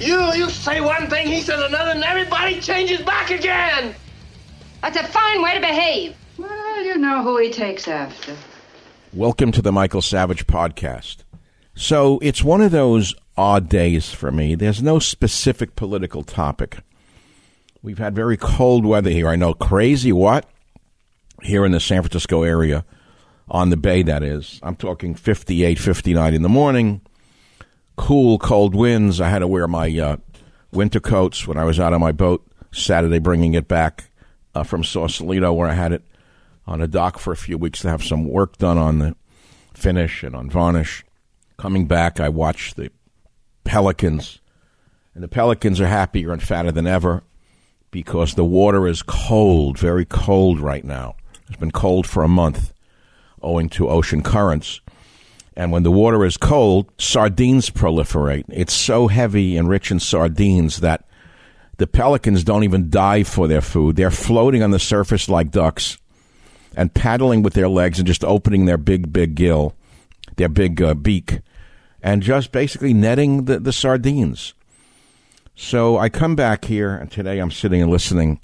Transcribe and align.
You 0.00 0.32
you 0.34 0.48
say 0.48 0.80
one 0.80 1.10
thing, 1.10 1.26
he 1.26 1.40
says 1.40 1.60
another, 1.60 1.90
and 1.90 2.04
everybody 2.04 2.60
changes 2.60 3.00
back 3.00 3.30
again! 3.30 3.96
That's 4.80 4.96
a 4.96 5.02
fine 5.02 5.42
way 5.42 5.54
to 5.54 5.60
behave. 5.60 6.14
Well, 6.36 6.84
you 6.84 6.96
know 6.98 7.24
who 7.24 7.36
he 7.38 7.50
takes 7.50 7.88
after. 7.88 8.36
Welcome 9.12 9.50
to 9.50 9.60
the 9.60 9.72
Michael 9.72 10.00
Savage 10.00 10.46
podcast. 10.46 11.24
So 11.74 12.20
it's 12.22 12.44
one 12.44 12.60
of 12.60 12.70
those 12.70 13.12
odd 13.36 13.68
days 13.68 14.10
for 14.10 14.30
me. 14.30 14.54
There's 14.54 14.80
no 14.80 15.00
specific 15.00 15.74
political 15.74 16.22
topic. 16.22 16.78
We've 17.82 17.98
had 17.98 18.14
very 18.14 18.36
cold 18.36 18.86
weather 18.86 19.10
here. 19.10 19.26
I 19.26 19.34
know 19.34 19.52
crazy 19.52 20.12
what? 20.12 20.48
Here 21.42 21.64
in 21.64 21.72
the 21.72 21.80
San 21.80 22.02
Francisco 22.02 22.44
area, 22.44 22.84
on 23.48 23.70
the 23.70 23.76
bay, 23.76 24.02
that 24.04 24.22
is. 24.22 24.60
I'm 24.62 24.76
talking 24.76 25.16
58, 25.16 25.76
59 25.76 26.34
in 26.34 26.42
the 26.42 26.48
morning. 26.48 27.00
Cool, 27.98 28.38
cold 28.38 28.74
winds. 28.74 29.20
I 29.20 29.28
had 29.28 29.40
to 29.40 29.48
wear 29.48 29.66
my 29.66 29.90
uh, 29.98 30.16
winter 30.72 31.00
coats 31.00 31.46
when 31.46 31.58
I 31.58 31.64
was 31.64 31.78
out 31.78 31.92
on 31.92 32.00
my 32.00 32.12
boat 32.12 32.46
Saturday, 32.72 33.18
bringing 33.18 33.54
it 33.54 33.68
back 33.68 34.04
uh, 34.54 34.62
from 34.62 34.84
Sausalito, 34.84 35.52
where 35.52 35.68
I 35.68 35.74
had 35.74 35.92
it 35.92 36.04
on 36.66 36.80
a 36.80 36.86
dock 36.86 37.18
for 37.18 37.32
a 37.32 37.36
few 37.36 37.58
weeks 37.58 37.80
to 37.80 37.90
have 37.90 38.04
some 38.04 38.24
work 38.26 38.56
done 38.56 38.78
on 38.78 39.00
the 39.00 39.16
finish 39.74 40.22
and 40.22 40.34
on 40.36 40.48
varnish. 40.48 41.04
Coming 41.58 41.86
back, 41.86 42.20
I 42.20 42.28
watched 42.28 42.76
the 42.76 42.90
Pelicans, 43.64 44.40
and 45.14 45.22
the 45.22 45.28
Pelicans 45.28 45.80
are 45.80 45.88
happier 45.88 46.32
and 46.32 46.42
fatter 46.42 46.70
than 46.70 46.86
ever 46.86 47.24
because 47.90 48.34
the 48.34 48.44
water 48.44 48.86
is 48.86 49.02
cold, 49.02 49.76
very 49.76 50.04
cold 50.04 50.60
right 50.60 50.84
now. 50.84 51.16
It's 51.48 51.58
been 51.58 51.72
cold 51.72 52.06
for 52.06 52.22
a 52.22 52.28
month 52.28 52.72
owing 53.42 53.68
to 53.70 53.88
ocean 53.88 54.22
currents. 54.22 54.80
And 55.58 55.72
when 55.72 55.82
the 55.82 55.90
water 55.90 56.24
is 56.24 56.36
cold, 56.36 56.88
sardines 56.98 57.68
proliferate. 57.68 58.44
It's 58.48 58.72
so 58.72 59.08
heavy 59.08 59.56
and 59.56 59.68
rich 59.68 59.90
in 59.90 59.98
sardines 59.98 60.78
that 60.80 61.04
The 61.78 61.86
pelicans 61.86 62.44
don't 62.44 62.64
even 62.64 62.90
dive 62.90 63.28
for 63.28 63.46
their 63.48 63.60
food. 63.60 63.96
They're 63.96 64.10
floating 64.10 64.62
on 64.62 64.72
the 64.72 64.80
surface 64.80 65.28
like 65.28 65.52
ducks 65.52 65.96
and 66.76 66.92
paddling 66.92 67.42
with 67.42 67.54
their 67.54 67.68
legs 67.68 67.98
and 67.98 68.06
just 68.06 68.24
opening 68.24 68.66
their 68.66 68.76
big, 68.76 69.12
big 69.12 69.36
gill, 69.36 69.74
their 70.36 70.48
big 70.48 70.82
uh, 70.82 70.94
beak, 70.94 71.40
and 72.02 72.20
just 72.22 72.50
basically 72.50 72.92
netting 72.92 73.44
the, 73.44 73.60
the 73.60 73.72
sardines. 73.72 74.54
So 75.54 75.98
I 75.98 76.08
come 76.08 76.34
back 76.36 76.64
here, 76.64 76.94
and 76.94 77.10
today 77.10 77.38
I'm 77.38 77.50
sitting 77.50 77.80
and 77.80 77.90
listening 77.90 78.40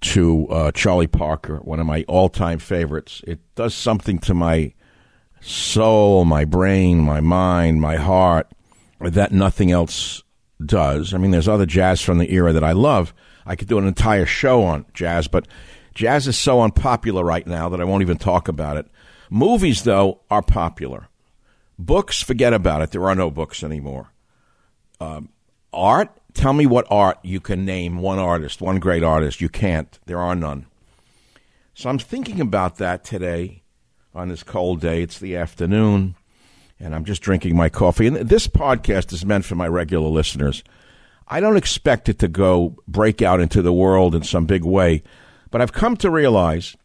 to 0.00 0.48
uh, 0.48 0.72
Charlie 0.72 1.06
Parker, 1.06 1.58
one 1.58 1.80
of 1.80 1.86
my 1.86 2.04
all 2.08 2.30
time 2.30 2.58
favorites. 2.58 3.22
It 3.26 3.40
does 3.54 3.74
something 3.74 4.18
to 4.20 4.34
my 4.34 4.72
soul, 5.44 6.24
my 6.24 6.44
brain, 6.44 6.98
my 6.98 7.20
mind, 7.20 7.80
my 7.80 7.96
heart 7.96 8.48
that 9.00 9.32
nothing 9.32 9.70
else 9.70 10.22
does. 10.64 11.12
I 11.12 11.18
mean, 11.18 11.30
there's 11.30 11.48
other 11.48 11.66
jazz 11.66 12.00
from 12.00 12.18
the 12.18 12.32
era 12.32 12.52
that 12.52 12.64
I 12.64 12.72
love. 12.72 13.12
I 13.46 13.56
could 13.56 13.68
do 13.68 13.78
an 13.78 13.86
entire 13.86 14.26
show 14.26 14.62
on 14.62 14.86
jazz, 14.94 15.28
but 15.28 15.46
jazz 15.94 16.26
is 16.26 16.38
so 16.38 16.62
unpopular 16.62 17.22
right 17.22 17.46
now 17.46 17.68
that 17.68 17.80
I 17.80 17.84
won't 17.84 18.02
even 18.02 18.16
talk 18.16 18.48
about 18.48 18.76
it. 18.76 18.86
Movies, 19.28 19.82
though, 19.82 20.20
are 20.30 20.42
popular. 20.42 21.08
Books, 21.78 22.22
forget 22.22 22.54
about 22.54 22.82
it. 22.82 22.92
There 22.92 23.06
are 23.08 23.14
no 23.14 23.30
books 23.30 23.62
anymore. 23.62 24.10
Um, 25.00 25.30
art, 25.72 26.10
tell 26.32 26.52
me 26.52 26.66
what 26.66 26.86
art 26.88 27.18
you 27.22 27.40
can 27.40 27.64
name 27.64 27.98
one 27.98 28.18
artist, 28.18 28.62
one 28.62 28.78
great 28.78 29.02
artist. 29.02 29.40
You 29.40 29.48
can't. 29.48 29.98
There 30.06 30.20
are 30.20 30.34
none. 30.34 30.66
So 31.74 31.90
I'm 31.90 31.98
thinking 31.98 32.40
about 32.40 32.76
that 32.76 33.04
today 33.04 33.63
on 34.14 34.28
this 34.28 34.42
cold 34.42 34.80
day. 34.80 35.02
It's 35.02 35.18
the 35.18 35.36
afternoon 35.36 36.14
and 36.80 36.94
I'm 36.94 37.04
just 37.04 37.22
drinking 37.22 37.56
my 37.56 37.68
coffee. 37.68 38.06
And 38.06 38.16
this 38.16 38.46
podcast 38.46 39.12
is 39.12 39.24
meant 39.24 39.44
for 39.44 39.54
my 39.54 39.68
regular 39.68 40.08
listeners. 40.08 40.62
I 41.26 41.40
don't 41.40 41.56
expect 41.56 42.08
it 42.08 42.18
to 42.18 42.28
go 42.28 42.76
break 42.86 43.22
out 43.22 43.40
into 43.40 43.62
the 43.62 43.72
world 43.72 44.14
in 44.14 44.22
some 44.22 44.46
big 44.46 44.64
way, 44.64 45.02
but 45.50 45.60
I've 45.60 45.72
come 45.72 45.96
to 45.98 46.10
realize 46.10 46.76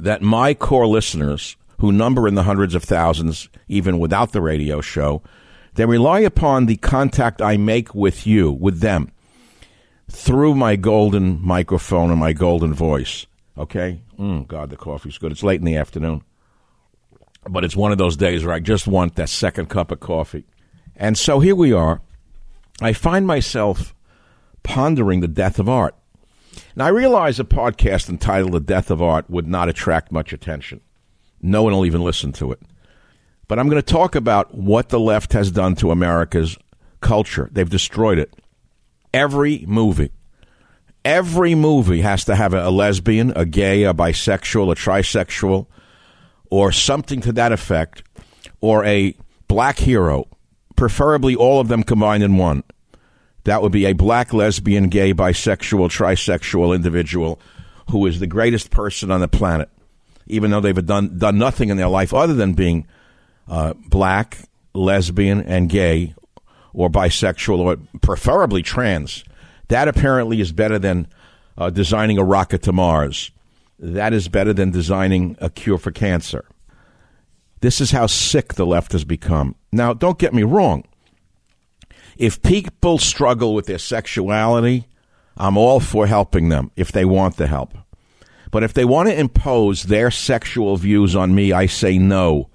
that 0.00 0.22
my 0.22 0.54
core 0.54 0.86
listeners, 0.86 1.56
who 1.78 1.92
number 1.92 2.26
in 2.26 2.34
the 2.34 2.42
hundreds 2.42 2.74
of 2.74 2.82
thousands, 2.82 3.48
even 3.68 3.98
without 3.98 4.32
the 4.32 4.42
radio 4.42 4.80
show, 4.80 5.22
they 5.74 5.86
rely 5.86 6.20
upon 6.20 6.66
the 6.66 6.76
contact 6.76 7.42
I 7.42 7.56
make 7.56 7.94
with 7.94 8.26
you, 8.26 8.50
with 8.50 8.80
them, 8.80 9.12
through 10.10 10.54
my 10.54 10.76
golden 10.76 11.40
microphone 11.44 12.10
and 12.10 12.18
my 12.18 12.32
golden 12.32 12.74
voice. 12.74 13.26
Okay? 13.56 14.00
Mm, 14.18 14.46
God, 14.48 14.70
the 14.70 14.76
coffee's 14.76 15.18
good. 15.18 15.30
It's 15.30 15.42
late 15.42 15.60
in 15.60 15.66
the 15.66 15.76
afternoon 15.76 16.22
but 17.48 17.64
it's 17.64 17.76
one 17.76 17.92
of 17.92 17.98
those 17.98 18.16
days 18.16 18.44
where 18.44 18.54
I 18.54 18.60
just 18.60 18.86
want 18.86 19.16
that 19.16 19.28
second 19.28 19.68
cup 19.68 19.90
of 19.90 20.00
coffee. 20.00 20.44
And 20.96 21.18
so 21.18 21.40
here 21.40 21.54
we 21.54 21.72
are. 21.72 22.00
I 22.80 22.92
find 22.92 23.26
myself 23.26 23.94
pondering 24.62 25.20
the 25.20 25.28
death 25.28 25.58
of 25.58 25.68
art. 25.68 25.94
Now, 26.76 26.86
I 26.86 26.90
realize 26.90 27.40
a 27.40 27.44
podcast 27.44 28.08
entitled 28.08 28.52
The 28.52 28.60
Death 28.60 28.90
of 28.90 29.02
Art 29.02 29.28
would 29.28 29.46
not 29.46 29.68
attract 29.68 30.12
much 30.12 30.32
attention. 30.32 30.80
No 31.42 31.62
one 31.62 31.72
will 31.72 31.86
even 31.86 32.02
listen 32.02 32.32
to 32.32 32.52
it. 32.52 32.60
But 33.48 33.58
I'm 33.58 33.68
going 33.68 33.82
to 33.82 33.92
talk 33.92 34.14
about 34.14 34.54
what 34.54 34.88
the 34.88 35.00
left 35.00 35.32
has 35.34 35.50
done 35.50 35.74
to 35.76 35.90
America's 35.90 36.56
culture. 37.00 37.48
They've 37.52 37.68
destroyed 37.68 38.18
it. 38.18 38.34
Every 39.12 39.64
movie, 39.68 40.10
every 41.04 41.54
movie 41.54 42.00
has 42.00 42.24
to 42.24 42.34
have 42.34 42.54
a, 42.54 42.70
lesbian, 42.70 43.32
a 43.36 43.44
gay, 43.44 43.84
a 43.84 43.94
bisexual, 43.94 44.72
a 44.72 44.74
trisexual, 44.74 45.66
or 46.50 46.72
something 46.72 47.20
to 47.22 47.32
that 47.32 47.52
effect, 47.52 48.02
or 48.60 48.84
a 48.84 49.16
black 49.48 49.78
hero, 49.78 50.26
preferably 50.76 51.34
all 51.34 51.60
of 51.60 51.68
them 51.68 51.82
combined 51.82 52.22
in 52.22 52.36
one. 52.36 52.62
That 53.44 53.62
would 53.62 53.72
be 53.72 53.86
a 53.86 53.92
black, 53.92 54.32
lesbian, 54.32 54.88
gay, 54.88 55.12
bisexual, 55.12 55.88
trisexual 55.90 56.74
individual 56.74 57.38
who 57.90 58.06
is 58.06 58.18
the 58.18 58.26
greatest 58.26 58.70
person 58.70 59.10
on 59.10 59.20
the 59.20 59.28
planet, 59.28 59.68
even 60.26 60.50
though 60.50 60.60
they've 60.60 60.86
done, 60.86 61.18
done 61.18 61.38
nothing 61.38 61.68
in 61.68 61.76
their 61.76 61.88
life 61.88 62.14
other 62.14 62.34
than 62.34 62.54
being 62.54 62.86
uh, 63.48 63.74
black, 63.88 64.38
lesbian, 64.72 65.42
and 65.42 65.68
gay, 65.68 66.14
or 66.72 66.88
bisexual, 66.88 67.58
or 67.58 67.76
preferably 68.00 68.62
trans. 68.62 69.24
That 69.68 69.88
apparently 69.88 70.40
is 70.40 70.52
better 70.52 70.78
than 70.78 71.06
uh, 71.58 71.70
designing 71.70 72.18
a 72.18 72.24
rocket 72.24 72.62
to 72.62 72.72
Mars 72.72 73.30
that 73.78 74.12
is 74.12 74.28
better 74.28 74.52
than 74.52 74.70
designing 74.70 75.36
a 75.40 75.50
cure 75.50 75.78
for 75.78 75.90
cancer. 75.90 76.46
This 77.60 77.80
is 77.80 77.90
how 77.90 78.06
sick 78.06 78.54
the 78.54 78.66
left 78.66 78.92
has 78.92 79.04
become. 79.04 79.54
Now, 79.72 79.94
don't 79.94 80.18
get 80.18 80.34
me 80.34 80.42
wrong. 80.42 80.84
If 82.16 82.42
people 82.42 82.98
struggle 82.98 83.54
with 83.54 83.66
their 83.66 83.78
sexuality, 83.78 84.86
I'm 85.36 85.56
all 85.56 85.80
for 85.80 86.06
helping 86.06 86.48
them 86.48 86.70
if 86.76 86.92
they 86.92 87.04
want 87.04 87.36
the 87.36 87.46
help. 87.46 87.74
But 88.50 88.62
if 88.62 88.72
they 88.72 88.84
want 88.84 89.08
to 89.08 89.18
impose 89.18 89.84
their 89.84 90.10
sexual 90.10 90.76
views 90.76 91.16
on 91.16 91.34
me, 91.34 91.52
I 91.52 91.66
say 91.66 91.98
no. 91.98 92.50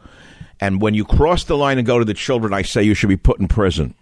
And 0.60 0.82
when 0.82 0.94
you 0.94 1.04
cross 1.04 1.44
the 1.44 1.58
line 1.58 1.78
and 1.78 1.88
go 1.88 2.00
to 2.00 2.06
the 2.06 2.14
children, 2.14 2.54
I 2.54 2.62
say 2.62 2.84
you 2.84 2.94
should 2.94 3.10
be 3.10 3.18
put 3.18 3.40
in 3.40 3.48
prison. 3.48 3.96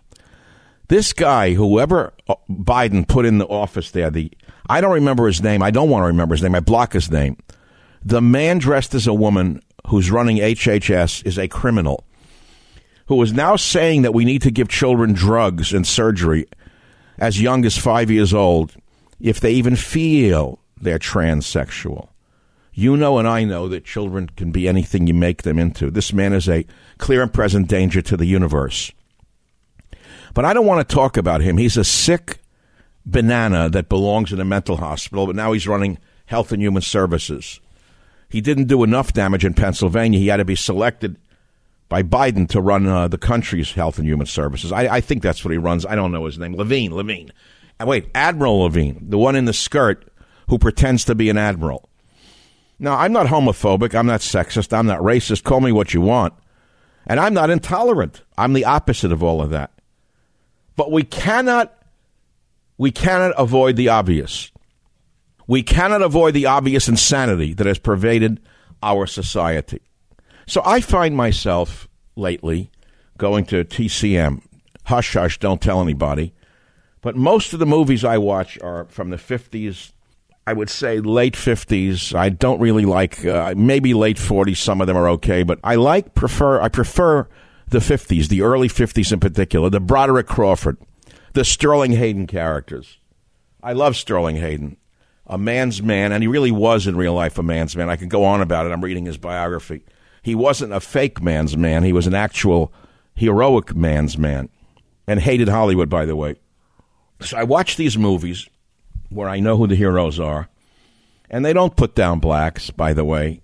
This 0.90 1.12
guy, 1.12 1.54
whoever 1.54 2.14
uh, 2.28 2.36
Biden 2.50 3.08
put 3.08 3.26
in 3.26 3.40
the 3.40 3.48
office 3.48 3.92
there, 3.92 4.10
the 4.10 4.32
I 4.70 4.82
don't 4.82 4.94
remember 4.94 5.28
his 5.28 5.42
name. 5.42 5.64
I 5.64 5.72
don't 5.72 5.90
want 5.90 6.04
to 6.04 6.08
remember 6.08 6.36
his 6.36 6.44
name. 6.44 6.56
I 6.56 6.60
block 6.60 6.94
his 6.94 7.10
name. 7.10 7.38
The 8.04 8.22
man 8.22 8.58
dressed 8.58 8.94
as 8.94 9.08
a 9.08 9.14
woman 9.14 9.62
who's 9.88 10.12
running 10.12 10.38
HHS 10.38 11.26
is 11.26 11.38
a 11.38 11.48
criminal 11.48 12.04
who 13.08 13.22
is 13.22 13.34
now 13.34 13.56
saying 13.56 14.02
that 14.02 14.14
we 14.14 14.26
need 14.26 14.42
to 14.42 14.52
give 14.52 14.68
children 14.68 15.14
drugs 15.14 15.74
and 15.74 15.88
surgery 15.88 16.46
as 17.18 17.42
young 17.42 17.66
as 17.66 17.78
five 17.78 18.12
years 18.12 18.34
old 18.34 18.76
if 19.20 19.40
they 19.40 19.54
even 19.54 19.76
feel 19.76 20.60
they're 20.80 21.00
transsexual. 21.00 22.10
You 22.74 22.96
know, 22.96 23.18
and 23.18 23.28
I 23.28 23.44
know 23.44 23.68
that 23.70 23.86
children 23.86 24.30
can 24.36 24.52
be 24.52 24.68
anything 24.68 25.08
you 25.08 25.14
make 25.14 25.42
them 25.42 25.58
into. 25.58 25.90
This 25.90 26.14
man 26.14 26.34
is 26.34 26.48
a 26.48 26.66
clear 27.00 27.24
and 27.24 27.34
present 27.34 27.68
danger 27.68 28.02
to 28.04 28.18
the 28.18 28.26
universe. 28.26 28.92
But 30.36 30.46
I 30.46 30.54
don't 30.54 30.68
want 30.68 30.88
to 30.88 30.96
talk 30.96 31.18
about 31.18 31.42
him. 31.42 31.58
He's 31.58 31.78
a 31.78 31.84
sick 31.84 32.40
banana 33.08 33.70
that 33.70 33.90
belongs 33.90 34.34
in 34.34 34.40
a 34.40 34.46
mental 34.46 34.78
hospital, 34.78 35.26
but 35.26 35.36
now 35.36 35.54
he's 35.54 35.68
running 35.68 35.98
Health 36.26 36.52
and 36.52 36.62
Human 36.62 36.82
Services. 36.82 37.60
He 38.30 38.42
didn't 38.42 38.66
do 38.66 38.84
enough 38.84 39.14
damage 39.14 39.46
in 39.46 39.54
Pennsylvania. 39.54 40.20
He 40.20 40.28
had 40.28 40.38
to 40.38 40.46
be 40.46 40.56
selected 40.56 41.18
by 41.88 42.04
Biden 42.04 42.50
to 42.50 42.60
run 42.60 42.86
uh, 42.86 43.08
the 43.08 43.18
country's 43.18 43.72
Health 43.72 43.98
and 43.98 44.06
Human 44.06 44.28
Services. 44.28 44.74
I, 44.74 44.96
I, 44.96 45.02
think 45.02 45.24
that's 45.24 45.46
what 45.46 45.54
he 45.54 45.58
runs. 45.58 45.86
I 45.86 45.96
don't 45.96 46.12
know 46.12 46.26
his 46.26 46.38
name. 46.38 46.54
Levine, 46.54 46.94
Levine. 46.94 47.32
And 47.80 47.88
wait, 47.88 48.10
Admiral 48.14 48.60
Levine, 48.60 49.06
the 49.10 49.18
one 49.18 49.38
in 49.38 49.46
the 49.46 49.54
skirt 49.54 50.12
who 50.50 50.58
pretends 50.58 51.06
to 51.06 51.16
be 51.16 51.30
an 51.30 51.38
admiral. 51.38 51.90
Now, 52.78 52.98
I'm 52.98 53.14
not 53.14 53.28
homophobic. 53.28 53.96
I'm 53.96 54.06
not 54.06 54.20
sexist. 54.20 54.78
I'm 54.78 54.86
not 54.86 55.00
racist. 55.00 55.44
Call 55.44 55.62
me 55.62 55.72
what 55.72 55.94
you 55.94 56.02
want. 56.02 56.34
And 57.06 57.22
I'm 57.22 57.34
not 57.34 57.50
intolerant. 57.50 58.22
I'm 58.38 58.52
the 58.52 58.66
opposite 58.66 59.14
of 59.14 59.24
all 59.24 59.42
of 59.42 59.50
that. 59.52 59.72
But 60.76 60.92
we 60.92 61.04
cannot 61.04 61.77
we 62.78 62.92
cannot 62.92 63.34
avoid 63.38 63.76
the 63.76 63.90
obvious. 63.90 64.52
We 65.48 65.64
cannot 65.64 66.02
avoid 66.02 66.34
the 66.34 66.46
obvious 66.46 66.88
insanity 66.88 67.54
that 67.54 67.68
has 67.68 67.80
pervaded 67.80 68.40
our 68.84 69.08
society. 69.08 69.82
So 70.46 70.62
I 70.66 70.82
find 70.82 71.16
myself 71.16 71.88
lately 72.16 72.72
going 73.18 73.46
to 73.46 73.64
TCM. 73.64 74.42
Hush, 74.86 75.14
hush, 75.14 75.40
don't 75.40 75.62
tell 75.62 75.82
anybody. 75.82 76.34
But 77.02 77.16
most 77.16 77.54
of 77.54 77.60
the 77.60 77.66
movies 77.66 78.04
I 78.04 78.18
watch 78.18 78.60
are 78.62 78.86
from 78.86 79.10
the 79.10 79.18
50s, 79.18 79.92
I 80.46 80.54
would 80.54 80.70
say 80.70 81.00
late 81.00 81.36
50s. 81.36 82.16
I 82.16 82.30
don't 82.30 82.60
really 82.60 82.86
like, 82.86 83.26
uh, 83.26 83.54
maybe 83.58 83.94
late 83.94 84.18
40s. 84.18 84.58
Some 84.58 84.82
of 84.82 84.88
them 84.88 84.98
are 84.98 85.10
okay, 85.10 85.44
but 85.44 85.60
I 85.64 85.76
like, 85.76 86.16
prefer, 86.16 86.62
I 86.62 86.70
prefer 86.70 87.28
the 87.70 87.80
50s, 87.80 88.30
the 88.30 88.42
early 88.42 88.70
50s 88.70 89.12
in 89.12 89.20
particular, 89.20 89.70
the 89.70 89.80
Broderick 89.80 90.28
Crawford, 90.28 90.78
the 91.38 91.46
Sterling 91.46 91.92
Hayden 91.92 92.26
characters. 92.26 92.98
I 93.62 93.74
love 93.74 93.96
Sterling 93.96 94.38
Hayden, 94.38 94.76
a 95.28 95.38
man's 95.38 95.84
man, 95.84 96.12
and 96.12 96.24
he 96.24 96.28
really 96.28 96.50
was 96.50 96.88
in 96.88 96.98
real 96.98 97.14
life 97.14 97.38
a 97.38 97.44
man's 97.44 97.76
man. 97.76 97.92
I 97.92 97.96
can 97.96 98.10
go 98.10 98.26
on 98.26 98.42
about 98.42 98.66
it. 98.66 98.72
I'm 98.72 98.84
reading 98.84 99.06
his 99.06 99.20
biography. 99.20 99.84
He 100.24 100.34
wasn't 100.34 100.74
a 100.74 100.80
fake 100.80 101.22
man's 101.22 101.56
man, 101.56 101.84
he 101.84 101.94
was 101.94 102.08
an 102.08 102.16
actual 102.16 102.74
heroic 103.14 103.76
man's 103.76 104.18
man, 104.18 104.50
and 105.06 105.20
hated 105.20 105.48
Hollywood, 105.48 105.90
by 105.90 106.08
the 106.08 106.16
way. 106.16 106.38
So 107.22 107.38
I 107.38 107.44
watch 107.44 107.76
these 107.76 108.00
movies 108.00 108.50
where 109.10 109.30
I 109.30 109.40
know 109.40 109.58
who 109.58 109.68
the 109.68 109.76
heroes 109.76 110.20
are, 110.20 110.50
and 111.30 111.46
they 111.46 111.54
don't 111.54 111.78
put 111.78 111.94
down 111.94 112.18
blacks, 112.18 112.72
by 112.72 112.94
the 112.94 113.06
way. 113.06 113.42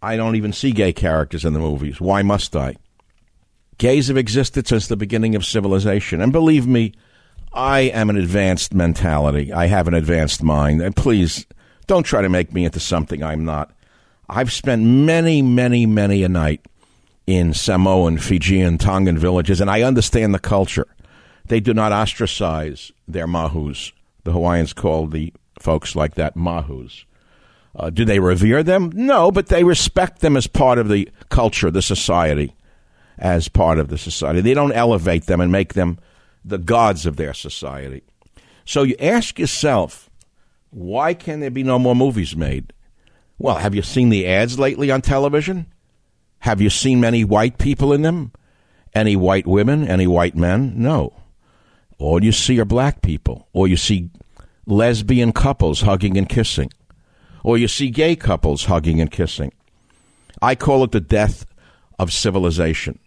I 0.00 0.16
don't 0.16 0.36
even 0.36 0.52
see 0.52 0.70
gay 0.70 0.92
characters 0.92 1.44
in 1.44 1.54
the 1.54 1.58
movies. 1.58 2.00
Why 2.00 2.22
must 2.22 2.54
I? 2.54 2.76
Gays 3.78 4.06
have 4.06 4.16
existed 4.16 4.68
since 4.68 4.86
the 4.86 4.96
beginning 4.96 5.34
of 5.34 5.44
civilization. 5.44 6.20
And 6.20 6.30
believe 6.30 6.68
me, 6.68 6.92
I 7.56 7.80
am 7.80 8.10
an 8.10 8.18
advanced 8.18 8.74
mentality. 8.74 9.50
I 9.50 9.66
have 9.66 9.88
an 9.88 9.94
advanced 9.94 10.42
mind. 10.42 10.82
And 10.82 10.94
please 10.94 11.46
don't 11.86 12.02
try 12.02 12.20
to 12.20 12.28
make 12.28 12.52
me 12.52 12.66
into 12.66 12.80
something 12.80 13.22
I'm 13.22 13.46
not. 13.46 13.72
I've 14.28 14.52
spent 14.52 14.82
many, 14.82 15.40
many, 15.40 15.86
many 15.86 16.22
a 16.22 16.28
night 16.28 16.60
in 17.26 17.54
Samoan, 17.54 18.18
Fijian, 18.18 18.76
Tongan 18.76 19.18
villages, 19.18 19.60
and 19.60 19.70
I 19.70 19.82
understand 19.82 20.34
the 20.34 20.38
culture. 20.38 20.86
They 21.46 21.60
do 21.60 21.72
not 21.72 21.92
ostracize 21.92 22.92
their 23.08 23.26
mahus. 23.26 23.92
The 24.24 24.32
Hawaiians 24.32 24.74
call 24.74 25.06
the 25.06 25.32
folks 25.58 25.96
like 25.96 26.14
that 26.16 26.36
mahus. 26.36 27.04
Uh, 27.74 27.88
do 27.88 28.04
they 28.04 28.18
revere 28.18 28.62
them? 28.62 28.90
No, 28.94 29.30
but 29.30 29.46
they 29.46 29.64
respect 29.64 30.20
them 30.20 30.36
as 30.36 30.46
part 30.46 30.78
of 30.78 30.88
the 30.88 31.08
culture, 31.30 31.70
the 31.70 31.82
society, 31.82 32.54
as 33.16 33.48
part 33.48 33.78
of 33.78 33.88
the 33.88 33.98
society. 33.98 34.42
They 34.42 34.54
don't 34.54 34.72
elevate 34.72 35.24
them 35.26 35.40
and 35.40 35.50
make 35.50 35.74
them 35.74 35.98
the 36.46 36.58
gods 36.58 37.04
of 37.04 37.16
their 37.16 37.34
society. 37.34 38.02
So 38.64 38.84
you 38.84 38.94
ask 39.00 39.38
yourself, 39.38 40.08
why 40.70 41.12
can 41.12 41.40
there 41.40 41.50
be 41.50 41.62
no 41.62 41.78
more 41.78 41.96
movies 41.96 42.36
made? 42.36 42.72
Well, 43.38 43.56
have 43.56 43.74
you 43.74 43.82
seen 43.82 44.08
the 44.08 44.26
ads 44.26 44.58
lately 44.58 44.90
on 44.90 45.02
television? 45.02 45.66
Have 46.40 46.60
you 46.60 46.70
seen 46.70 47.00
many 47.00 47.24
white 47.24 47.58
people 47.58 47.92
in 47.92 48.02
them? 48.02 48.32
Any 48.94 49.16
white 49.16 49.46
women? 49.46 49.86
Any 49.86 50.06
white 50.06 50.36
men? 50.36 50.74
No. 50.76 51.12
All 51.98 52.22
you 52.22 52.32
see 52.32 52.60
are 52.60 52.64
black 52.64 53.02
people, 53.02 53.48
or 53.52 53.66
you 53.66 53.76
see 53.76 54.10
lesbian 54.66 55.32
couples 55.32 55.80
hugging 55.80 56.16
and 56.16 56.28
kissing, 56.28 56.70
or 57.42 57.58
you 57.58 57.68
see 57.68 57.90
gay 57.90 58.16
couples 58.16 58.66
hugging 58.66 59.00
and 59.00 59.10
kissing. 59.10 59.52
I 60.40 60.54
call 60.54 60.84
it 60.84 60.92
the 60.92 61.00
death 61.00 61.46
of 61.98 62.12
civilization. 62.12 62.98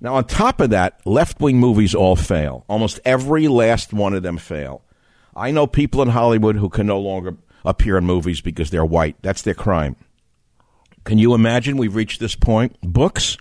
Now, 0.00 0.16
on 0.16 0.24
top 0.24 0.60
of 0.60 0.70
that, 0.70 1.00
left 1.06 1.40
wing 1.40 1.58
movies 1.58 1.94
all 1.94 2.16
fail. 2.16 2.64
Almost 2.68 3.00
every 3.04 3.48
last 3.48 3.92
one 3.92 4.14
of 4.14 4.22
them 4.22 4.36
fail. 4.36 4.82
I 5.34 5.50
know 5.50 5.66
people 5.66 6.02
in 6.02 6.08
Hollywood 6.08 6.56
who 6.56 6.68
can 6.68 6.86
no 6.86 7.00
longer 7.00 7.36
appear 7.64 7.96
in 7.96 8.04
movies 8.04 8.40
because 8.40 8.70
they're 8.70 8.84
white. 8.84 9.16
That's 9.22 9.42
their 9.42 9.54
crime. 9.54 9.96
Can 11.04 11.18
you 11.18 11.34
imagine 11.34 11.76
we've 11.76 11.94
reached 11.94 12.20
this 12.20 12.34
point? 12.34 12.76
Books? 12.82 13.36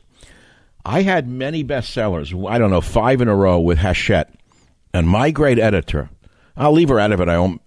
I 0.86 1.02
had 1.02 1.28
many 1.28 1.64
bestsellers, 1.64 2.50
I 2.50 2.58
don't 2.58 2.72
know, 2.72 2.82
five 2.82 3.22
in 3.22 3.28
a 3.28 3.36
row 3.36 3.60
with 3.60 3.78
Hachette. 3.78 4.34
And 4.94 5.08
my 5.08 5.32
great 5.32 5.58
editor, 5.58 6.10
I'll 6.58 6.74
leave 6.74 6.90
her 6.90 7.00
out 7.00 7.12
of 7.12 7.22
it, 7.22 7.30
I 7.30 7.40
won't 7.40 7.62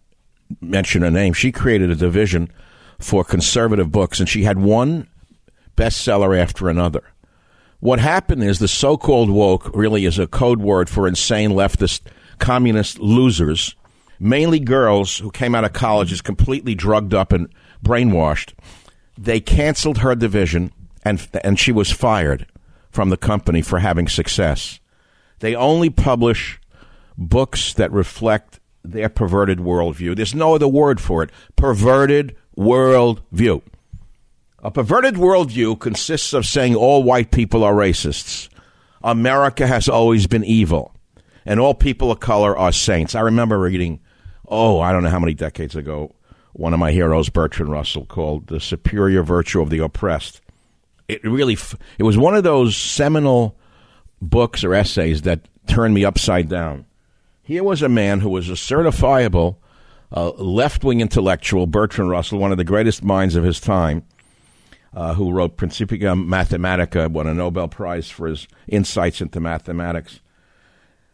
mention 0.61 1.02
her 1.02 1.11
name. 1.11 1.33
She 1.33 1.50
created 1.50 1.90
a 1.90 1.97
division 1.97 2.50
for 2.99 3.25
conservative 3.25 3.90
books, 3.90 4.21
and 4.21 4.28
she 4.28 4.45
had 4.45 4.59
one 4.59 5.09
bestseller 5.76 6.38
after 6.38 6.69
another. 6.69 7.02
What 7.80 7.99
happened 7.99 8.42
is 8.42 8.59
the 8.59 8.68
so 8.68 8.97
called 8.97 9.30
woke 9.30 9.71
really 9.75 10.06
is 10.06 10.18
a 10.18 10.26
code 10.26 10.61
word 10.61 10.88
for 10.88 11.06
insane 11.06 11.50
leftist 11.50 12.00
communist 12.38 12.99
losers, 12.99 13.75
mainly 14.18 14.61
girls 14.61 15.18
who 15.18 15.30
came 15.30 15.54
out 15.54 15.64
of 15.64 15.73
colleges 15.73 16.21
completely 16.21 16.75
drugged 16.75 17.14
up 17.14 17.33
and 17.33 17.49
brainwashed. 17.85 18.54
They 19.18 19.40
canceled 19.40 19.99
her 19.99 20.14
division, 20.14 20.73
and, 21.04 21.26
and 21.45 21.59
she 21.59 21.73
was 21.73 21.90
fired 21.90 22.47
from 22.90 23.11
the 23.11 23.16
company 23.16 23.62
for 23.62 23.78
having 23.78 24.09
success. 24.09 24.80
They 25.40 25.54
only 25.54 25.90
publish 25.90 26.59
books 27.18 27.75
that 27.75 27.92
reflect 27.92 28.61
their 28.83 29.09
perverted 29.09 29.59
worldview. 29.59 30.16
There's 30.16 30.35
no 30.35 30.54
other 30.54 30.68
word 30.68 31.00
for 31.00 31.23
it. 31.23 31.30
Perverted 31.56 32.37
worldview. 32.56 33.62
A 34.66 34.70
perverted 34.73 35.14
worldview 35.14 35.78
consists 35.78 36.32
of 36.32 36.44
saying 36.44 36.75
all 36.75 37.04
white 37.04 37.30
people 37.30 37.62
are 37.62 37.73
racists. 37.73 38.49
America 39.00 39.64
has 39.64 39.88
always 39.88 40.26
been 40.26 40.42
evil, 40.42 40.92
and 41.44 41.61
all 41.61 41.73
people 41.73 42.11
of 42.11 42.18
color 42.18 42.58
are 42.58 42.73
saints. 42.73 43.14
I 43.14 43.20
remember 43.20 43.61
reading, 43.61 44.00
oh, 44.49 44.80
I 44.80 44.90
don't 44.90 45.04
know 45.04 45.11
how 45.11 45.20
many 45.20 45.35
decades 45.35 45.76
ago, 45.76 46.16
one 46.52 46.75
of 46.75 46.80
my 46.80 46.90
heroes, 46.90 47.28
Bertrand 47.28 47.70
Russell, 47.70 48.06
called 48.06 48.49
The 48.49 48.58
Superior 48.58 49.23
Virtue 49.23 49.62
of 49.62 49.70
the 49.70 49.78
Oppressed. 49.78 50.40
It 51.06 51.23
really, 51.23 51.56
it 51.96 52.02
was 52.02 52.18
one 52.18 52.35
of 52.35 52.42
those 52.42 52.76
seminal 52.76 53.56
books 54.20 54.64
or 54.64 54.75
essays 54.75 55.23
that 55.23 55.46
turned 55.68 55.94
me 55.94 56.04
upside 56.04 56.49
down. 56.49 56.87
Here 57.44 57.62
was 57.62 57.82
a 57.82 57.88
man 57.88 58.18
who 58.18 58.30
was 58.30 58.50
a 58.50 58.54
certifiable 58.54 59.58
uh, 60.11 60.30
left 60.30 60.82
wing 60.82 61.00
intellectual, 61.00 61.68
Bertrand 61.68 62.11
Russell, 62.11 62.40
one 62.40 62.50
of 62.50 62.58
the 62.58 62.64
greatest 62.64 63.04
minds 63.04 63.37
of 63.37 63.44
his 63.44 63.61
time, 63.61 64.02
uh, 64.96 65.12
who 65.12 65.30
wrote 65.30 65.58
Principia 65.58 66.14
Mathematica, 66.14 67.08
won 67.10 67.26
a 67.26 67.34
Nobel 67.34 67.68
Prize 67.68 68.08
for 68.08 68.28
his 68.28 68.48
insights 68.66 69.20
into 69.20 69.40
mathematics. 69.40 70.20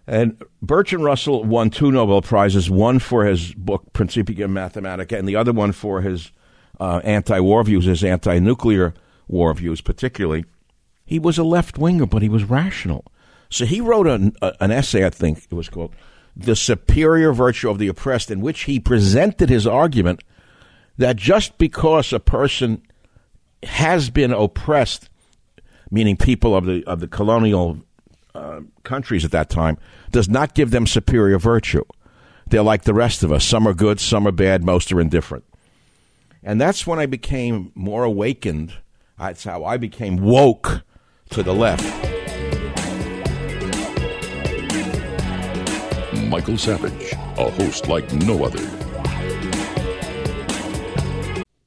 And 0.07 0.41
Bertrand 0.63 1.05
Russell 1.05 1.43
won 1.43 1.69
two 1.69 1.91
Nobel 1.91 2.23
Prizes, 2.23 2.71
one 2.71 3.01
for 3.01 3.25
his 3.25 3.53
book 3.55 3.93
Principia 3.93 4.47
Mathematica, 4.47 5.19
and 5.19 5.29
the 5.29 5.35
other 5.35 5.53
one 5.53 5.73
for 5.73 6.01
his 6.01 6.31
uh, 6.79 7.01
anti-war 7.03 7.65
views, 7.65 7.85
his 7.85 8.05
anti-nuclear 8.05 8.95
war 9.27 9.53
views, 9.53 9.81
particularly. 9.81 10.45
He 11.05 11.19
was 11.19 11.37
a 11.37 11.45
left 11.45 11.77
winger, 11.77 12.07
but 12.07 12.23
he 12.23 12.29
was 12.29 12.45
rational. 12.45 13.05
So 13.51 13.67
he 13.67 13.81
wrote 13.81 14.07
an, 14.07 14.37
an 14.61 14.71
essay, 14.71 15.05
I 15.05 15.11
think 15.11 15.39
it 15.51 15.55
was 15.55 15.69
called 15.69 15.95
the 16.37 16.57
superior 16.57 17.33
virtue 17.33 17.69
of 17.69 17.79
the 17.79 17.89
oppressed, 17.89 18.31
in 18.31 18.41
which 18.41 18.63
he 18.63 18.79
presented 18.79 19.51
his 19.51 19.67
argument 19.67 20.23
that 20.97 21.17
just 21.17 21.59
because 21.59 22.13
a 22.13 22.21
person 22.21 22.81
has 23.63 24.11
been 24.11 24.33
oppressed, 24.33 25.09
meaning 25.91 26.17
people 26.17 26.57
of 26.57 26.65
the 26.65 26.85
of 26.87 27.01
the 27.01 27.09
colonial 27.09 27.81
uh, 28.35 28.61
countries 28.83 29.25
at 29.25 29.31
that 29.31 29.51
time, 29.51 29.79
does 30.11 30.29
not 30.29 30.55
give 30.55 30.71
them 30.71 30.87
superior 30.87 31.39
virtue. 31.39 31.85
They're 32.47 32.63
like 32.63 32.85
the 32.85 32.95
rest 32.95 33.23
of 33.23 33.33
us. 33.33 33.45
Some 33.45 33.67
are 33.67 33.75
good, 33.75 34.01
some 34.01 34.27
are 34.27 34.33
bad, 34.33 34.65
most 34.65 34.93
are 34.93 35.01
indifferent. 35.01 35.45
And 36.43 36.61
that's 36.61 36.87
when 36.87 36.99
I 36.99 37.07
became 37.07 37.73
more 37.75 38.05
awakened. 38.05 38.75
That's 39.19 39.45
how 39.45 39.65
I 39.65 39.77
became 39.77 40.17
woke 40.17 40.83
to 41.31 41.43
the 41.43 41.55
left. 41.55 41.85
Michael 46.29 46.59
Savage, 46.59 47.13
a 47.13 47.51
host 47.51 47.89
like 47.89 48.11
no 48.13 48.45
other. 48.45 48.82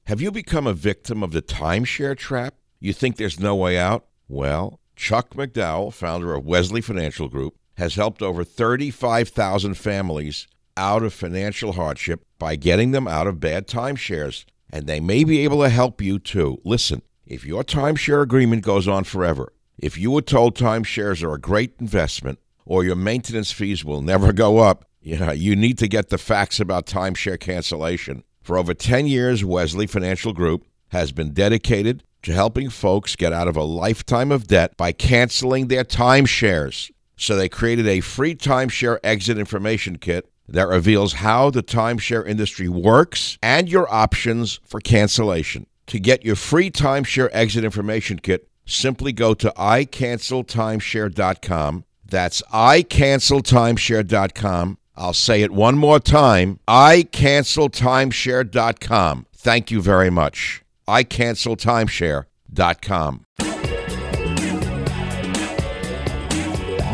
Have 0.08 0.22
you 0.22 0.30
become 0.30 0.68
a 0.68 0.74
victim 0.74 1.24
of 1.24 1.32
the 1.32 1.42
timeshare 1.42 2.16
trap? 2.16 2.54
You 2.80 2.94
think 2.94 3.16
there's 3.16 3.40
no 3.40 3.56
way 3.56 3.76
out? 3.76 4.06
Well, 4.28 4.80
Chuck 4.96 5.32
McDowell, 5.32 5.92
founder 5.92 6.36
of 6.36 6.46
Wesley 6.46 6.80
Financial 6.80 7.28
Group, 7.28 7.56
has 7.78 7.96
helped 7.96 8.22
over 8.22 8.44
35,000 8.44 9.74
families 9.74 10.46
out 10.78 11.02
of 11.02 11.12
financial 11.12 11.72
hardship 11.72 12.24
by 12.38 12.56
getting 12.56 12.92
them 12.92 13.08
out 13.08 13.26
of 13.26 13.40
bad 13.40 13.68
timeshares. 13.68 14.46
And 14.70 14.86
they 14.86 15.00
may 15.00 15.24
be 15.24 15.40
able 15.40 15.64
to 15.64 15.70
help 15.70 16.00
you 16.04 16.20
too. 16.20 16.62
Listen, 16.64 17.02
if 17.26 17.44
your 17.44 17.64
timeshare 17.64 18.22
agreement 18.22 18.64
goes 18.64 18.88
on 18.88 19.06
forever, 19.06 19.54
if 19.80 19.98
you 19.98 20.12
were 20.12 20.22
told 20.22 20.56
timeshares 20.56 21.24
are 21.24 21.34
a 21.34 21.42
great 21.42 21.78
investment, 21.80 22.38
or 22.64 22.84
your 22.84 22.96
maintenance 22.96 23.52
fees 23.52 23.84
will 23.84 24.04
never 24.04 24.32
go 24.32 24.60
up. 24.60 24.86
Yeah, 25.06 25.34
you 25.34 25.56
need 25.56 25.78
to 25.78 25.88
get 25.88 26.10
the 26.10 26.18
facts 26.18 26.60
about 26.60 26.88
timeshare 26.88 27.40
cancellation. 27.40 28.24
For 28.46 28.58
over 28.60 28.75
10 28.75 29.08
years, 29.08 29.44
Wesley 29.44 29.88
Financial 29.88 30.32
Group 30.32 30.68
has 30.90 31.12
been 31.12 31.34
dedicated 31.34 32.04
to 32.22 32.32
helping 32.32 32.70
folks 32.70 33.16
get 33.16 33.34
out 33.34 33.48
of 33.48 33.58
a 33.58 33.64
lifetime 33.64 34.32
of 34.32 34.46
debt 34.46 34.78
by 34.78 34.92
canceling 34.92 35.68
their 35.68 35.84
timeshares. 35.84 36.92
So 37.18 37.36
they 37.36 37.50
created 37.50 37.88
a 37.88 38.02
free 38.02 38.36
timeshare 38.36 39.00
exit 39.04 39.40
information 39.40 39.98
kit 39.98 40.30
that 40.48 40.68
reveals 40.68 41.14
how 41.14 41.50
the 41.50 41.64
timeshare 41.64 42.28
industry 42.28 42.70
works 42.70 43.40
and 43.42 43.68
your 43.68 43.92
options 43.92 44.60
for 44.64 44.80
cancellation. 44.80 45.66
To 45.88 46.00
get 46.00 46.24
your 46.24 46.36
free 46.36 46.70
timeshare 46.70 47.30
exit 47.32 47.64
information 47.64 48.20
kit, 48.20 48.48
simply 48.68 49.12
go 49.12 49.34
to 49.34 49.52
icanceltimeshare.com 49.58 51.86
that's 52.08 52.44
icanceltimeshare.com. 52.54 54.78
I'll 54.98 55.14
say 55.14 55.42
it 55.42 55.52
one 55.52 55.78
more 55.78 56.00
time 56.00 56.60
icanceltimeshare.com. 56.68 59.25
Thank 59.34 59.72
you 59.72 59.82
very 59.82 60.10
much. 60.10 60.64
icanceltimeshare.com. 60.88 63.25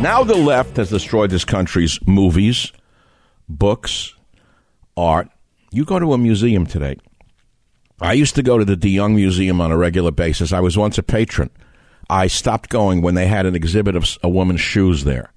Now 0.02 0.24
the 0.24 0.36
left 0.36 0.78
has 0.78 0.90
destroyed 0.90 1.30
this 1.30 1.46
country's 1.46 2.00
movies, 2.08 2.72
books, 3.48 4.16
art. 4.98 5.30
You 5.72 5.86
go 5.86 6.00
to 6.00 6.14
a 6.14 6.18
museum 6.18 6.66
today. 6.66 6.98
I 8.02 8.14
used 8.14 8.34
to 8.34 8.42
go 8.42 8.58
to 8.58 8.66
the 8.66 8.76
De 8.76 8.90
Young 8.90 9.16
Museum 9.16 9.62
on 9.62 9.72
a 9.72 9.78
regular 9.78 10.10
basis. 10.10 10.52
I 10.52 10.60
was 10.60 10.76
once 10.76 10.98
a 10.98 11.04
patron. 11.04 11.52
I 12.10 12.26
stopped 12.26 12.70
going 12.70 13.04
when 13.04 13.14
they 13.14 13.28
had 13.28 13.46
an 13.46 13.54
exhibit 13.54 13.96
of 13.96 14.18
a 14.24 14.28
woman's 14.28 14.60
shoes 14.60 15.04
there. 15.04 15.32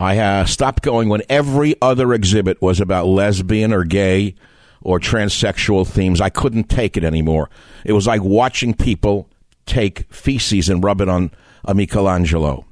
I 0.00 0.18
uh, 0.18 0.44
stopped 0.44 0.82
going 0.82 1.08
when 1.08 1.22
every 1.28 1.74
other 1.82 2.12
exhibit 2.12 2.62
was 2.62 2.80
about 2.80 3.06
lesbian 3.06 3.72
or 3.72 3.84
gay 3.84 4.36
or 4.80 5.00
transsexual 5.00 5.86
themes. 5.86 6.20
I 6.20 6.30
couldn't 6.30 6.68
take 6.68 6.96
it 6.96 7.02
anymore. 7.02 7.50
It 7.84 7.92
was 7.92 8.06
like 8.06 8.22
watching 8.22 8.74
people 8.74 9.28
take 9.66 10.12
feces 10.12 10.68
and 10.68 10.84
rub 10.84 11.00
it 11.00 11.08
on 11.08 11.32
a 11.64 11.74
Michelangelo. 11.74 12.64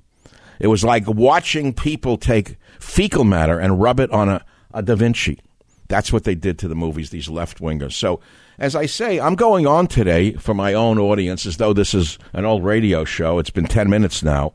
It 0.60 0.68
was 0.68 0.84
like 0.84 1.06
watching 1.06 1.74
people 1.74 2.16
take 2.16 2.56
fecal 2.78 3.24
matter 3.24 3.58
and 3.58 3.80
rub 3.80 3.98
it 3.98 4.10
on 4.10 4.28
a, 4.28 4.44
a 4.72 4.82
Da 4.82 4.94
Vinci. 4.94 5.40
That's 5.88 6.12
what 6.12 6.24
they 6.24 6.34
did 6.34 6.58
to 6.60 6.68
the 6.68 6.74
movies, 6.74 7.10
these 7.10 7.28
left 7.28 7.60
wingers. 7.60 7.92
So 7.92 8.20
as 8.58 8.74
I 8.74 8.86
say, 8.86 9.20
I'm 9.20 9.34
going 9.34 9.66
on 9.66 9.86
today 9.88 10.32
for 10.32 10.54
my 10.54 10.74
own 10.74 10.98
audience 10.98 11.44
as 11.44 11.58
though 11.58 11.72
this 11.72 11.92
is 11.92 12.18
an 12.32 12.44
old 12.44 12.64
radio 12.64 13.04
show. 13.04 13.38
It's 13.38 13.50
been 13.50 13.66
10 13.66 13.90
minutes 13.90 14.22
now. 14.22 14.54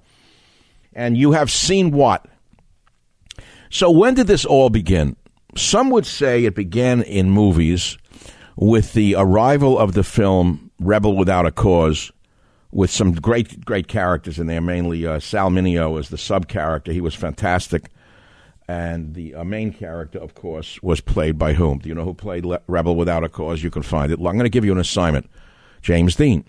And 0.94 1.18
you 1.18 1.34
have 1.34 1.52
seen 1.52 1.92
what? 1.92 2.26
So, 3.72 3.90
when 3.90 4.14
did 4.14 4.28
this 4.28 4.46
all 4.46 4.70
begin? 4.70 5.16
some 5.56 5.90
would 5.90 6.06
say 6.06 6.46
it 6.46 6.56
began 6.56 7.02
in 7.02 7.30
movies 7.30 7.98
with 8.56 8.94
the 8.94 9.16
arrival 9.18 9.78
of 9.78 9.94
the 9.94 10.04
film 10.04 10.72
Rebel 10.80 11.16
Without 11.16 11.46
a 11.46 11.52
Cause, 11.52 12.12
with 12.72 12.90
some 12.90 13.14
great, 13.14 13.64
great 13.66 13.88
characters 13.88 14.40
in 14.40 14.48
there, 14.48 14.62
mainly 14.62 15.06
uh, 15.06 15.20
Sal 15.20 15.50
Mineo 15.50 16.00
as 16.00 16.10
the 16.10 16.18
sub 16.18 16.48
character. 16.48 16.92
He 16.92 17.02
was 17.02 17.16
fantastic. 17.16 17.90
And 18.68 19.14
the 19.14 19.36
uh, 19.36 19.44
main 19.44 19.74
character, 19.74 20.20
of 20.20 20.34
course, 20.34 20.82
was 20.82 21.02
played 21.02 21.38
by 21.38 21.54
whom? 21.54 21.80
Do 21.80 21.90
you 21.90 21.96
know 21.96 22.06
who 22.06 22.14
played 22.14 22.46
Le- 22.46 22.62
Rebel 22.68 22.96
Without 22.96 23.24
a 23.24 23.30
Cause? 23.30 23.62
You 23.62 23.70
can 23.70 23.84
find 23.84 24.12
it. 24.12 24.16
I'm 24.16 24.24
going 24.24 24.40
to 24.40 24.50
give 24.50 24.64
you 24.64 24.72
an 24.72 24.80
assignment 24.80 25.30
James 25.82 26.16
Dean. 26.16 26.46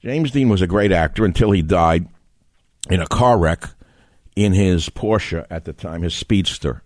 James 0.00 0.30
Dean 0.30 0.50
was 0.50 0.60
a 0.60 0.66
great 0.66 0.92
actor 0.92 1.24
until 1.24 1.50
he 1.52 1.62
died 1.62 2.06
in 2.90 3.00
a 3.00 3.06
car 3.06 3.38
wreck 3.38 3.64
in 4.36 4.52
his 4.52 4.90
Porsche 4.90 5.46
at 5.50 5.64
the 5.64 5.72
time, 5.72 6.02
his 6.02 6.14
Speedster. 6.14 6.82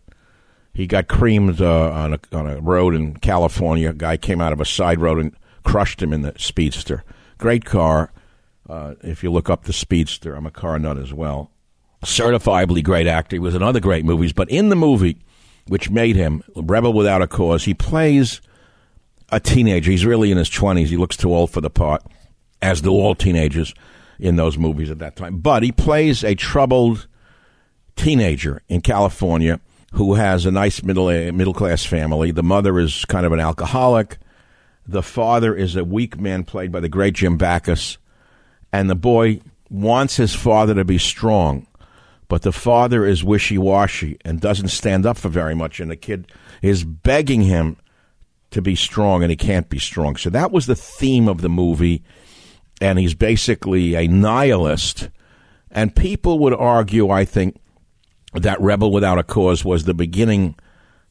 He 0.73 0.87
got 0.87 1.09
creamed 1.09 1.61
uh, 1.61 1.91
on, 1.91 2.15
a, 2.15 2.21
on 2.33 2.47
a 2.47 2.61
road 2.61 2.95
in 2.95 3.17
California. 3.17 3.91
A 3.91 3.93
guy 3.93 4.17
came 4.17 4.41
out 4.41 4.53
of 4.53 4.61
a 4.61 4.65
side 4.65 5.01
road 5.01 5.19
and 5.19 5.35
crushed 5.65 6.01
him 6.01 6.13
in 6.13 6.23
the 6.23 6.33
Speedster. 6.39 7.05
Great 7.39 7.65
car. 7.65 8.13
Uh, 8.69 8.95
if 9.03 9.25
you 9.25 9.33
look 9.33 9.51
up 9.51 9.65
the 9.65 9.73
Speedster, 9.73 10.37
I'm 10.37 10.47
a 10.47 10.51
car 10.51 10.79
nut 10.79 10.97
as 10.97 11.13
well. 11.13 11.51
Certifiably 12.05 12.85
great 12.85 13.09
actor. 13.09 13.35
He 13.35 13.41
was 13.41 13.57
in 13.57 13.63
other 13.63 13.81
great 13.81 14.05
movies, 14.05 14.33
but 14.33 14.49
in 14.49 14.69
the 14.69 14.77
movie, 14.77 15.19
which 15.67 15.91
made 15.91 16.15
him 16.15 16.43
Rebel 16.55 16.93
Without 16.93 17.21
a 17.21 17.27
Cause, 17.27 17.65
he 17.65 17.75
plays 17.75 18.41
a 19.31 19.41
teenager. 19.41 19.91
He's 19.91 20.07
really 20.07 20.31
in 20.31 20.39
his 20.39 20.49
20s. 20.49 20.87
He 20.87 20.97
looks 20.97 21.17
too 21.17 21.35
old 21.35 21.51
for 21.51 21.61
the 21.61 21.69
part, 21.69 22.03
as 22.63 22.81
do 22.81 22.91
all 22.91 23.15
teenagers 23.17 23.75
in 24.21 24.37
those 24.37 24.57
movies 24.57 24.91
at 24.91 24.99
that 25.01 25.17
time. 25.17 25.39
But 25.39 25.63
he 25.63 25.73
plays 25.73 26.23
a 26.23 26.35
troubled 26.35 27.09
teenager 28.01 28.63
in 28.69 28.81
California 28.81 29.61
who 29.93 30.15
has 30.15 30.47
a 30.47 30.51
nice 30.51 30.83
middle 30.83 31.09
uh, 31.09 31.33
middle 31.33 31.53
class 31.53 31.85
family. 31.85 32.31
The 32.31 32.43
mother 32.43 32.79
is 32.79 33.05
kind 33.07 33.27
of 33.27 33.33
an 33.33 33.41
alcoholic. 33.41 34.19
The 34.87 35.03
father 35.03 35.55
is 35.55 35.77
a 35.77 35.85
weak 35.85 36.19
man 36.19 36.45
played 36.45 36.73
by 36.73 36.81
the 36.81 36.89
great 36.89 37.15
Jim 37.15 37.37
Backus, 37.37 37.99
and 38.73 38.89
the 38.89 38.95
boy 38.95 39.41
wants 39.69 40.17
his 40.17 40.35
father 40.35 40.75
to 40.75 40.85
be 40.85 40.99
strong, 40.99 41.67
but 42.29 42.43
the 42.43 42.53
father 42.53 43.05
is 43.05 43.23
wishy 43.23 43.59
washy 43.59 44.17
and 44.25 44.41
doesn't 44.41 44.69
stand 44.69 45.05
up 45.05 45.19
for 45.19 45.29
very 45.29 45.55
much, 45.55 45.79
and 45.79 45.91
the 45.91 45.97
kid 45.97 46.33
is 46.63 46.85
begging 46.85 47.43
him 47.43 47.77
to 48.51 48.63
be 48.63 48.75
strong, 48.75 49.23
and 49.23 49.31
he 49.31 49.37
can't 49.37 49.69
be 49.69 49.79
strong. 49.79 50.17
So 50.17 50.31
that 50.31 50.51
was 50.51 50.67
the 50.67 50.75
theme 50.75 51.29
of 51.29 51.43
the 51.43 51.51
movie, 51.51 52.03
and 52.81 52.99
he's 52.99 53.15
basically 53.15 53.95
a 53.95 54.09
nihilist. 54.09 55.11
And 55.71 55.95
people 55.95 56.41
would 56.41 56.55
argue, 56.55 57.11
I 57.11 57.25
think, 57.25 57.61
that 58.33 58.61
Rebel 58.61 58.93
Without 58.93 59.19
a 59.19 59.23
Cause 59.23 59.65
was 59.65 59.85
the 59.85 59.95
beginning. 59.95 60.55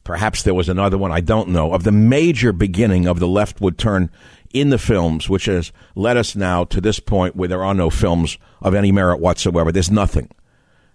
Perhaps 0.04 0.42
there 0.42 0.54
was 0.54 0.68
another 0.68 0.96
one, 0.96 1.12
I 1.12 1.20
don't 1.20 1.50
know, 1.50 1.72
of 1.72 1.84
the 1.84 1.92
major 1.92 2.52
beginning 2.52 3.06
of 3.06 3.20
the 3.20 3.28
leftward 3.28 3.78
turn 3.78 4.10
in 4.52 4.70
the 4.70 4.78
films, 4.78 5.28
which 5.28 5.44
has 5.44 5.72
led 5.94 6.16
us 6.16 6.34
now 6.34 6.64
to 6.64 6.80
this 6.80 6.98
point 6.98 7.36
where 7.36 7.48
there 7.48 7.62
are 7.62 7.74
no 7.74 7.90
films 7.90 8.38
of 8.60 8.74
any 8.74 8.90
merit 8.90 9.20
whatsoever. 9.20 9.70
There's 9.70 9.90
nothing. 9.90 10.30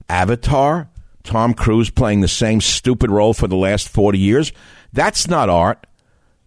Avatar, 0.10 0.90
Tom 1.24 1.54
Cruise 1.54 1.90
playing 1.90 2.22
the 2.22 2.28
same 2.28 2.62
stupid 2.62 3.10
role 3.10 3.34
for 3.34 3.48
the 3.48 3.56
last 3.56 3.90
40 3.90 4.18
years, 4.18 4.52
that's 4.94 5.28
not 5.28 5.50
art. 5.50 5.88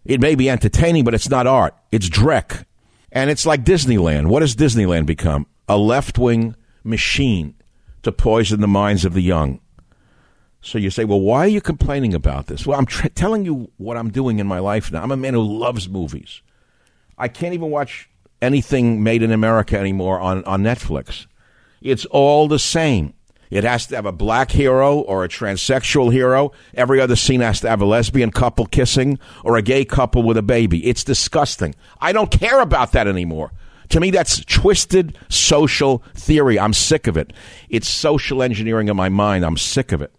It 0.04 0.20
may 0.20 0.34
be 0.34 0.50
entertaining, 0.50 1.04
but 1.04 1.14
it's 1.14 1.28
not 1.28 1.46
art. 1.46 1.74
It's 1.92 2.08
Drek. 2.08 2.64
And 3.10 3.30
it's 3.30 3.46
like 3.46 3.64
Disneyland. 3.64 4.28
What 4.28 4.42
has 4.42 4.54
Disneyland 4.54 5.06
become? 5.06 5.46
A 5.68 5.76
left 5.76 6.18
wing 6.18 6.54
machine 6.84 7.54
to 8.02 8.12
poison 8.12 8.60
the 8.60 8.68
minds 8.68 9.04
of 9.04 9.14
the 9.14 9.22
young. 9.22 9.60
So 10.60 10.78
you 10.78 10.90
say, 10.90 11.04
well, 11.04 11.20
why 11.20 11.40
are 11.40 11.48
you 11.48 11.60
complaining 11.60 12.14
about 12.14 12.46
this? 12.46 12.66
Well, 12.66 12.78
I'm 12.78 12.86
tr- 12.86 13.08
telling 13.08 13.44
you 13.44 13.70
what 13.76 13.96
I'm 13.96 14.10
doing 14.10 14.38
in 14.38 14.46
my 14.46 14.58
life 14.58 14.90
now. 14.90 15.02
I'm 15.02 15.12
a 15.12 15.16
man 15.16 15.34
who 15.34 15.42
loves 15.42 15.88
movies. 15.88 16.42
I 17.16 17.28
can't 17.28 17.54
even 17.54 17.70
watch 17.70 18.10
anything 18.42 19.02
made 19.02 19.22
in 19.22 19.32
America 19.32 19.78
anymore 19.78 20.20
on, 20.20 20.44
on 20.44 20.62
Netflix. 20.62 21.26
It's 21.80 22.04
all 22.06 22.48
the 22.48 22.58
same. 22.58 23.14
It 23.50 23.64
has 23.64 23.86
to 23.86 23.96
have 23.96 24.04
a 24.04 24.12
black 24.12 24.50
hero 24.50 24.98
or 24.98 25.24
a 25.24 25.28
transsexual 25.28 26.12
hero. 26.12 26.52
Every 26.74 27.00
other 27.00 27.16
scene 27.16 27.40
has 27.40 27.60
to 27.60 27.68
have 27.68 27.80
a 27.80 27.86
lesbian 27.86 28.30
couple 28.30 28.66
kissing 28.66 29.18
or 29.42 29.56
a 29.56 29.62
gay 29.62 29.84
couple 29.84 30.22
with 30.22 30.36
a 30.36 30.42
baby. 30.42 30.86
It's 30.86 31.02
disgusting. 31.02 31.74
I 32.00 32.12
don't 32.12 32.30
care 32.30 32.60
about 32.60 32.92
that 32.92 33.06
anymore. 33.06 33.52
To 33.90 34.00
me, 34.00 34.10
that's 34.10 34.44
twisted 34.44 35.16
social 35.30 36.02
theory. 36.14 36.58
I'm 36.58 36.74
sick 36.74 37.06
of 37.06 37.16
it. 37.16 37.32
It's 37.70 37.88
social 37.88 38.42
engineering 38.42 38.88
in 38.88 38.96
my 38.96 39.08
mind. 39.08 39.46
I'm 39.46 39.56
sick 39.56 39.92
of 39.92 40.02
it. 40.02 40.12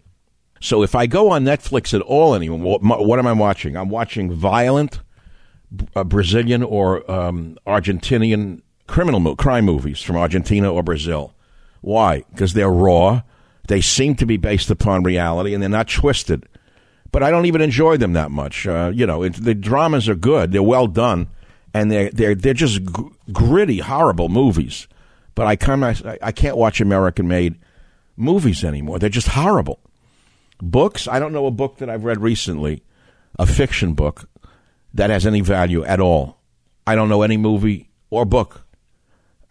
So 0.59 0.83
if 0.83 0.95
I 0.95 1.07
go 1.07 1.31
on 1.31 1.45
Netflix 1.45 1.93
at 1.93 2.01
all 2.01 2.35
anymore, 2.35 2.77
what, 2.79 3.05
what 3.05 3.19
am 3.19 3.27
I 3.27 3.33
watching? 3.33 3.77
I'm 3.77 3.89
watching 3.89 4.31
violent 4.31 4.99
uh, 5.95 6.03
Brazilian 6.03 6.63
or 6.63 7.09
um, 7.09 7.57
Argentinian 7.65 8.61
criminal 8.87 9.19
mo- 9.19 9.35
crime 9.35 9.65
movies 9.65 10.01
from 10.01 10.17
Argentina 10.17 10.71
or 10.71 10.83
Brazil. 10.83 11.33
Why? 11.81 12.23
Because 12.31 12.53
they're 12.53 12.69
raw. 12.71 13.21
They 13.67 13.81
seem 13.81 14.15
to 14.15 14.25
be 14.25 14.37
based 14.37 14.69
upon 14.69 15.03
reality, 15.03 15.53
and 15.53 15.61
they're 15.61 15.69
not 15.69 15.87
twisted. 15.87 16.45
But 17.11 17.23
I 17.23 17.31
don't 17.31 17.45
even 17.45 17.61
enjoy 17.61 17.97
them 17.97 18.13
that 18.13 18.31
much. 18.31 18.67
Uh, 18.67 18.91
you 18.93 19.05
know, 19.05 19.23
it, 19.23 19.33
the 19.33 19.55
dramas 19.55 20.09
are 20.09 20.15
good. 20.15 20.51
They're 20.51 20.63
well 20.63 20.87
done, 20.87 21.27
and 21.73 21.91
they're 21.91 22.09
they're 22.09 22.35
they're 22.35 22.53
just 22.53 22.83
g- 22.83 23.09
gritty, 23.31 23.79
horrible 23.79 24.27
movies. 24.27 24.87
But 25.35 25.47
I 25.47 25.55
can't 25.55 25.83
I 26.21 26.31
can't 26.31 26.57
watch 26.57 26.81
American-made 26.81 27.59
movies 28.17 28.63
anymore. 28.63 28.99
They're 28.99 29.09
just 29.09 29.29
horrible. 29.29 29.79
Books. 30.61 31.07
I 31.07 31.19
don't 31.19 31.33
know 31.33 31.45
a 31.45 31.51
book 31.51 31.77
that 31.77 31.89
I've 31.89 32.03
read 32.03 32.21
recently, 32.21 32.83
a 33.37 33.45
fiction 33.45 33.93
book, 33.93 34.29
that 34.93 35.09
has 35.09 35.25
any 35.25 35.41
value 35.41 35.83
at 35.83 35.99
all. 35.99 36.39
I 36.85 36.95
don't 36.95 37.09
know 37.09 37.21
any 37.21 37.37
movie 37.37 37.89
or 38.09 38.25
book. 38.25 38.65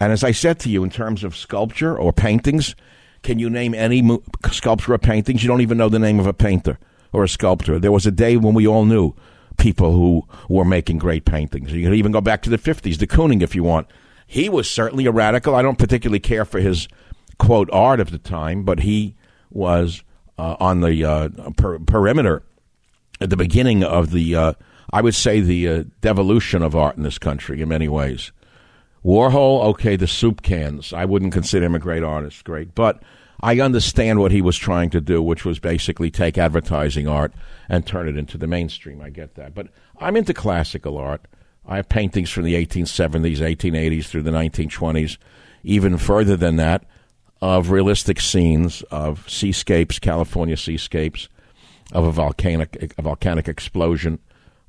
And 0.01 0.13
as 0.13 0.23
I 0.23 0.33
said 0.33 0.59
to 0.61 0.71
you, 0.71 0.85
in 0.85 0.91
terms 0.91 1.25
of 1.25 1.37
sculpture 1.37 1.97
or 1.97 2.13
paintings, 2.13 2.75
can 3.23 3.39
you 3.39 3.51
name 3.51 3.75
any 3.75 4.03
mo- 4.03 4.23
sculpture 4.51 4.95
or 4.95 4.99
paintings? 4.99 5.43
You 5.43 5.49
don't 5.49 5.61
even 5.61 5.79
know 5.79 5.89
the 5.89 5.99
name 5.99 6.21
of 6.21 6.27
a 6.27 6.33
painter 6.33 6.79
or 7.13 7.25
a 7.25 7.29
sculptor. 7.29 7.79
There 7.79 7.93
was 7.93 8.07
a 8.07 8.13
day 8.13 8.37
when 8.37 8.55
we 8.55 8.67
all 8.67 8.85
knew 8.85 9.15
people 9.57 9.93
who 9.93 10.23
were 10.49 10.65
making 10.65 10.99
great 10.99 11.25
paintings. 11.25 11.73
You 11.73 11.83
can 11.83 11.95
even 11.95 12.13
go 12.13 12.21
back 12.21 12.43
to 12.43 12.51
the 12.51 12.59
50s, 12.59 12.97
de 12.97 13.07
Kooning, 13.07 13.43
if 13.43 13.55
you 13.55 13.65
want. 13.65 13.89
He 14.27 14.49
was 14.49 14.71
certainly 14.71 15.07
a 15.07 15.13
radical. 15.13 15.55
I 15.55 15.63
don't 15.63 15.79
particularly 15.79 16.21
care 16.21 16.45
for 16.45 16.61
his, 16.61 16.87
quote, 17.39 17.69
art 17.73 17.99
of 17.99 18.11
the 18.11 18.19
time, 18.19 18.63
but 18.63 18.81
he 18.81 19.17
was 19.51 20.03
on 20.39 20.81
the 20.81 21.05
uh, 21.05 21.29
per- 21.57 21.79
perimeter 21.81 22.43
at 23.21 23.31
the 23.31 23.37
beginning 23.37 23.83
of 23.83 24.11
the, 24.11 24.35
uh, 24.35 24.53
I 24.93 25.01
would 25.01 25.15
say, 25.15 25.41
the 25.41 25.69
uh, 25.69 25.85
devolution 26.01 26.63
of 26.63 26.77
art 26.77 26.97
in 26.97 27.03
this 27.03 27.19
country 27.19 27.61
in 27.61 27.69
many 27.69 27.89
ways. 27.89 28.33
Warhol, 29.05 29.65
okay, 29.67 29.97
the 29.97 30.07
soup 30.07 30.43
cans. 30.43 30.93
I 30.93 31.05
wouldn't 31.05 31.33
consider 31.33 31.67
him 31.67 31.75
a 31.75 31.81
great 31.81 32.03
artist, 32.03 32.45
great, 32.45 32.75
but 32.75 33.03
I 33.41 33.61
understand 33.61 34.19
what 34.19 34.33
he 34.33 34.43
was 34.43 34.57
trying 34.57 34.91
to 34.91 35.01
do, 35.01 35.23
which 35.23 35.45
was 35.45 35.61
basically 35.61 36.11
take 36.11 36.37
advertising 36.37 37.07
art 37.07 37.33
and 37.69 37.87
turn 37.87 38.09
it 38.09 38.17
into 38.17 38.37
the 38.37 38.49
mainstream. 38.49 39.01
I 39.01 39.11
get 39.11 39.37
that. 39.37 39.55
But 39.55 39.69
I'm 39.99 40.17
into 40.17 40.35
classical 40.35 40.99
art. 40.99 41.23
I 41.65 41.77
have 41.77 41.89
paintings 41.89 42.31
from 42.31 42.45
the 42.45 42.55
1870s, 42.55 43.39
1880s 43.39 44.07
through 44.07 44.23
the 44.23 44.31
1920s, 44.31 45.19
even 45.63 45.99
further 45.99 46.37
than 46.37 46.57
that, 46.57 46.85
of 47.41 47.71
realistic 47.71 48.21
scenes 48.21 48.83
of 48.91 49.29
seascapes, 49.29 49.99
California 49.99 50.57
seascapes, 50.57 51.29
of 51.93 52.05
a 52.05 52.13
volcanic, 52.13 52.93
a 52.99 53.03
volcanic 53.03 53.49
explosion 53.49 54.19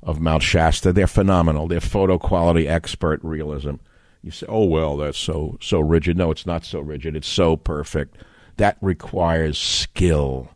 of 0.02 0.20
Mount 0.20 0.42
Shasta. 0.42 0.92
They're 0.92 1.06
phenomenal. 1.06 1.66
They're 1.68 1.80
photo 1.80 2.18
quality 2.18 2.66
expert 2.66 3.20
realism. 3.22 3.74
You 4.22 4.30
say, 4.30 4.46
"Oh 4.48 4.64
well, 4.64 4.96
that's 4.96 5.18
so 5.18 5.58
so 5.60 5.80
rigid." 5.80 6.16
No, 6.16 6.30
it's 6.30 6.46
not 6.46 6.64
so 6.64 6.80
rigid. 6.80 7.16
It's 7.16 7.28
so 7.28 7.56
perfect. 7.56 8.16
That 8.56 8.76
requires 8.80 9.58
skill. 9.58 10.50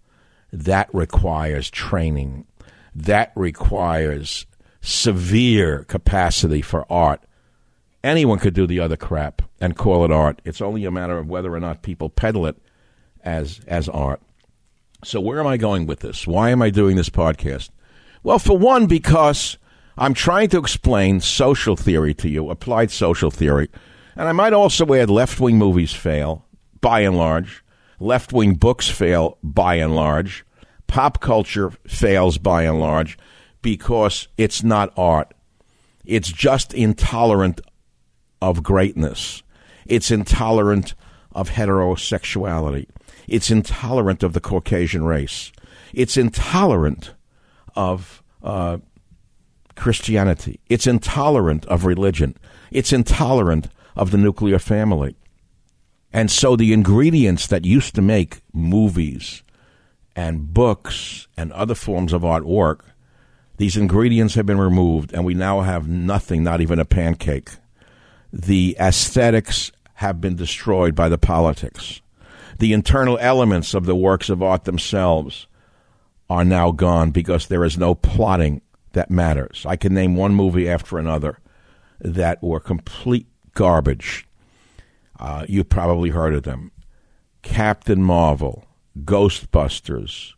That 0.52 0.88
requires 0.92 1.70
training. 1.70 2.46
That 2.94 3.32
requires 3.34 4.46
severe 4.80 5.84
capacity 5.84 6.62
for 6.62 6.90
art. 6.92 7.22
Anyone 8.04 8.38
could 8.38 8.52
do 8.52 8.66
the 8.66 8.80
other 8.80 8.98
crap 8.98 9.40
and 9.62 9.78
call 9.78 10.04
it 10.04 10.12
art. 10.12 10.42
It's 10.44 10.60
only 10.60 10.84
a 10.84 10.90
matter 10.90 11.16
of 11.16 11.26
whether 11.26 11.54
or 11.54 11.58
not 11.58 11.80
people 11.80 12.10
peddle 12.10 12.44
it 12.44 12.56
as 13.22 13.62
as 13.66 13.88
art. 13.88 14.20
So 15.02 15.22
where 15.22 15.40
am 15.40 15.46
I 15.46 15.56
going 15.56 15.86
with 15.86 16.00
this? 16.00 16.26
Why 16.26 16.50
am 16.50 16.60
I 16.60 16.68
doing 16.68 16.96
this 16.96 17.08
podcast? 17.08 17.70
Well, 18.22 18.38
for 18.38 18.58
one, 18.58 18.86
because 18.86 19.56
I'm 19.96 20.12
trying 20.12 20.50
to 20.50 20.58
explain 20.58 21.20
social 21.20 21.76
theory 21.76 22.12
to 22.16 22.28
you, 22.28 22.50
applied 22.50 22.90
social 22.90 23.30
theory. 23.30 23.70
And 24.16 24.28
I 24.28 24.32
might 24.32 24.52
also 24.52 24.92
add 24.92 25.08
left 25.08 25.40
wing 25.40 25.56
movies 25.56 25.94
fail, 25.94 26.44
by 26.82 27.00
and 27.00 27.16
large. 27.16 27.64
Left 27.98 28.34
wing 28.34 28.54
books 28.54 28.90
fail, 28.90 29.38
by 29.42 29.76
and 29.76 29.96
large. 29.96 30.44
Pop 30.86 31.22
culture 31.22 31.70
fails, 31.86 32.36
by 32.36 32.64
and 32.64 32.80
large, 32.80 33.16
because 33.62 34.28
it's 34.36 34.62
not 34.62 34.92
art. 34.94 35.32
It's 36.04 36.30
just 36.30 36.74
intolerant 36.74 37.62
of 38.44 38.62
greatness. 38.62 39.42
It's 39.86 40.10
intolerant 40.10 40.94
of 41.32 41.50
heterosexuality. 41.50 42.86
It's 43.26 43.50
intolerant 43.50 44.22
of 44.22 44.34
the 44.34 44.40
Caucasian 44.40 45.04
race. 45.04 45.50
It's 45.94 46.18
intolerant 46.18 47.14
of 47.74 48.22
uh, 48.42 48.78
Christianity. 49.76 50.60
It's 50.68 50.86
intolerant 50.86 51.64
of 51.66 51.86
religion. 51.86 52.36
It's 52.70 52.92
intolerant 52.92 53.68
of 53.96 54.10
the 54.10 54.18
nuclear 54.18 54.58
family. 54.58 55.16
And 56.12 56.30
so 56.30 56.54
the 56.54 56.74
ingredients 56.74 57.46
that 57.46 57.64
used 57.64 57.94
to 57.94 58.02
make 58.02 58.42
movies 58.52 59.42
and 60.14 60.52
books 60.52 61.28
and 61.34 61.50
other 61.52 61.74
forms 61.74 62.12
of 62.12 62.20
artwork, 62.20 62.80
these 63.56 63.78
ingredients 63.78 64.34
have 64.34 64.44
been 64.44 64.60
removed, 64.60 65.14
and 65.14 65.24
we 65.24 65.32
now 65.32 65.62
have 65.62 65.88
nothing, 65.88 66.44
not 66.44 66.60
even 66.60 66.78
a 66.78 66.84
pancake. 66.84 67.50
The 68.36 68.76
aesthetics 68.80 69.70
have 69.94 70.20
been 70.20 70.34
destroyed 70.34 70.96
by 70.96 71.08
the 71.08 71.16
politics. 71.16 72.00
The 72.58 72.72
internal 72.72 73.16
elements 73.20 73.74
of 73.74 73.86
the 73.86 73.94
works 73.94 74.28
of 74.28 74.42
art 74.42 74.64
themselves 74.64 75.46
are 76.28 76.44
now 76.44 76.72
gone 76.72 77.12
because 77.12 77.46
there 77.46 77.62
is 77.62 77.78
no 77.78 77.94
plotting 77.94 78.60
that 78.92 79.08
matters. 79.08 79.64
I 79.64 79.76
can 79.76 79.94
name 79.94 80.16
one 80.16 80.34
movie 80.34 80.68
after 80.68 80.98
another 80.98 81.38
that 82.00 82.42
were 82.42 82.58
complete 82.58 83.28
garbage. 83.54 84.26
Uh, 85.20 85.46
you 85.48 85.62
probably 85.62 86.10
heard 86.10 86.34
of 86.34 86.42
them 86.42 86.72
Captain 87.42 88.02
Marvel, 88.02 88.64
Ghostbusters, 89.04 90.32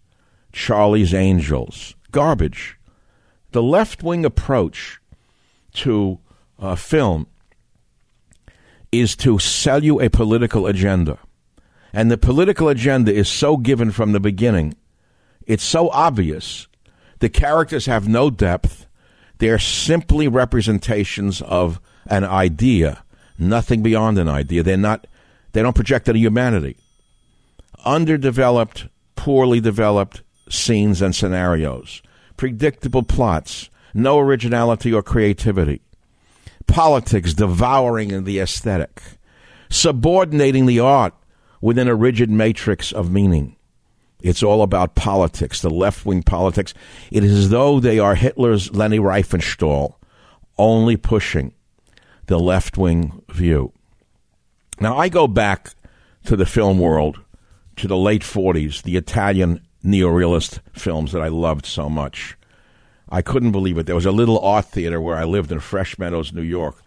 Charlie's 0.52 1.14
Angels. 1.14 1.94
Garbage. 2.12 2.78
The 3.52 3.62
left 3.62 4.02
wing 4.02 4.26
approach 4.26 5.00
to 5.72 6.18
uh, 6.58 6.74
film 6.74 7.26
is 9.00 9.16
to 9.16 9.38
sell 9.38 9.82
you 9.82 10.00
a 10.00 10.10
political 10.10 10.66
agenda. 10.66 11.18
And 11.92 12.10
the 12.10 12.18
political 12.18 12.68
agenda 12.68 13.12
is 13.12 13.28
so 13.28 13.56
given 13.56 13.90
from 13.90 14.12
the 14.12 14.20
beginning, 14.20 14.74
it's 15.46 15.64
so 15.64 15.88
obvious. 15.90 16.68
The 17.20 17.28
characters 17.28 17.86
have 17.86 18.08
no 18.08 18.30
depth. 18.30 18.86
They're 19.38 19.58
simply 19.58 20.28
representations 20.28 21.40
of 21.42 21.80
an 22.06 22.24
idea, 22.24 23.02
nothing 23.38 23.82
beyond 23.82 24.18
an 24.18 24.28
idea. 24.28 24.62
They're 24.62 24.76
not 24.76 25.06
they 25.52 25.62
don't 25.62 25.74
project 25.74 26.08
any 26.08 26.18
humanity. 26.18 26.76
Underdeveloped, 27.84 28.88
poorly 29.14 29.60
developed 29.60 30.22
scenes 30.50 31.00
and 31.00 31.14
scenarios, 31.14 32.02
predictable 32.36 33.02
plots, 33.02 33.70
no 33.94 34.18
originality 34.18 34.92
or 34.92 35.02
creativity 35.02 35.80
politics 36.66 37.34
devouring 37.34 38.24
the 38.24 38.38
aesthetic, 38.38 39.02
subordinating 39.68 40.66
the 40.66 40.80
art 40.80 41.14
within 41.60 41.88
a 41.88 41.94
rigid 41.94 42.30
matrix 42.30 42.92
of 42.92 43.10
meaning. 43.10 43.56
It's 44.22 44.42
all 44.42 44.62
about 44.62 44.94
politics, 44.94 45.60
the 45.60 45.70
left 45.70 46.06
wing 46.06 46.22
politics. 46.22 46.74
It 47.10 47.22
is 47.22 47.32
as 47.32 47.50
though 47.50 47.80
they 47.80 47.98
are 47.98 48.14
Hitler's 48.14 48.74
Leni 48.74 48.98
Riefenstahl, 48.98 49.94
only 50.58 50.96
pushing 50.96 51.52
the 52.26 52.38
left 52.38 52.76
wing 52.76 53.22
view. 53.28 53.72
Now, 54.80 54.96
I 54.96 55.08
go 55.08 55.26
back 55.26 55.74
to 56.24 56.36
the 56.36 56.46
film 56.46 56.78
world, 56.78 57.20
to 57.76 57.86
the 57.86 57.96
late 57.96 58.22
40s, 58.22 58.82
the 58.82 58.96
Italian 58.96 59.60
neorealist 59.84 60.60
films 60.72 61.12
that 61.12 61.22
I 61.22 61.28
loved 61.28 61.66
so 61.66 61.88
much. 61.88 62.36
I 63.08 63.22
couldn't 63.22 63.52
believe 63.52 63.78
it. 63.78 63.86
There 63.86 63.94
was 63.94 64.06
a 64.06 64.12
little 64.12 64.38
art 64.40 64.66
theater 64.66 65.00
where 65.00 65.16
I 65.16 65.24
lived 65.24 65.52
in 65.52 65.60
Fresh 65.60 65.98
Meadows, 65.98 66.32
New 66.32 66.42
York. 66.42 66.82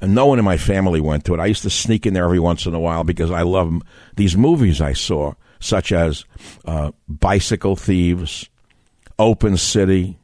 And 0.00 0.14
no 0.14 0.26
one 0.26 0.38
in 0.38 0.44
my 0.44 0.58
family 0.58 1.00
went 1.00 1.24
to 1.24 1.34
it. 1.34 1.40
I 1.40 1.46
used 1.46 1.62
to 1.62 1.70
sneak 1.70 2.06
in 2.06 2.14
there 2.14 2.24
every 2.24 2.38
once 2.38 2.66
in 2.66 2.74
a 2.74 2.80
while 2.80 3.02
because 3.02 3.30
I 3.30 3.42
love 3.42 3.80
these 4.14 4.36
movies 4.36 4.80
I 4.80 4.92
saw, 4.92 5.32
such 5.58 5.90
as 5.90 6.24
uh, 6.66 6.92
Bicycle 7.08 7.76
Thieves, 7.76 8.48
Open 9.18 9.56
City, 9.56 10.18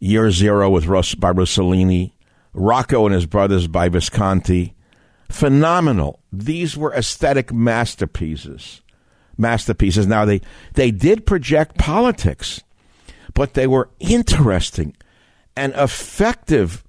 Year 0.00 0.30
Zero 0.30 0.68
with 0.68 0.86
by 1.18 1.32
Rossellini, 1.32 2.12
Rocco 2.52 3.06
and 3.06 3.14
His 3.14 3.26
Brothers 3.26 3.66
by 3.66 3.88
Visconti. 3.88 4.74
Phenomenal. 5.30 6.20
These 6.30 6.76
were 6.76 6.92
aesthetic 6.94 7.52
masterpieces. 7.52 8.82
Masterpieces. 9.38 10.06
Now, 10.06 10.26
they, 10.26 10.42
they 10.74 10.90
did 10.90 11.26
project 11.26 11.78
politics 11.78 12.62
but 13.34 13.54
they 13.54 13.66
were 13.66 13.90
interesting 13.98 14.96
and 15.56 15.72
effective 15.74 16.84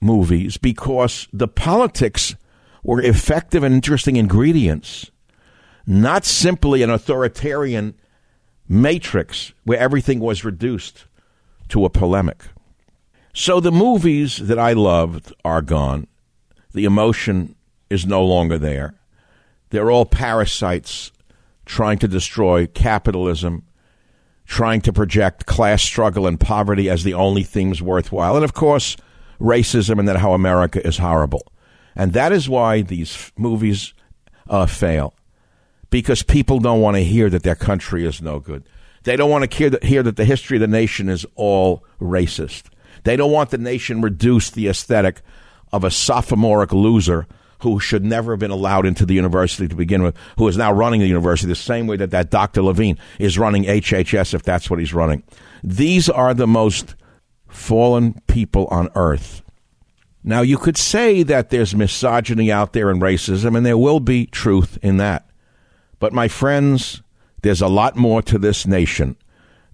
movies 0.00 0.56
because 0.56 1.28
the 1.32 1.48
politics 1.48 2.34
were 2.82 3.00
effective 3.00 3.62
and 3.62 3.74
interesting 3.74 4.16
ingredients, 4.16 5.10
not 5.86 6.24
simply 6.24 6.82
an 6.82 6.90
authoritarian 6.90 7.94
matrix 8.68 9.52
where 9.64 9.78
everything 9.78 10.20
was 10.20 10.44
reduced 10.44 11.06
to 11.68 11.84
a 11.84 11.90
polemic. 11.90 12.44
So 13.32 13.60
the 13.60 13.72
movies 13.72 14.36
that 14.38 14.58
I 14.58 14.72
loved 14.72 15.32
are 15.44 15.62
gone. 15.62 16.06
The 16.72 16.84
emotion 16.84 17.54
is 17.88 18.06
no 18.06 18.24
longer 18.24 18.58
there. 18.58 18.94
They're 19.70 19.90
all 19.90 20.06
parasites 20.06 21.12
trying 21.64 21.98
to 21.98 22.08
destroy 22.08 22.66
capitalism 22.66 23.64
trying 24.48 24.80
to 24.80 24.92
project 24.92 25.44
class 25.44 25.82
struggle 25.82 26.26
and 26.26 26.40
poverty 26.40 26.88
as 26.88 27.04
the 27.04 27.12
only 27.12 27.42
things 27.42 27.82
worthwhile. 27.82 28.34
And 28.34 28.44
of 28.44 28.54
course, 28.54 28.96
racism 29.38 29.98
and 29.98 30.08
then 30.08 30.16
how 30.16 30.32
America 30.32 30.84
is 30.84 30.96
horrible. 30.96 31.52
And 31.94 32.14
that 32.14 32.32
is 32.32 32.48
why 32.48 32.80
these 32.80 33.30
movies 33.36 33.92
uh, 34.48 34.64
fail. 34.64 35.14
Because 35.90 36.22
people 36.22 36.60
don't 36.60 36.80
want 36.80 36.96
to 36.96 37.04
hear 37.04 37.28
that 37.28 37.42
their 37.42 37.54
country 37.54 38.06
is 38.06 38.22
no 38.22 38.40
good. 38.40 38.64
They 39.04 39.16
don't 39.16 39.30
want 39.30 39.48
to 39.48 39.56
hear 39.56 39.70
that, 39.70 39.84
hear 39.84 40.02
that 40.02 40.16
the 40.16 40.24
history 40.24 40.56
of 40.56 40.62
the 40.62 40.66
nation 40.66 41.10
is 41.10 41.26
all 41.34 41.84
racist. 42.00 42.64
They 43.04 43.16
don't 43.16 43.32
want 43.32 43.50
the 43.50 43.58
nation 43.58 44.00
reduced 44.00 44.54
the 44.54 44.68
aesthetic 44.68 45.20
of 45.72 45.84
a 45.84 45.90
sophomoric 45.90 46.72
loser 46.72 47.26
who 47.60 47.80
should 47.80 48.04
never 48.04 48.32
have 48.32 48.40
been 48.40 48.50
allowed 48.50 48.86
into 48.86 49.04
the 49.04 49.14
university 49.14 49.68
to 49.68 49.74
begin 49.74 50.02
with, 50.02 50.16
who 50.36 50.46
is 50.48 50.56
now 50.56 50.72
running 50.72 51.00
the 51.00 51.06
university 51.06 51.48
the 51.48 51.56
same 51.56 51.86
way 51.86 51.96
that 51.96 52.10
that 52.10 52.30
Dr. 52.30 52.62
Levine 52.62 52.98
is 53.18 53.38
running 53.38 53.64
HHS, 53.64 54.34
if 54.34 54.42
that's 54.42 54.70
what 54.70 54.78
he's 54.78 54.94
running. 54.94 55.22
These 55.62 56.08
are 56.08 56.34
the 56.34 56.46
most 56.46 56.94
fallen 57.48 58.20
people 58.26 58.66
on 58.68 58.88
earth. 58.94 59.42
Now, 60.22 60.42
you 60.42 60.58
could 60.58 60.76
say 60.76 61.22
that 61.22 61.50
there's 61.50 61.74
misogyny 61.74 62.52
out 62.52 62.72
there 62.72 62.90
and 62.90 63.00
racism, 63.00 63.56
and 63.56 63.64
there 63.64 63.78
will 63.78 64.00
be 64.00 64.26
truth 64.26 64.78
in 64.82 64.98
that. 64.98 65.28
But, 65.98 66.12
my 66.12 66.28
friends, 66.28 67.02
there's 67.42 67.62
a 67.62 67.68
lot 67.68 67.96
more 67.96 68.20
to 68.22 68.38
this 68.38 68.66
nation 68.66 69.16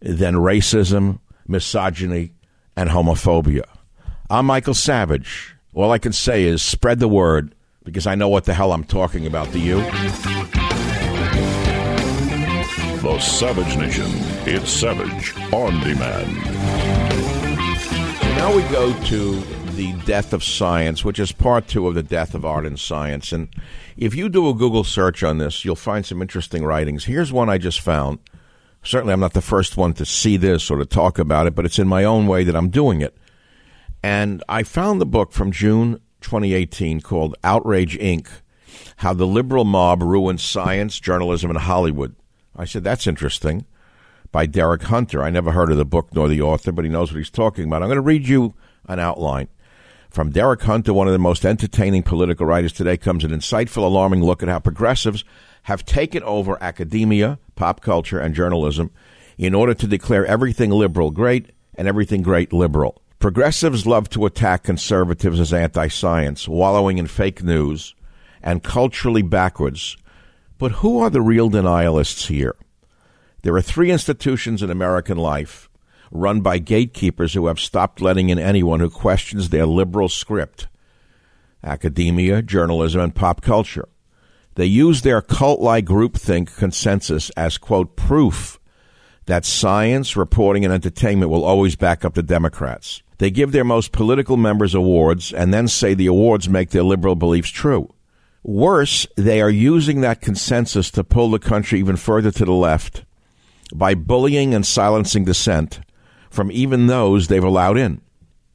than 0.00 0.34
racism, 0.34 1.18
misogyny, 1.48 2.32
and 2.76 2.90
homophobia. 2.90 3.64
I'm 4.30 4.46
Michael 4.46 4.74
Savage. 4.74 5.54
All 5.74 5.90
I 5.90 5.98
can 5.98 6.12
say 6.12 6.44
is 6.44 6.62
spread 6.62 7.00
the 7.00 7.08
word 7.08 7.54
because 7.84 8.06
I 8.06 8.14
know 8.14 8.28
what 8.28 8.44
the 8.44 8.54
hell 8.54 8.72
I'm 8.72 8.84
talking 8.84 9.26
about. 9.26 9.52
Do 9.52 9.60
you? 9.60 9.76
The 13.00 13.18
Savage 13.20 13.76
Nation. 13.76 14.06
It's 14.46 14.70
Savage 14.70 15.36
on 15.52 15.78
demand. 15.80 16.34
Now 18.36 18.54
we 18.56 18.62
go 18.64 18.98
to 19.04 19.40
the 19.76 19.92
death 20.06 20.32
of 20.32 20.42
science, 20.42 21.04
which 21.04 21.18
is 21.18 21.32
part 21.32 21.68
two 21.68 21.86
of 21.86 21.94
the 21.94 22.02
death 22.02 22.34
of 22.34 22.44
art 22.44 22.64
and 22.64 22.78
science. 22.80 23.32
And 23.32 23.48
if 23.96 24.14
you 24.14 24.28
do 24.28 24.48
a 24.48 24.54
Google 24.54 24.84
search 24.84 25.22
on 25.22 25.38
this, 25.38 25.64
you'll 25.64 25.76
find 25.76 26.06
some 26.06 26.22
interesting 26.22 26.64
writings. 26.64 27.04
Here's 27.04 27.32
one 27.32 27.50
I 27.50 27.58
just 27.58 27.80
found. 27.80 28.18
Certainly, 28.82 29.14
I'm 29.14 29.20
not 29.20 29.32
the 29.32 29.40
first 29.40 29.76
one 29.76 29.94
to 29.94 30.04
see 30.04 30.36
this 30.36 30.70
or 30.70 30.78
to 30.78 30.86
talk 30.86 31.18
about 31.18 31.46
it, 31.46 31.54
but 31.54 31.64
it's 31.64 31.78
in 31.78 31.88
my 31.88 32.04
own 32.04 32.26
way 32.26 32.44
that 32.44 32.56
I'm 32.56 32.68
doing 32.68 33.00
it. 33.00 33.16
And 34.02 34.42
I 34.48 34.62
found 34.62 35.00
the 35.00 35.06
book 35.06 35.32
from 35.32 35.50
June 35.50 36.00
2018 36.24 37.00
called 37.02 37.36
Outrage 37.44 37.98
Inc. 37.98 38.28
How 38.96 39.12
the 39.12 39.26
Liberal 39.26 39.64
Mob 39.64 40.02
Ruined 40.02 40.40
Science, 40.40 40.98
Journalism, 40.98 41.50
and 41.50 41.58
Hollywood. 41.58 42.16
I 42.56 42.64
said, 42.64 42.82
that's 42.82 43.06
interesting. 43.06 43.66
By 44.32 44.46
Derek 44.46 44.82
Hunter. 44.84 45.22
I 45.22 45.30
never 45.30 45.52
heard 45.52 45.70
of 45.70 45.76
the 45.76 45.84
book 45.84 46.08
nor 46.14 46.28
the 46.28 46.42
author, 46.42 46.72
but 46.72 46.84
he 46.84 46.90
knows 46.90 47.12
what 47.12 47.18
he's 47.18 47.30
talking 47.30 47.66
about. 47.66 47.82
I'm 47.82 47.88
going 47.88 47.96
to 47.96 48.02
read 48.02 48.26
you 48.26 48.54
an 48.88 48.98
outline. 48.98 49.48
From 50.10 50.30
Derek 50.30 50.62
Hunter, 50.62 50.94
one 50.94 51.06
of 51.06 51.12
the 51.12 51.18
most 51.18 51.44
entertaining 51.44 52.02
political 52.02 52.46
writers 52.46 52.72
today, 52.72 52.96
comes 52.96 53.24
an 53.24 53.30
insightful, 53.30 53.84
alarming 53.84 54.22
look 54.22 54.42
at 54.42 54.48
how 54.48 54.60
progressives 54.60 55.24
have 55.64 55.84
taken 55.84 56.22
over 56.22 56.62
academia, 56.62 57.38
pop 57.54 57.80
culture, 57.80 58.18
and 58.18 58.34
journalism 58.34 58.90
in 59.36 59.54
order 59.54 59.74
to 59.74 59.86
declare 59.86 60.24
everything 60.24 60.70
liberal 60.70 61.10
great 61.10 61.50
and 61.74 61.86
everything 61.88 62.22
great 62.22 62.52
liberal. 62.52 63.02
Progressives 63.24 63.86
love 63.86 64.10
to 64.10 64.26
attack 64.26 64.64
conservatives 64.64 65.40
as 65.40 65.50
anti 65.50 65.88
science, 65.88 66.46
wallowing 66.46 66.98
in 66.98 67.06
fake 67.06 67.42
news, 67.42 67.94
and 68.42 68.62
culturally 68.62 69.22
backwards. 69.22 69.96
But 70.58 70.72
who 70.72 71.00
are 71.00 71.08
the 71.08 71.22
real 71.22 71.48
denialists 71.48 72.26
here? 72.26 72.54
There 73.40 73.56
are 73.56 73.62
three 73.62 73.90
institutions 73.90 74.62
in 74.62 74.68
American 74.70 75.16
life 75.16 75.70
run 76.10 76.42
by 76.42 76.58
gatekeepers 76.58 77.32
who 77.32 77.46
have 77.46 77.58
stopped 77.58 78.02
letting 78.02 78.28
in 78.28 78.38
anyone 78.38 78.80
who 78.80 78.90
questions 78.90 79.48
their 79.48 79.64
liberal 79.64 80.10
script 80.10 80.68
academia, 81.62 82.42
journalism, 82.42 83.00
and 83.00 83.14
pop 83.14 83.40
culture. 83.40 83.88
They 84.56 84.66
use 84.66 85.00
their 85.00 85.22
cult 85.22 85.62
like 85.62 85.86
groupthink 85.86 86.54
consensus 86.58 87.30
as, 87.38 87.56
quote, 87.56 87.96
proof 87.96 88.60
that 89.24 89.46
science, 89.46 90.14
reporting, 90.14 90.66
and 90.66 90.74
entertainment 90.74 91.30
will 91.30 91.42
always 91.42 91.74
back 91.74 92.04
up 92.04 92.12
the 92.12 92.22
Democrats. 92.22 93.02
They 93.18 93.30
give 93.30 93.52
their 93.52 93.64
most 93.64 93.92
political 93.92 94.36
members 94.36 94.74
awards 94.74 95.32
and 95.32 95.54
then 95.54 95.68
say 95.68 95.94
the 95.94 96.06
awards 96.06 96.48
make 96.48 96.70
their 96.70 96.82
liberal 96.82 97.14
beliefs 97.14 97.50
true. 97.50 97.94
Worse, 98.42 99.06
they 99.16 99.40
are 99.40 99.50
using 99.50 100.00
that 100.00 100.20
consensus 100.20 100.90
to 100.92 101.04
pull 101.04 101.30
the 101.30 101.38
country 101.38 101.78
even 101.78 101.96
further 101.96 102.30
to 102.32 102.44
the 102.44 102.52
left 102.52 103.04
by 103.74 103.94
bullying 103.94 104.54
and 104.54 104.66
silencing 104.66 105.24
dissent 105.24 105.80
from 106.30 106.52
even 106.52 106.86
those 106.86 107.28
they've 107.28 107.42
allowed 107.42 107.78
in. 107.78 108.00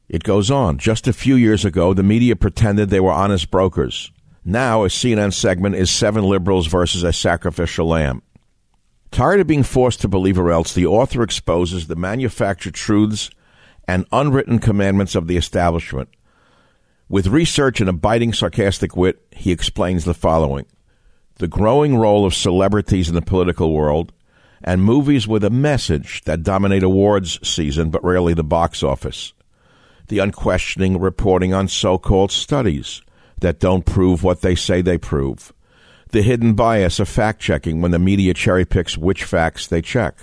It 0.08 0.22
goes 0.22 0.50
on. 0.50 0.78
Just 0.78 1.08
a 1.08 1.12
few 1.12 1.34
years 1.34 1.64
ago, 1.64 1.94
the 1.94 2.02
media 2.02 2.36
pretended 2.36 2.90
they 2.90 3.00
were 3.00 3.12
honest 3.12 3.50
brokers. 3.50 4.12
Now, 4.44 4.84
a 4.84 4.88
CNN 4.88 5.32
segment 5.32 5.76
is 5.76 5.90
seven 5.90 6.24
liberals 6.24 6.66
versus 6.66 7.02
a 7.02 7.12
sacrificial 7.12 7.86
lamb. 7.86 8.22
Tired 9.10 9.40
of 9.40 9.46
being 9.46 9.62
forced 9.62 10.00
to 10.00 10.08
believe 10.08 10.38
or 10.38 10.50
else, 10.50 10.72
the 10.72 10.86
author 10.86 11.22
exposes 11.22 11.86
the 11.86 11.96
manufactured 11.96 12.74
truths 12.74 13.30
and 13.90 14.06
unwritten 14.12 14.60
commandments 14.60 15.16
of 15.16 15.26
the 15.26 15.36
establishment. 15.36 16.08
With 17.08 17.26
research 17.26 17.80
and 17.80 17.90
a 17.90 17.92
biting 17.92 18.32
sarcastic 18.32 18.96
wit, 18.96 19.20
he 19.32 19.50
explains 19.50 20.04
the 20.04 20.14
following 20.14 20.66
The 21.38 21.48
growing 21.48 21.96
role 21.96 22.24
of 22.24 22.32
celebrities 22.32 23.08
in 23.08 23.16
the 23.16 23.20
political 23.20 23.72
world, 23.72 24.12
and 24.62 24.84
movies 24.84 25.26
with 25.26 25.42
a 25.42 25.50
message 25.50 26.22
that 26.22 26.44
dominate 26.44 26.84
awards 26.84 27.40
season 27.46 27.90
but 27.90 28.04
rarely 28.04 28.32
the 28.32 28.44
box 28.44 28.84
office. 28.84 29.32
The 30.06 30.20
unquestioning 30.20 31.00
reporting 31.00 31.52
on 31.52 31.66
so 31.66 31.98
called 31.98 32.30
studies 32.30 33.02
that 33.40 33.58
don't 33.58 33.84
prove 33.84 34.22
what 34.22 34.40
they 34.40 34.54
say 34.54 34.82
they 34.82 34.98
prove. 34.98 35.52
The 36.10 36.22
hidden 36.22 36.54
bias 36.54 37.00
of 37.00 37.08
fact 37.08 37.40
checking 37.40 37.80
when 37.80 37.90
the 37.90 37.98
media 37.98 38.34
cherry 38.34 38.64
picks 38.64 38.96
which 38.96 39.24
facts 39.24 39.66
they 39.66 39.82
check. 39.82 40.16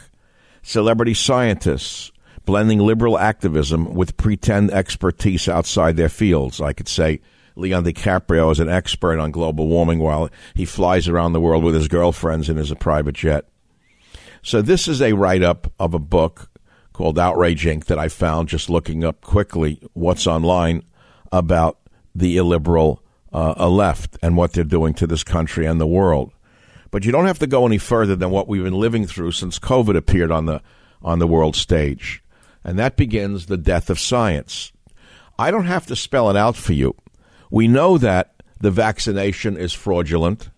Celebrity 0.62 1.13
scientists 1.13 2.13
blending 2.47 2.79
liberal 2.79 3.19
activism 3.19 3.93
with 3.93 4.15
pretend 4.15 4.71
expertise 4.71 5.49
outside 5.49 5.97
their 5.97 6.10
fields. 6.10 6.62
I 6.62 6.71
could 6.71 6.88
say 6.88 7.19
Leon 7.57 7.83
DiCaprio 7.83 8.49
is 8.51 8.62
an 8.62 8.69
expert 8.69 9.19
on 9.19 9.31
global 9.31 9.67
warming 9.67 9.99
while 9.99 10.29
he 10.55 10.63
flies 10.63 11.10
around 11.10 11.33
the 11.33 11.41
world 11.41 11.63
with 11.63 11.75
his 11.75 11.89
girlfriends 11.89 12.49
in 12.49 12.55
his 12.55 12.73
private 12.75 13.15
jet. 13.15 13.49
So 14.41 14.62
this 14.62 14.88
is 14.88 15.01
a 15.01 15.12
write 15.12 15.43
up 15.43 15.71
of 15.77 15.93
a 15.93 15.99
book 15.99 16.49
called 16.93 17.19
Outrage 17.19 17.65
Inc. 17.65 17.86
that 17.86 17.99
I 17.99 18.07
found 18.07 18.47
just 18.47 18.69
looking 18.69 19.03
up 19.03 19.19
quickly 19.19 19.81
what's 19.91 20.25
online 20.25 20.83
about 21.33 21.77
the 22.15 22.38
illiberal 22.38 23.03
uh, 23.33 23.67
left 23.67 24.17
and 24.23 24.38
what 24.38 24.53
they're 24.53 24.63
doing 24.63 24.93
to 24.95 25.05
this 25.05 25.25
country 25.25 25.65
and 25.65 25.81
the 25.81 25.86
world. 25.86 26.31
But 26.91 27.03
you 27.03 27.12
don't 27.12 27.25
have 27.25 27.39
to 27.39 27.47
go 27.47 27.65
any 27.65 27.77
further 27.77 28.15
than 28.15 28.31
what 28.31 28.47
we've 28.47 28.63
been 28.63 28.79
living 28.79 29.05
through 29.05 29.33
since 29.33 29.60
COVID 29.60 29.97
appeared 29.97 30.31
on 30.31 30.45
the 30.45 30.62
on 31.03 31.19
the 31.19 31.27
world 31.27 31.55
stage. 31.55 32.23
And 32.67 32.77
that 32.77 32.97
begins 32.97 33.47
the 33.47 33.58
death 33.58 33.89
of 33.89 33.99
science. 33.99 34.71
I 35.39 35.49
don't 35.49 35.65
have 35.65 35.88
to 35.88 35.95
spell 35.95 36.30
it 36.30 36.36
out 36.36 36.56
for 36.56 36.73
you. 36.73 36.95
We 37.49 37.67
know 37.67 37.97
that 37.97 38.43
the 38.62 38.69
vaccination 38.69 39.58
is 39.58 39.73
fraudulent. 39.73 40.49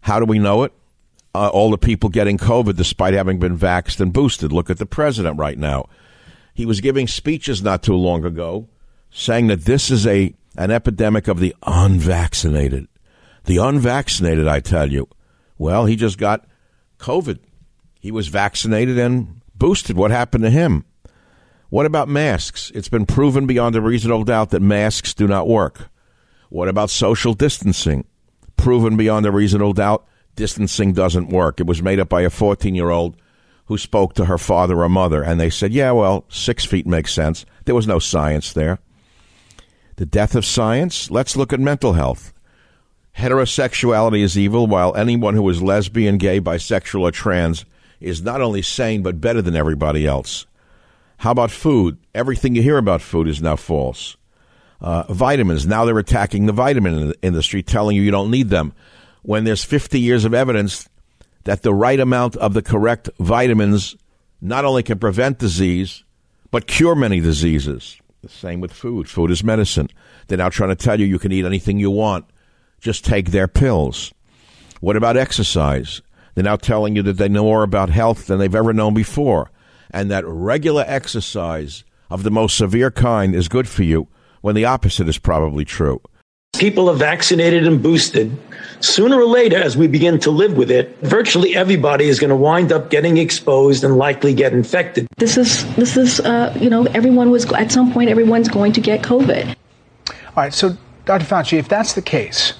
How 0.00 0.18
do 0.18 0.24
we 0.24 0.40
know 0.40 0.64
it? 0.64 0.72
uh, 1.34 1.48
all 1.48 1.70
the 1.70 1.78
people 1.78 2.08
getting 2.10 2.38
COVID 2.38 2.76
despite 2.76 3.14
having 3.14 3.38
been 3.38 3.58
vaxxed 3.58 4.00
and 4.00 4.12
boosted. 4.12 4.52
Look 4.52 4.70
at 4.70 4.78
the 4.78 4.86
president 4.86 5.38
right 5.38 5.58
now. 5.58 5.88
He 6.54 6.66
was 6.66 6.80
giving 6.80 7.06
speeches 7.06 7.62
not 7.62 7.82
too 7.82 7.94
long 7.94 8.24
ago 8.24 8.68
saying 9.10 9.46
that 9.48 9.64
this 9.64 9.90
is 9.90 10.06
a 10.06 10.34
an 10.56 10.70
epidemic 10.70 11.28
of 11.28 11.38
the 11.38 11.54
unvaccinated. 11.62 12.88
The 13.44 13.58
unvaccinated, 13.58 14.48
I 14.48 14.60
tell 14.60 14.90
you. 14.90 15.08
Well, 15.58 15.86
he 15.86 15.94
just 15.94 16.18
got 16.18 16.46
COVID. 16.98 17.38
He 18.00 18.10
was 18.10 18.28
vaccinated 18.28 18.98
and 18.98 19.40
boosted. 19.54 19.96
What 19.96 20.10
happened 20.10 20.44
to 20.44 20.50
him? 20.50 20.84
What 21.70 21.86
about 21.86 22.08
masks? 22.08 22.72
It's 22.74 22.88
been 22.88 23.06
proven 23.06 23.46
beyond 23.46 23.76
a 23.76 23.80
reasonable 23.80 24.24
doubt 24.24 24.50
that 24.50 24.60
masks 24.60 25.14
do 25.14 25.28
not 25.28 25.46
work. 25.46 25.88
What 26.48 26.66
about 26.66 26.90
social 26.90 27.32
distancing? 27.32 28.04
Proven 28.56 28.96
beyond 28.96 29.24
a 29.24 29.30
reasonable 29.30 29.72
doubt 29.72 30.04
distancing 30.34 30.92
doesn't 30.92 31.28
work. 31.28 31.60
It 31.60 31.68
was 31.68 31.80
made 31.80 32.00
up 32.00 32.08
by 32.08 32.22
a 32.22 32.30
14 32.30 32.74
year 32.74 32.90
old 32.90 33.16
who 33.66 33.78
spoke 33.78 34.14
to 34.14 34.24
her 34.24 34.36
father 34.36 34.82
or 34.82 34.88
mother, 34.88 35.22
and 35.22 35.38
they 35.38 35.48
said, 35.48 35.72
yeah, 35.72 35.92
well, 35.92 36.24
six 36.28 36.64
feet 36.64 36.88
makes 36.88 37.12
sense. 37.12 37.46
There 37.66 37.74
was 37.74 37.86
no 37.86 38.00
science 38.00 38.52
there. 38.52 38.80
The 39.94 40.06
death 40.06 40.34
of 40.34 40.44
science? 40.44 41.08
Let's 41.08 41.36
look 41.36 41.52
at 41.52 41.60
mental 41.60 41.92
health. 41.92 42.32
Heterosexuality 43.16 44.22
is 44.22 44.36
evil, 44.36 44.66
while 44.66 44.96
anyone 44.96 45.34
who 45.34 45.48
is 45.48 45.62
lesbian, 45.62 46.18
gay, 46.18 46.40
bisexual, 46.40 47.02
or 47.02 47.12
trans 47.12 47.64
is 48.00 48.22
not 48.22 48.40
only 48.40 48.62
sane, 48.62 49.02
but 49.02 49.20
better 49.20 49.40
than 49.40 49.54
everybody 49.54 50.04
else. 50.04 50.46
How 51.20 51.32
about 51.32 51.50
food? 51.50 51.98
Everything 52.14 52.54
you 52.54 52.62
hear 52.62 52.78
about 52.78 53.02
food 53.02 53.28
is 53.28 53.42
now 53.42 53.54
false. 53.54 54.16
Uh, 54.80 55.02
vitamins. 55.12 55.66
Now 55.66 55.84
they're 55.84 55.98
attacking 55.98 56.46
the 56.46 56.52
vitamin 56.54 57.12
industry, 57.20 57.62
telling 57.62 57.94
you 57.94 58.00
you 58.00 58.10
don't 58.10 58.30
need 58.30 58.48
them 58.48 58.72
when 59.20 59.44
there's 59.44 59.62
50 59.62 60.00
years 60.00 60.24
of 60.24 60.32
evidence 60.32 60.88
that 61.44 61.60
the 61.60 61.74
right 61.74 62.00
amount 62.00 62.36
of 62.36 62.54
the 62.54 62.62
correct 62.62 63.10
vitamins 63.18 63.96
not 64.40 64.64
only 64.64 64.82
can 64.82 64.98
prevent 64.98 65.38
disease, 65.38 66.04
but 66.50 66.66
cure 66.66 66.94
many 66.94 67.20
diseases. 67.20 68.00
The 68.22 68.30
same 68.30 68.62
with 68.62 68.72
food. 68.72 69.06
Food 69.06 69.30
is 69.30 69.44
medicine. 69.44 69.90
They're 70.26 70.38
now 70.38 70.48
trying 70.48 70.70
to 70.70 70.74
tell 70.74 70.98
you 70.98 71.04
you 71.04 71.18
can 71.18 71.32
eat 71.32 71.44
anything 71.44 71.78
you 71.78 71.90
want. 71.90 72.24
Just 72.80 73.04
take 73.04 73.30
their 73.30 73.46
pills. 73.46 74.14
What 74.80 74.96
about 74.96 75.18
exercise? 75.18 76.00
They're 76.34 76.44
now 76.44 76.56
telling 76.56 76.96
you 76.96 77.02
that 77.02 77.18
they 77.18 77.28
know 77.28 77.44
more 77.44 77.62
about 77.62 77.90
health 77.90 78.26
than 78.26 78.38
they've 78.38 78.54
ever 78.54 78.72
known 78.72 78.94
before, 78.94 79.50
and 79.92 80.10
that 80.10 80.24
regular 80.26 80.84
exercise 80.86 81.84
of 82.10 82.22
the 82.22 82.30
most 82.30 82.56
severe 82.56 82.90
kind 82.90 83.34
is 83.34 83.48
good 83.48 83.68
for 83.68 83.82
you 83.82 84.08
when 84.40 84.54
the 84.54 84.64
opposite 84.64 85.08
is 85.08 85.18
probably 85.18 85.64
true. 85.64 86.00
People 86.54 86.90
are 86.90 86.96
vaccinated 86.96 87.66
and 87.66 87.82
boosted 87.82 88.36
sooner 88.80 89.20
or 89.20 89.26
later, 89.26 89.56
as 89.56 89.76
we 89.76 89.86
begin 89.86 90.18
to 90.20 90.30
live 90.30 90.56
with 90.56 90.70
it, 90.70 90.96
virtually 91.02 91.54
everybody 91.54 92.08
is 92.08 92.18
going 92.18 92.30
to 92.30 92.36
wind 92.36 92.72
up 92.72 92.90
getting 92.90 93.18
exposed 93.18 93.84
and 93.84 93.96
likely 93.96 94.34
get 94.34 94.52
infected. 94.52 95.06
This 95.16 95.36
is 95.36 95.64
this 95.76 95.96
is 95.96 96.20
uh, 96.20 96.56
you 96.60 96.68
know 96.68 96.84
everyone 96.86 97.30
was 97.30 97.50
at 97.52 97.70
some 97.70 97.92
point 97.92 98.10
everyone's 98.10 98.48
going 98.48 98.72
to 98.72 98.80
get 98.80 99.02
COVID. 99.02 99.54
All 100.08 100.16
right, 100.36 100.52
so 100.54 100.76
Dr. 101.04 101.24
Fauci, 101.24 101.58
if 101.58 101.68
that's 101.68 101.94
the 101.94 102.02
case, 102.02 102.54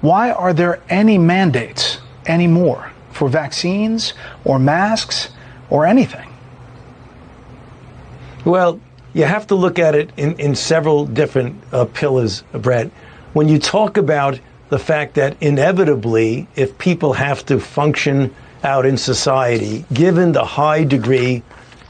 why 0.00 0.30
are 0.30 0.52
there 0.52 0.82
any 0.88 1.18
mandates 1.18 1.98
anymore 2.26 2.90
for 3.10 3.28
vaccines 3.28 4.14
or 4.44 4.58
masks 4.58 5.30
or 5.70 5.86
anything? 5.86 6.28
Well, 8.46 8.80
you 9.12 9.24
have 9.24 9.48
to 9.48 9.56
look 9.56 9.80
at 9.80 9.96
it 9.96 10.12
in, 10.16 10.38
in 10.38 10.54
several 10.54 11.04
different 11.04 11.60
uh, 11.72 11.84
pillars, 11.86 12.44
Bret. 12.52 12.92
When 13.32 13.48
you 13.48 13.58
talk 13.58 13.96
about 13.96 14.38
the 14.68 14.78
fact 14.78 15.14
that 15.14 15.36
inevitably, 15.40 16.46
if 16.54 16.78
people 16.78 17.12
have 17.12 17.44
to 17.46 17.58
function 17.58 18.32
out 18.62 18.86
in 18.86 18.98
society, 18.98 19.84
given 19.92 20.30
the 20.30 20.44
high 20.44 20.84
degree 20.84 21.42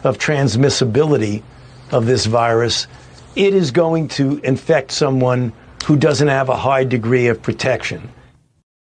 of 0.02 0.16
transmissibility 0.16 1.42
of 1.90 2.06
this 2.06 2.24
virus, 2.24 2.86
it 3.34 3.52
is 3.52 3.70
going 3.70 4.08
to 4.08 4.38
infect 4.38 4.92
someone 4.92 5.52
who 5.84 5.94
doesn't 5.94 6.28
have 6.28 6.48
a 6.48 6.56
high 6.56 6.84
degree 6.84 7.26
of 7.26 7.42
protection. 7.42 8.08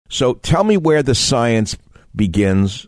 So 0.10 0.36
tell 0.36 0.64
me 0.64 0.78
where 0.78 1.02
the 1.02 1.16
science 1.16 1.76
begins 2.16 2.86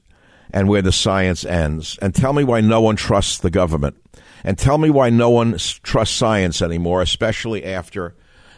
and 0.51 0.69
where 0.69 0.83
the 0.83 0.91
science 0.91 1.43
ends. 1.43 1.97
And 2.03 2.13
tell 2.13 2.33
me 2.33 2.43
why 2.43 2.61
no 2.61 2.81
one 2.81 2.95
trusts 2.95 3.39
the 3.39 3.49
government. 3.49 3.97
And 4.45 4.57
tell 4.59 4.77
me 4.77 4.91
why 4.91 5.09
no 5.09 5.31
one 5.31 5.57
trusts 5.57 6.15
science 6.15 6.61
anymore, 6.61 7.01
especially 7.01 7.65
after 7.65 8.13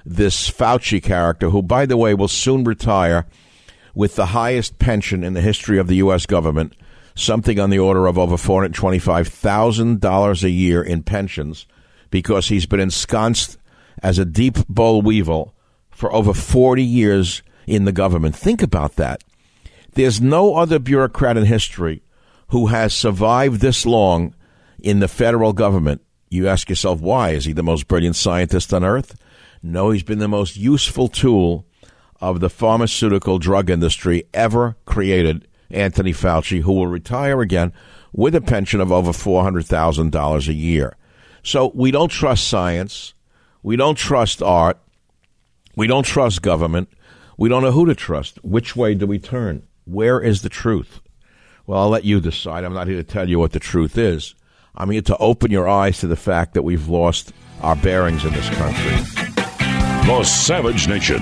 this 0.05 0.51
Fauci 0.51 1.01
character, 1.01 1.49
who, 1.49 1.63
by 1.63 1.85
the 1.85 1.95
way, 1.95 2.13
will 2.13 2.27
soon 2.27 2.65
retire 2.65 3.25
with 3.95 4.17
the 4.17 4.25
highest 4.27 4.79
pension 4.79 5.23
in 5.23 5.33
the 5.33 5.39
history 5.39 5.79
of 5.79 5.87
the 5.87 5.95
U.S. 5.95 6.25
government, 6.25 6.75
something 7.15 7.57
on 7.57 7.69
the 7.69 7.79
order 7.79 8.05
of 8.05 8.17
over 8.17 8.35
$425,000 8.35 10.43
a 10.43 10.49
year 10.49 10.83
in 10.83 11.03
pensions, 11.03 11.65
because 12.09 12.49
he's 12.49 12.65
been 12.65 12.81
ensconced 12.81 13.57
as 14.03 14.19
a 14.19 14.25
deep 14.25 14.57
boll 14.67 15.01
weevil 15.01 15.55
for 15.89 16.13
over 16.13 16.33
40 16.33 16.83
years 16.83 17.41
in 17.65 17.85
the 17.85 17.93
government. 17.93 18.35
Think 18.35 18.61
about 18.61 18.97
that. 18.97 19.23
There's 19.93 20.19
no 20.19 20.55
other 20.55 20.79
bureaucrat 20.79 21.37
in 21.37 21.45
history 21.45 22.03
who 22.49 22.67
has 22.67 22.93
survived 22.93 23.61
this 23.61 23.85
long 23.85 24.35
in 24.79 24.99
the 24.99 25.07
federal 25.07 25.53
government. 25.53 26.01
You 26.29 26.47
ask 26.47 26.69
yourself, 26.69 26.99
why? 26.99 27.31
Is 27.31 27.45
he 27.45 27.53
the 27.53 27.63
most 27.63 27.87
brilliant 27.87 28.15
scientist 28.15 28.73
on 28.73 28.83
earth? 28.83 29.17
No, 29.63 29.91
he's 29.91 30.03
been 30.03 30.19
the 30.19 30.27
most 30.27 30.57
useful 30.57 31.07
tool 31.07 31.65
of 32.19 32.39
the 32.39 32.49
pharmaceutical 32.49 33.39
drug 33.39 33.69
industry 33.69 34.23
ever 34.33 34.75
created, 34.85 35.47
Anthony 35.69 36.13
Fauci, 36.13 36.61
who 36.61 36.73
will 36.73 36.87
retire 36.87 37.41
again 37.41 37.73
with 38.11 38.35
a 38.35 38.41
pension 38.41 38.81
of 38.81 38.91
over 38.91 39.11
$400,000 39.11 40.47
a 40.47 40.53
year. 40.53 40.95
So 41.43 41.71
we 41.73 41.91
don't 41.91 42.09
trust 42.09 42.47
science. 42.47 43.13
We 43.63 43.75
don't 43.75 43.97
trust 43.97 44.41
art. 44.41 44.79
We 45.75 45.87
don't 45.87 46.05
trust 46.05 46.41
government. 46.41 46.89
We 47.37 47.49
don't 47.49 47.61
know 47.61 47.71
who 47.71 47.85
to 47.85 47.95
trust. 47.95 48.43
Which 48.43 48.75
way 48.75 48.95
do 48.95 49.05
we 49.05 49.19
turn? 49.19 49.67
Where 49.85 50.19
is 50.19 50.41
the 50.41 50.49
truth? 50.49 50.99
Well, 51.65 51.79
I'll 51.79 51.89
let 51.89 52.03
you 52.03 52.19
decide. 52.19 52.63
I'm 52.63 52.73
not 52.73 52.87
here 52.87 52.97
to 52.97 53.03
tell 53.03 53.29
you 53.29 53.39
what 53.39 53.51
the 53.51 53.59
truth 53.59 53.97
is. 53.97 54.33
I'm 54.79 54.91
here 54.91 55.01
to 55.01 55.17
open 55.17 55.49
your 55.49 55.67
eyes 55.67 55.97
to 55.99 56.07
the 56.07 56.15
fact 56.15 56.53
that 56.53 56.61
we've 56.61 56.87
lost 56.87 57.33
our 57.61 57.75
bearings 57.75 58.23
in 58.23 58.31
this 58.31 58.47
country. 58.51 58.95
The 60.05 60.23
Savage 60.23 60.87
Nation. 60.87 61.19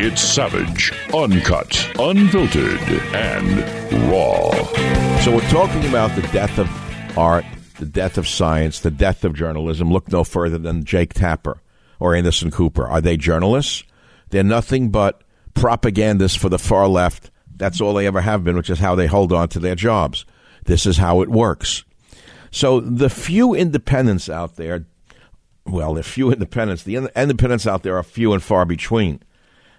It's 0.00 0.20
savage, 0.20 0.92
uncut, 1.14 1.88
unfiltered, 2.00 2.80
and 3.14 4.10
raw. 4.10 4.50
So 5.20 5.32
we're 5.32 5.48
talking 5.50 5.88
about 5.88 6.16
the 6.16 6.28
death 6.32 6.58
of 6.58 6.68
art, 7.16 7.44
the 7.78 7.86
death 7.86 8.18
of 8.18 8.26
science, 8.26 8.80
the 8.80 8.90
death 8.90 9.24
of 9.24 9.34
journalism. 9.34 9.92
Look 9.92 10.10
no 10.10 10.24
further 10.24 10.58
than 10.58 10.84
Jake 10.84 11.14
Tapper 11.14 11.62
or 12.00 12.16
Anderson 12.16 12.50
Cooper. 12.50 12.88
Are 12.88 13.00
they 13.00 13.16
journalists? 13.16 13.84
They're 14.30 14.42
nothing 14.42 14.90
but 14.90 15.22
propagandists 15.54 16.36
for 16.36 16.48
the 16.48 16.58
far 16.58 16.88
left. 16.88 17.30
That's 17.54 17.80
all 17.80 17.94
they 17.94 18.08
ever 18.08 18.20
have 18.20 18.42
been, 18.42 18.56
which 18.56 18.68
is 18.68 18.80
how 18.80 18.96
they 18.96 19.06
hold 19.06 19.32
on 19.32 19.48
to 19.50 19.60
their 19.60 19.76
jobs. 19.76 20.26
This 20.64 20.86
is 20.86 20.96
how 20.96 21.22
it 21.22 21.30
works. 21.30 21.84
So 22.50 22.80
the 22.80 23.10
few 23.10 23.54
independents 23.54 24.28
out 24.28 24.56
there 24.56 24.86
well, 25.66 25.94
the 25.94 26.02
few 26.02 26.32
independents. 26.32 26.84
The 26.84 26.96
independents 26.96 27.66
out 27.66 27.82
there 27.82 27.96
are 27.96 28.02
few 28.02 28.32
and 28.32 28.42
far 28.42 28.64
between. 28.64 29.20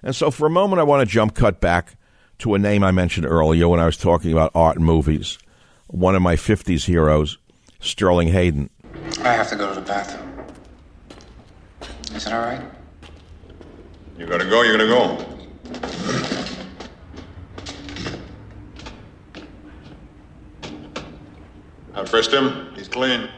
And 0.04 0.16
so 0.16 0.30
for 0.32 0.46
a 0.46 0.50
moment, 0.50 0.80
I 0.80 0.84
want 0.84 1.08
to 1.08 1.12
jump 1.12 1.34
cut 1.34 1.62
back 1.62 1.96
to 2.40 2.54
a 2.54 2.60
name 2.60 2.84
I 2.84 2.92
mentioned 2.92 3.26
earlier 3.26 3.68
when 3.68 3.80
I 3.80 3.86
was 3.86 3.98
talking 3.98 4.32
about 4.32 4.52
art 4.54 4.78
and 4.78 4.86
movies. 4.86 5.38
One 5.88 6.16
of 6.16 6.22
my 6.22 6.36
50s 6.36 6.86
heroes, 6.86 7.38
Sterling 7.80 8.28
Hayden. 8.28 8.70
I 9.22 9.34
have 9.34 9.50
to 9.50 9.56
go 9.56 9.74
to 9.74 9.80
the 9.80 9.86
bathroom. 9.86 10.28
Is 12.14 12.28
it 12.28 12.34
all 12.34 12.42
right? 12.42 12.62
You 14.18 14.26
gotta 14.26 14.46
go, 14.46 14.62
you 14.64 14.72
gotta 14.72 14.88
go. 14.88 16.27
Frisked 22.08 22.34
him. 22.34 22.74
He's 22.76 22.88
clean. 22.88 23.30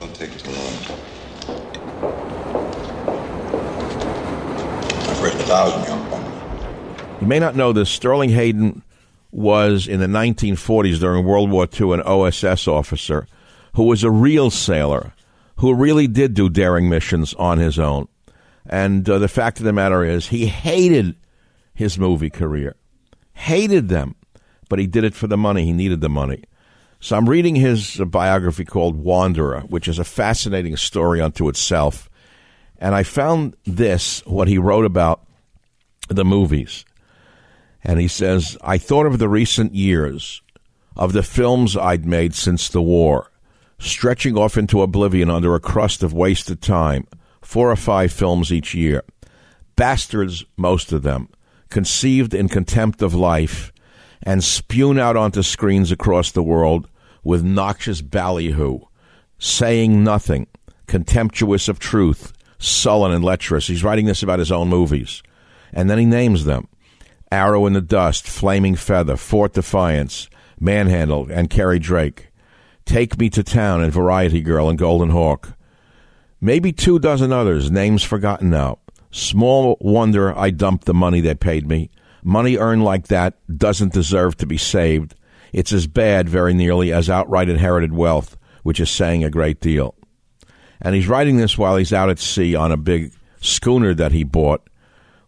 Don't 0.00 0.14
take 0.14 0.36
too 0.36 0.50
long. 0.50 0.72
I 5.06 5.14
frisked 5.18 5.40
a 5.40 5.44
thousand 5.44 5.84
young 5.84 7.20
You 7.20 7.26
may 7.26 7.38
not 7.38 7.56
know 7.56 7.72
this. 7.72 7.88
Sterling 7.88 8.30
Hayden 8.30 8.82
was 9.30 9.86
in 9.86 10.00
the 10.00 10.06
1940s 10.06 11.00
during 11.00 11.24
World 11.24 11.50
War 11.50 11.68
II 11.80 11.92
an 11.92 12.02
OSS 12.02 12.66
officer 12.66 13.26
who 13.74 13.84
was 13.84 14.02
a 14.02 14.10
real 14.10 14.50
sailor 14.50 15.12
who 15.56 15.74
really 15.74 16.06
did 16.06 16.34
do 16.34 16.48
daring 16.48 16.88
missions 16.88 17.34
on 17.34 17.58
his 17.58 17.78
own. 17.78 18.08
And 18.66 19.08
uh, 19.08 19.18
the 19.18 19.28
fact 19.28 19.58
of 19.58 19.64
the 19.64 19.72
matter 19.72 20.04
is, 20.04 20.28
he 20.28 20.46
hated 20.46 21.16
his 21.74 21.98
movie 21.98 22.30
career, 22.30 22.76
hated 23.32 23.88
them, 23.88 24.14
but 24.68 24.78
he 24.78 24.86
did 24.86 25.04
it 25.04 25.14
for 25.14 25.26
the 25.26 25.36
money. 25.36 25.64
He 25.64 25.72
needed 25.72 26.00
the 26.00 26.08
money. 26.08 26.44
So 27.00 27.16
I'm 27.16 27.28
reading 27.28 27.54
his 27.54 27.96
biography 27.96 28.64
called 28.64 28.96
Wanderer, 28.96 29.60
which 29.60 29.86
is 29.86 29.98
a 29.98 30.04
fascinating 30.04 30.76
story 30.76 31.20
unto 31.20 31.48
itself. 31.48 32.10
And 32.78 32.94
I 32.94 33.04
found 33.04 33.56
this, 33.64 34.24
what 34.26 34.48
he 34.48 34.58
wrote 34.58 34.84
about 34.84 35.24
the 36.08 36.24
movies. 36.24 36.84
And 37.84 38.00
he 38.00 38.08
says, 38.08 38.58
I 38.62 38.78
thought 38.78 39.06
of 39.06 39.18
the 39.18 39.28
recent 39.28 39.74
years, 39.74 40.42
of 40.96 41.12
the 41.12 41.22
films 41.22 41.76
I'd 41.76 42.04
made 42.04 42.34
since 42.34 42.68
the 42.68 42.82
war, 42.82 43.30
stretching 43.78 44.36
off 44.36 44.56
into 44.56 44.82
oblivion 44.82 45.30
under 45.30 45.54
a 45.54 45.60
crust 45.60 46.02
of 46.02 46.12
wasted 46.12 46.60
time, 46.60 47.06
four 47.40 47.70
or 47.70 47.76
five 47.76 48.12
films 48.12 48.52
each 48.52 48.74
year. 48.74 49.04
Bastards, 49.76 50.44
most 50.56 50.92
of 50.92 51.04
them, 51.04 51.28
conceived 51.70 52.34
in 52.34 52.48
contempt 52.48 53.02
of 53.02 53.14
life 53.14 53.72
and 54.22 54.42
spewed 54.42 54.98
out 54.98 55.16
onto 55.16 55.42
screens 55.42 55.92
across 55.92 56.32
the 56.32 56.42
world 56.42 56.88
with 57.22 57.44
noxious 57.44 58.00
ballyhoo, 58.00 58.80
saying 59.38 60.02
nothing, 60.02 60.46
contemptuous 60.86 61.68
of 61.68 61.78
truth, 61.78 62.32
sullen 62.58 63.12
and 63.12 63.24
lecherous. 63.24 63.66
He's 63.66 63.84
writing 63.84 64.06
this 64.06 64.22
about 64.22 64.38
his 64.38 64.52
own 64.52 64.68
movies. 64.68 65.22
And 65.72 65.88
then 65.88 65.98
he 65.98 66.06
names 66.06 66.44
them 66.44 66.68
Arrow 67.30 67.66
in 67.66 67.74
the 67.74 67.80
Dust, 67.80 68.26
Flaming 68.26 68.74
Feather, 68.74 69.16
Fort 69.16 69.52
Defiance, 69.52 70.28
Manhandle, 70.58 71.28
and 71.30 71.50
Carrie 71.50 71.78
Drake. 71.78 72.28
Take 72.84 73.18
Me 73.18 73.28
to 73.30 73.42
Town 73.42 73.82
and 73.82 73.92
Variety 73.92 74.40
Girl 74.40 74.68
and 74.68 74.78
Golden 74.78 75.10
Hawk. 75.10 75.54
Maybe 76.40 76.72
two 76.72 76.98
dozen 76.98 77.32
others, 77.32 77.70
names 77.70 78.02
forgotten 78.02 78.48
now. 78.48 78.78
Small 79.10 79.76
wonder 79.80 80.36
I 80.36 80.50
dumped 80.50 80.84
the 80.84 80.94
money 80.94 81.20
they 81.20 81.34
paid 81.34 81.68
me. 81.68 81.90
Money 82.28 82.58
earned 82.58 82.84
like 82.84 83.06
that 83.06 83.38
doesn't 83.56 83.94
deserve 83.94 84.36
to 84.36 84.44
be 84.44 84.58
saved. 84.58 85.14
It's 85.50 85.72
as 85.72 85.86
bad, 85.86 86.28
very 86.28 86.52
nearly, 86.52 86.92
as 86.92 87.08
outright 87.08 87.48
inherited 87.48 87.94
wealth, 87.94 88.36
which 88.62 88.80
is 88.80 88.90
saying 88.90 89.24
a 89.24 89.30
great 89.30 89.62
deal. 89.62 89.94
And 90.78 90.94
he's 90.94 91.08
writing 91.08 91.38
this 91.38 91.56
while 91.56 91.78
he's 91.78 91.90
out 91.90 92.10
at 92.10 92.18
sea 92.18 92.54
on 92.54 92.70
a 92.70 92.76
big 92.76 93.14
schooner 93.40 93.94
that 93.94 94.12
he 94.12 94.24
bought 94.24 94.68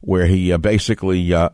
where 0.03 0.27
he 0.27 0.53
uh, 0.53 0.59
basically 0.59 1.33
uh, 1.33 1.49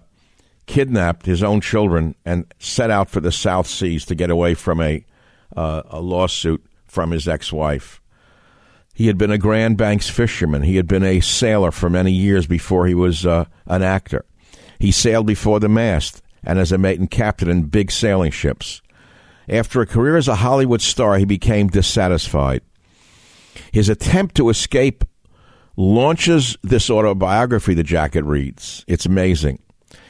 kidnapped 0.66 1.26
his 1.26 1.44
own 1.44 1.60
children 1.60 2.16
and 2.24 2.52
set 2.58 2.90
out 2.90 3.08
for 3.08 3.20
the 3.20 3.30
South 3.30 3.68
Seas 3.68 4.04
to 4.06 4.16
get 4.16 4.30
away 4.30 4.54
from 4.54 4.80
a, 4.80 5.04
uh, 5.56 5.82
a 5.90 6.00
lawsuit 6.00 6.66
from 6.86 7.12
his 7.12 7.28
ex 7.28 7.52
wife. 7.52 8.02
He 8.94 9.06
had 9.06 9.16
been 9.16 9.30
a 9.30 9.38
Grand 9.38 9.78
Banks 9.78 10.10
fisherman. 10.10 10.62
He 10.62 10.74
had 10.74 10.88
been 10.88 11.04
a 11.04 11.20
sailor 11.20 11.70
for 11.70 11.88
many 11.88 12.10
years 12.10 12.48
before 12.48 12.88
he 12.88 12.94
was 12.94 13.24
uh, 13.24 13.44
an 13.66 13.84
actor. 13.84 14.24
He 14.78 14.92
sailed 14.92 15.26
before 15.26 15.60
the 15.60 15.68
mast 15.68 16.22
and 16.44 16.58
as 16.58 16.72
a 16.72 16.78
mate 16.78 17.00
and 17.00 17.10
captain 17.10 17.50
in 17.50 17.64
big 17.64 17.90
sailing 17.90 18.30
ships. 18.30 18.80
After 19.48 19.80
a 19.80 19.86
career 19.86 20.16
as 20.16 20.28
a 20.28 20.36
Hollywood 20.36 20.80
star, 20.80 21.18
he 21.18 21.24
became 21.24 21.68
dissatisfied. 21.68 22.62
His 23.72 23.88
attempt 23.88 24.34
to 24.36 24.48
escape 24.48 25.04
launches 25.76 26.56
this 26.62 26.90
autobiography 26.90 27.74
the 27.74 27.82
jacket 27.82 28.24
reads. 28.24 28.84
It's 28.88 29.06
amazing. 29.06 29.60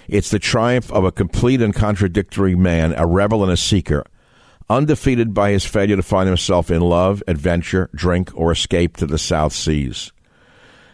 It's 0.09 0.31
the 0.31 0.39
triumph 0.39 0.93
of 0.93 1.05
a 1.05 1.13
complete 1.13 1.61
and 1.61 1.75
contradictory 1.75 2.55
man, 2.55 2.95
a 2.97 3.07
rebel 3.07 3.43
and 3.43 3.53
a 3.53 3.57
seeker, 3.57 4.05
undefeated 4.71 5.35
by 5.35 5.51
his 5.51 5.65
failure 5.65 5.97
to 5.97 6.03
find 6.03 6.29
himself 6.29 6.71
in 6.71 6.81
love, 6.81 7.23
adventure, 7.27 7.91
drink, 7.95 8.31
or 8.35 8.53
escape 8.53 8.97
to 8.99 9.07
the 9.07 9.19
South 9.19 9.53
Seas. 9.53 10.13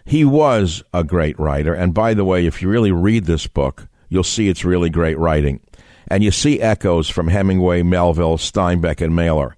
He 0.04 0.24
was 0.24 0.82
a 0.92 1.04
great 1.04 1.38
writer, 1.38 1.74
and 1.74 1.94
by 1.94 2.14
the 2.14 2.24
way, 2.24 2.46
if 2.46 2.60
you 2.60 2.68
really 2.68 2.92
read 2.92 3.24
this 3.24 3.46
book, 3.46 3.88
you'll 4.08 4.24
see 4.24 4.48
it's 4.48 4.64
really 4.64 4.90
great 4.90 5.18
writing. 5.18 5.60
And 6.08 6.22
you 6.22 6.30
see 6.30 6.60
echoes 6.60 7.08
from 7.08 7.28
Hemingway, 7.28 7.82
Melville, 7.82 8.36
Steinbeck, 8.36 9.00
and 9.00 9.14
Mailer 9.14 9.56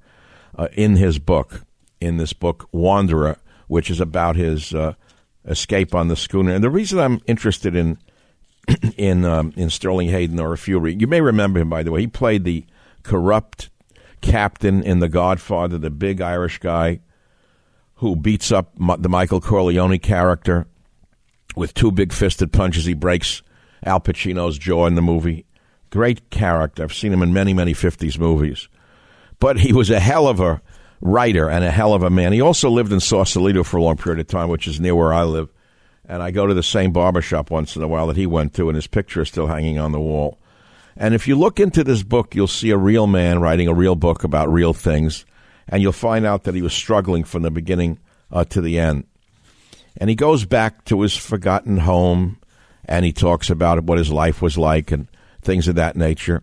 uh, 0.56 0.68
in 0.72 0.96
his 0.96 1.18
book, 1.18 1.62
in 2.00 2.18
this 2.18 2.32
book, 2.32 2.68
Wanderer, 2.70 3.38
which 3.66 3.90
is 3.90 4.00
about 4.00 4.36
his 4.36 4.74
uh, 4.74 4.94
escape 5.46 5.94
on 5.94 6.08
the 6.08 6.16
schooner. 6.16 6.52
And 6.52 6.62
the 6.62 6.70
reason 6.70 6.98
I'm 6.98 7.20
interested 7.26 7.74
in 7.74 7.98
in 8.96 9.24
um, 9.24 9.52
in 9.56 9.70
Sterling 9.70 10.08
Hayden 10.08 10.38
or 10.40 10.52
a 10.52 10.58
few, 10.58 10.84
you 10.86 11.06
may 11.06 11.20
remember 11.20 11.60
him 11.60 11.70
by 11.70 11.82
the 11.82 11.90
way. 11.90 12.02
He 12.02 12.06
played 12.06 12.44
the 12.44 12.64
corrupt 13.02 13.70
captain 14.20 14.82
in 14.82 15.00
The 15.00 15.08
Godfather, 15.08 15.76
the 15.76 15.90
big 15.90 16.20
Irish 16.20 16.58
guy 16.58 17.00
who 18.04 18.16
beats 18.16 18.52
up 18.52 18.70
the 18.76 19.08
Michael 19.08 19.40
Corleone 19.40 19.98
character 19.98 20.66
with 21.56 21.72
two 21.72 21.90
big 21.90 22.12
fisted 22.12 22.52
punches. 22.52 22.84
He 22.84 22.92
breaks 22.92 23.42
Al 23.82 23.98
Pacino's 23.98 24.58
jaw 24.58 24.86
in 24.86 24.94
the 24.94 25.00
movie. 25.00 25.46
Great 25.88 26.28
character. 26.28 26.82
I've 26.82 26.92
seen 26.92 27.14
him 27.14 27.22
in 27.22 27.32
many, 27.32 27.54
many 27.54 27.72
50s 27.72 28.18
movies. 28.18 28.68
But 29.40 29.58
he 29.58 29.72
was 29.72 29.90
a 29.90 30.00
hell 30.00 30.28
of 30.28 30.38
a 30.38 30.60
writer 31.00 31.48
and 31.48 31.64
a 31.64 31.70
hell 31.70 31.94
of 31.94 32.02
a 32.02 32.10
man. 32.10 32.34
He 32.34 32.42
also 32.42 32.68
lived 32.68 32.92
in 32.92 33.00
Sausalito 33.00 33.62
for 33.62 33.78
a 33.78 33.82
long 33.82 33.96
period 33.96 34.20
of 34.20 34.26
time, 34.26 34.50
which 34.50 34.68
is 34.68 34.80
near 34.80 34.94
where 34.94 35.14
I 35.14 35.22
live. 35.22 35.48
And 36.06 36.22
I 36.22 36.30
go 36.30 36.46
to 36.46 36.52
the 36.52 36.62
same 36.62 36.92
barbershop 36.92 37.50
once 37.50 37.74
in 37.74 37.82
a 37.82 37.88
while 37.88 38.08
that 38.08 38.18
he 38.18 38.26
went 38.26 38.52
to, 38.54 38.68
and 38.68 38.76
his 38.76 38.86
picture 38.86 39.22
is 39.22 39.28
still 39.28 39.46
hanging 39.46 39.78
on 39.78 39.92
the 39.92 40.00
wall. 40.00 40.38
And 40.94 41.14
if 41.14 41.26
you 41.26 41.36
look 41.36 41.58
into 41.58 41.82
this 41.82 42.02
book, 42.02 42.34
you'll 42.34 42.48
see 42.48 42.68
a 42.68 42.76
real 42.76 43.06
man 43.06 43.40
writing 43.40 43.66
a 43.66 43.74
real 43.74 43.96
book 43.96 44.24
about 44.24 44.52
real 44.52 44.74
things, 44.74 45.24
and 45.68 45.80
you'll 45.80 45.92
find 45.92 46.26
out 46.26 46.44
that 46.44 46.54
he 46.54 46.60
was 46.60 46.74
struggling 46.74 47.24
from 47.24 47.42
the 47.42 47.50
beginning 47.50 47.98
uh, 48.34 48.44
to 48.46 48.60
the 48.60 48.78
end. 48.78 49.06
And 49.96 50.10
he 50.10 50.16
goes 50.16 50.44
back 50.44 50.84
to 50.86 51.00
his 51.00 51.16
forgotten 51.16 51.78
home, 51.78 52.38
and 52.84 53.04
he 53.04 53.12
talks 53.12 53.48
about 53.48 53.84
what 53.84 53.96
his 53.96 54.10
life 54.10 54.42
was 54.42 54.58
like 54.58 54.90
and 54.90 55.08
things 55.40 55.68
of 55.68 55.76
that 55.76 55.96
nature, 55.96 56.42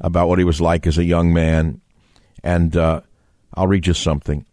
about 0.00 0.28
what 0.28 0.38
he 0.38 0.44
was 0.44 0.60
like 0.60 0.86
as 0.86 0.96
a 0.96 1.04
young 1.04 1.34
man. 1.34 1.80
And 2.42 2.76
uh, 2.76 3.00
I'll 3.52 3.66
read 3.66 3.88
you 3.88 3.94
something. 3.94 4.46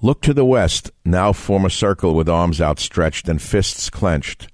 Look 0.00 0.22
to 0.22 0.34
the 0.34 0.44
west, 0.44 0.90
now 1.04 1.32
form 1.32 1.64
a 1.64 1.70
circle 1.70 2.14
with 2.14 2.28
arms 2.28 2.60
outstretched 2.60 3.28
and 3.28 3.40
fists 3.40 3.90
clenched. 3.90 4.48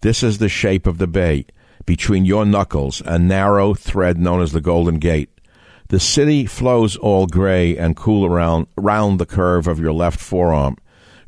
This 0.00 0.22
is 0.22 0.38
the 0.38 0.48
shape 0.48 0.86
of 0.86 0.98
the 0.98 1.06
bay. 1.06 1.46
Between 1.84 2.24
your 2.24 2.44
knuckles, 2.44 3.02
a 3.04 3.18
narrow 3.18 3.74
thread 3.74 4.18
known 4.18 4.42
as 4.42 4.52
the 4.52 4.60
Golden 4.60 4.98
Gate. 4.98 5.30
The 5.88 6.00
city 6.00 6.46
flows 6.46 6.96
all 6.96 7.28
gray 7.28 7.76
and 7.76 7.94
cool 7.94 8.26
around 8.26 8.66
round 8.76 9.20
the 9.20 9.26
curve 9.26 9.68
of 9.68 9.78
your 9.78 9.92
left 9.92 10.18
forearm. 10.18 10.76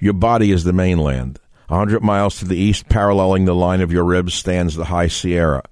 Your 0.01 0.12
body 0.12 0.53
is 0.53 0.62
the 0.62 0.72
mainland. 0.72 1.40
A 1.68 1.76
hundred 1.76 2.03
miles 2.03 2.38
to 2.38 2.44
the 2.44 2.57
east, 2.57 2.88
paralleling 2.88 3.44
the 3.44 3.55
line 3.55 3.80
of 3.80 3.92
your 3.92 4.05
ribs, 4.05 4.32
stands 4.32 4.76
the 4.76 4.86
High 4.86 5.09
Sierra, 5.09 5.64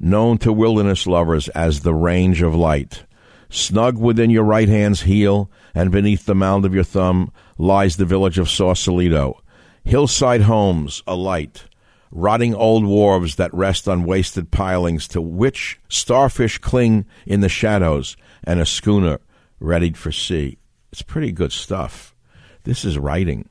known 0.00 0.38
to 0.38 0.52
wilderness 0.52 1.06
lovers 1.06 1.48
as 1.50 1.80
the 1.80 1.94
Range 1.94 2.40
of 2.40 2.54
Light. 2.54 3.04
Snug 3.50 3.98
within 3.98 4.30
your 4.30 4.44
right 4.44 4.68
hand's 4.68 5.02
heel 5.02 5.50
and 5.74 5.92
beneath 5.92 6.24
the 6.24 6.34
mound 6.34 6.64
of 6.64 6.74
your 6.74 6.84
thumb 6.84 7.30
lies 7.58 7.96
the 7.96 8.04
village 8.04 8.38
of 8.38 8.50
Sausalito. 8.50 9.40
Hillside 9.84 10.42
homes 10.42 11.02
alight, 11.06 11.66
rotting 12.10 12.54
old 12.54 12.84
wharves 12.84 13.36
that 13.36 13.54
rest 13.54 13.86
on 13.86 14.04
wasted 14.04 14.50
pilings 14.50 15.06
to 15.08 15.20
which 15.20 15.78
starfish 15.88 16.58
cling 16.58 17.04
in 17.26 17.40
the 17.40 17.48
shadows, 17.48 18.16
and 18.42 18.58
a 18.58 18.66
schooner 18.66 19.20
readied 19.60 19.96
for 19.96 20.10
sea. 20.10 20.58
It's 20.90 21.02
pretty 21.02 21.30
good 21.30 21.52
stuff. 21.52 22.14
This 22.64 22.84
is 22.84 22.98
writing. 22.98 23.48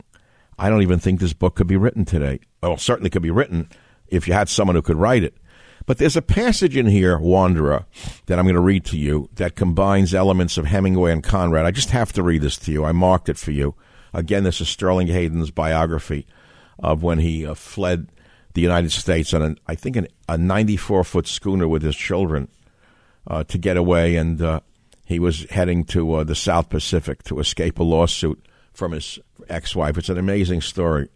I 0.58 0.68
don't 0.70 0.82
even 0.82 0.98
think 0.98 1.20
this 1.20 1.32
book 1.32 1.56
could 1.56 1.66
be 1.66 1.76
written 1.76 2.04
today. 2.04 2.40
Well, 2.62 2.76
certainly 2.76 3.10
could 3.10 3.22
be 3.22 3.30
written 3.30 3.68
if 4.08 4.26
you 4.26 4.34
had 4.34 4.48
someone 4.48 4.76
who 4.76 4.82
could 4.82 4.96
write 4.96 5.24
it. 5.24 5.36
But 5.84 5.98
there's 5.98 6.16
a 6.16 6.22
passage 6.22 6.76
in 6.76 6.86
here, 6.86 7.18
Wanderer, 7.18 7.86
that 8.26 8.38
I'm 8.38 8.44
going 8.44 8.56
to 8.56 8.60
read 8.60 8.84
to 8.86 8.98
you 8.98 9.30
that 9.34 9.54
combines 9.54 10.14
elements 10.14 10.58
of 10.58 10.66
Hemingway 10.66 11.12
and 11.12 11.22
Conrad. 11.22 11.64
I 11.64 11.70
just 11.70 11.90
have 11.90 12.12
to 12.14 12.22
read 12.22 12.42
this 12.42 12.56
to 12.58 12.72
you. 12.72 12.84
I 12.84 12.92
marked 12.92 13.28
it 13.28 13.38
for 13.38 13.52
you. 13.52 13.74
Again, 14.12 14.44
this 14.44 14.60
is 14.60 14.68
Sterling 14.68 15.06
Hayden's 15.08 15.50
biography 15.50 16.26
of 16.78 17.02
when 17.02 17.18
he 17.18 17.46
uh, 17.46 17.54
fled 17.54 18.08
the 18.54 18.62
United 18.62 18.90
States 18.90 19.32
on, 19.32 19.42
an, 19.42 19.58
I 19.66 19.74
think, 19.74 19.96
an, 19.96 20.08
a 20.28 20.36
94 20.36 21.04
foot 21.04 21.26
schooner 21.28 21.68
with 21.68 21.82
his 21.82 21.94
children 21.94 22.48
uh, 23.26 23.44
to 23.44 23.58
get 23.58 23.76
away. 23.76 24.16
And 24.16 24.42
uh, 24.42 24.60
he 25.04 25.18
was 25.18 25.44
heading 25.50 25.84
to 25.84 26.14
uh, 26.14 26.24
the 26.24 26.34
South 26.34 26.68
Pacific 26.68 27.22
to 27.24 27.38
escape 27.38 27.78
a 27.78 27.84
lawsuit 27.84 28.44
from 28.72 28.92
his 28.92 29.20
ex 29.48 29.74
wife. 29.74 29.98
It's 29.98 30.08
an 30.08 30.18
amazing 30.18 30.60
story. 30.60 31.08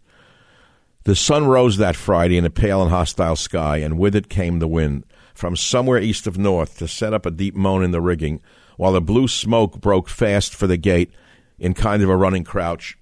The 1.03 1.15
sun 1.15 1.47
rose 1.47 1.77
that 1.77 1.95
Friday 1.95 2.37
in 2.37 2.45
a 2.45 2.49
pale 2.49 2.81
and 2.81 2.91
hostile 2.91 3.35
sky, 3.35 3.77
and 3.77 3.97
with 3.97 4.15
it 4.15 4.29
came 4.29 4.59
the 4.59 4.67
wind 4.67 5.03
from 5.33 5.55
somewhere 5.55 5.99
east 5.99 6.27
of 6.27 6.37
north 6.37 6.77
to 6.77 6.87
set 6.87 7.13
up 7.13 7.25
a 7.25 7.31
deep 7.31 7.55
moan 7.55 7.83
in 7.83 7.91
the 7.91 8.01
rigging, 8.01 8.41
while 8.77 8.91
the 8.91 9.01
blue 9.01 9.27
smoke 9.27 9.81
broke 9.81 10.09
fast 10.09 10.53
for 10.53 10.67
the 10.67 10.77
gate 10.77 11.11
in 11.57 11.73
kind 11.73 12.03
of 12.03 12.09
a 12.09 12.15
running 12.15 12.43
crouch. 12.43 12.97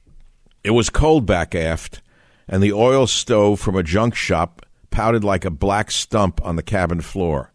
It 0.64 0.72
was 0.72 0.90
cold 0.90 1.26
back 1.26 1.54
aft, 1.56 2.02
and 2.48 2.64
the 2.64 2.74
oil 2.74 3.08
stove 3.08 3.60
from 3.60 3.76
a 3.76 3.84
junk 3.84 4.16
shop 4.16 4.66
pouted 4.90 5.24
like 5.24 5.46
a 5.46 5.52
black 5.52 5.92
stump 5.92 6.44
on 6.44 6.56
the 6.56 6.64
cabin 6.64 7.02
floor. 7.02 7.52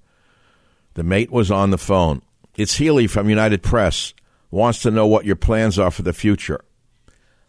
The 0.95 1.03
mate 1.03 1.31
was 1.31 1.51
on 1.51 1.71
the 1.71 1.79
phone. 1.79 2.23
It's 2.57 2.77
Healy 2.77 3.07
from 3.07 3.29
United 3.29 3.63
Press. 3.63 4.15
Wants 4.51 4.81
to 4.83 4.91
know 4.91 5.07
what 5.07 5.25
your 5.25 5.37
plans 5.37 5.79
are 5.79 5.91
for 5.91 6.03
the 6.03 6.13
future. 6.13 6.61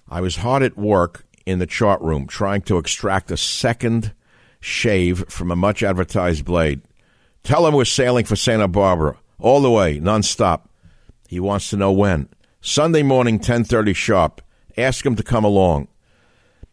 I 0.07 0.21
was 0.21 0.37
hard 0.37 0.63
at 0.63 0.77
work 0.77 1.25
in 1.45 1.59
the 1.59 1.65
chart 1.65 2.01
room 2.01 2.27
trying 2.27 2.61
to 2.63 2.77
extract 2.77 3.31
a 3.31 3.37
second 3.37 4.13
shave 4.59 5.25
from 5.29 5.51
a 5.51 5.55
much 5.55 5.83
advertised 5.83 6.45
blade. 6.45 6.81
Tell 7.43 7.67
him 7.67 7.73
we're 7.73 7.85
sailing 7.85 8.25
for 8.25 8.35
Santa 8.35 8.67
Barbara 8.67 9.17
all 9.39 9.61
the 9.61 9.71
way, 9.71 9.99
nonstop. 9.99 10.61
He 11.27 11.39
wants 11.39 11.69
to 11.69 11.77
know 11.77 11.91
when. 11.91 12.29
Sunday 12.61 13.03
morning, 13.03 13.39
10:30 13.39 13.93
sharp. 13.95 14.41
Ask 14.77 15.05
him 15.05 15.15
to 15.15 15.23
come 15.23 15.43
along. 15.43 15.87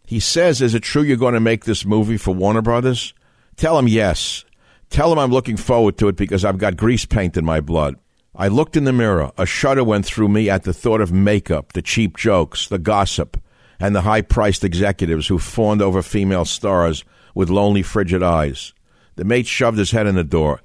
He 0.07 0.21
says, 0.21 0.61
"Is 0.61 0.75
it 0.75 0.83
true 0.83 1.03
you're 1.03 1.17
going 1.17 1.35
to 1.35 1.41
make 1.41 1.65
this 1.65 1.85
movie 1.85 2.17
for 2.17 2.35
Warner 2.35 2.63
Brothers?" 2.63 3.15
Tell 3.57 3.79
him 3.79 3.89
yes. 3.89 4.45
Tell 4.91 5.13
him 5.13 5.19
I'm 5.19 5.31
looking 5.31 5.57
forward 5.57 5.97
to 5.99 6.09
it 6.09 6.17
because 6.17 6.45
I've 6.45 6.59
got 6.59 6.77
grease 6.77 7.07
paint 7.07 7.37
in 7.37 7.45
my 7.45 7.61
blood. 7.61 7.97
I 8.35 8.49
looked 8.49 8.77
in 8.77 8.85
the 8.85 8.93
mirror. 8.93 9.31
A 9.37 9.45
shudder 9.45 9.85
went 9.85 10.07
through 10.07 10.29
me 10.29 10.49
at 10.49 10.63
the 10.65 10.73
thought 10.73 11.01
of 11.01 11.13
makeup, 11.13 11.73
the 11.73 11.83
cheap 11.83 12.17
jokes, 12.17 12.67
the 12.69 12.79
gossip 12.79 13.37
and 13.83 13.97
the 13.97 14.03
high 14.03 14.23
priced 14.23 14.63
executives 14.63 15.27
who 15.27 15.41
fawned 15.41 15.83
over 15.83 16.03
female 16.03 16.45
stars 16.45 17.05
with 17.35 17.51
lonely, 17.51 17.83
frigid 17.83 18.23
eyes. 18.23 18.73
The 19.17 19.25
mate 19.25 19.49
shoved 19.49 19.77
his 19.77 19.91
head 19.91 20.07
in 20.07 20.15
the 20.15 20.23
door. 20.23 20.63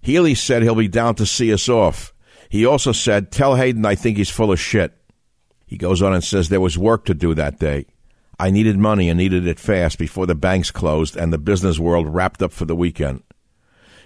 Healy 0.00 0.36
said 0.36 0.62
he'll 0.62 0.76
be 0.76 0.86
down 0.86 1.16
to 1.16 1.26
see 1.26 1.52
us 1.52 1.68
off. 1.68 2.14
He 2.48 2.64
also 2.64 2.92
said, 2.92 3.32
Tell 3.32 3.56
Hayden 3.56 3.84
I 3.84 3.96
think 3.96 4.16
he's 4.16 4.30
full 4.30 4.52
of 4.52 4.60
shit. 4.60 4.96
He 5.66 5.76
goes 5.76 6.02
on 6.02 6.14
and 6.14 6.22
says 6.22 6.48
there 6.48 6.60
was 6.60 6.78
work 6.78 7.04
to 7.06 7.14
do 7.14 7.34
that 7.34 7.58
day. 7.58 7.86
I 8.38 8.50
needed 8.50 8.78
money 8.78 9.08
and 9.08 9.18
needed 9.18 9.44
it 9.46 9.58
fast 9.58 9.98
before 9.98 10.26
the 10.26 10.36
banks 10.36 10.70
closed 10.70 11.16
and 11.16 11.32
the 11.32 11.38
business 11.38 11.80
world 11.80 12.14
wrapped 12.14 12.42
up 12.42 12.52
for 12.52 12.64
the 12.64 12.76
weekend. 12.76 13.24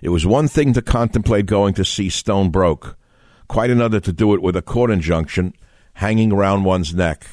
It 0.03 0.11
was 0.11 0.27
one 0.27 0.49
thing 0.49 0.73
to 0.75 0.83
contemplate 0.83 1.47
going 1.47 1.75
to 1.75 1.85
sea 1.85 2.09
Stone 2.09 2.51
Broke, 2.51 2.97
quite 3.49 3.71
another 3.71 4.01
to 4.01 4.13
do 4.13 4.35
it 4.35 4.43
with 4.43 4.57
a 4.57 4.63
court 4.63 4.91
injunction 4.91 5.55
hanging 5.95 6.33
around 6.33 6.65
one's 6.65 6.95
neck. 6.95 7.27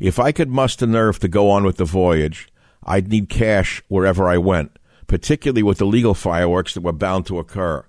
If 0.00 0.18
I 0.18 0.32
could 0.32 0.48
muster 0.48 0.86
nerve 0.86 1.18
to 1.20 1.28
go 1.28 1.50
on 1.50 1.64
with 1.64 1.76
the 1.76 1.84
voyage, 1.84 2.48
I'd 2.82 3.08
need 3.08 3.28
cash 3.28 3.82
wherever 3.88 4.28
I 4.28 4.38
went, 4.38 4.78
particularly 5.06 5.62
with 5.62 5.78
the 5.78 5.86
legal 5.86 6.14
fireworks 6.14 6.74
that 6.74 6.80
were 6.80 6.92
bound 6.92 7.26
to 7.26 7.38
occur. 7.38 7.84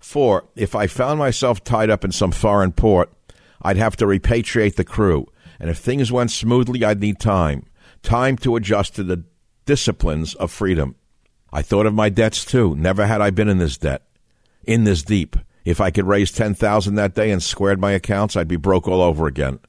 For 0.00 0.44
if 0.56 0.74
I 0.74 0.88
found 0.88 1.20
myself 1.20 1.62
tied 1.62 1.90
up 1.90 2.04
in 2.04 2.10
some 2.10 2.32
foreign 2.32 2.72
port, 2.72 3.12
I'd 3.62 3.76
have 3.76 3.96
to 3.98 4.06
repatriate 4.06 4.74
the 4.74 4.84
crew, 4.84 5.28
and 5.60 5.70
if 5.70 5.78
things 5.78 6.10
went 6.10 6.32
smoothly, 6.32 6.84
I'd 6.84 7.00
need 7.00 7.20
time 7.20 7.66
time 8.02 8.36
to 8.36 8.56
adjust 8.56 8.96
to 8.96 9.04
the 9.04 9.22
disciplines 9.64 10.34
of 10.34 10.50
freedom. 10.50 10.96
I 11.52 11.62
thought 11.62 11.86
of 11.86 11.94
my 11.94 12.08
debts 12.08 12.44
too. 12.44 12.74
Never 12.76 13.06
had 13.06 13.20
I 13.20 13.30
been 13.30 13.48
in 13.48 13.58
this 13.58 13.76
debt, 13.76 14.02
in 14.64 14.84
this 14.84 15.02
deep. 15.02 15.36
If 15.64 15.80
I 15.80 15.90
could 15.90 16.06
raise 16.06 16.32
ten 16.32 16.54
thousand 16.54 16.94
that 16.96 17.14
day 17.14 17.30
and 17.30 17.42
squared 17.42 17.80
my 17.80 17.92
accounts, 17.92 18.36
I'd 18.36 18.48
be 18.48 18.56
broke 18.56 18.88
all 18.88 19.02
over 19.02 19.26
again. 19.26 19.60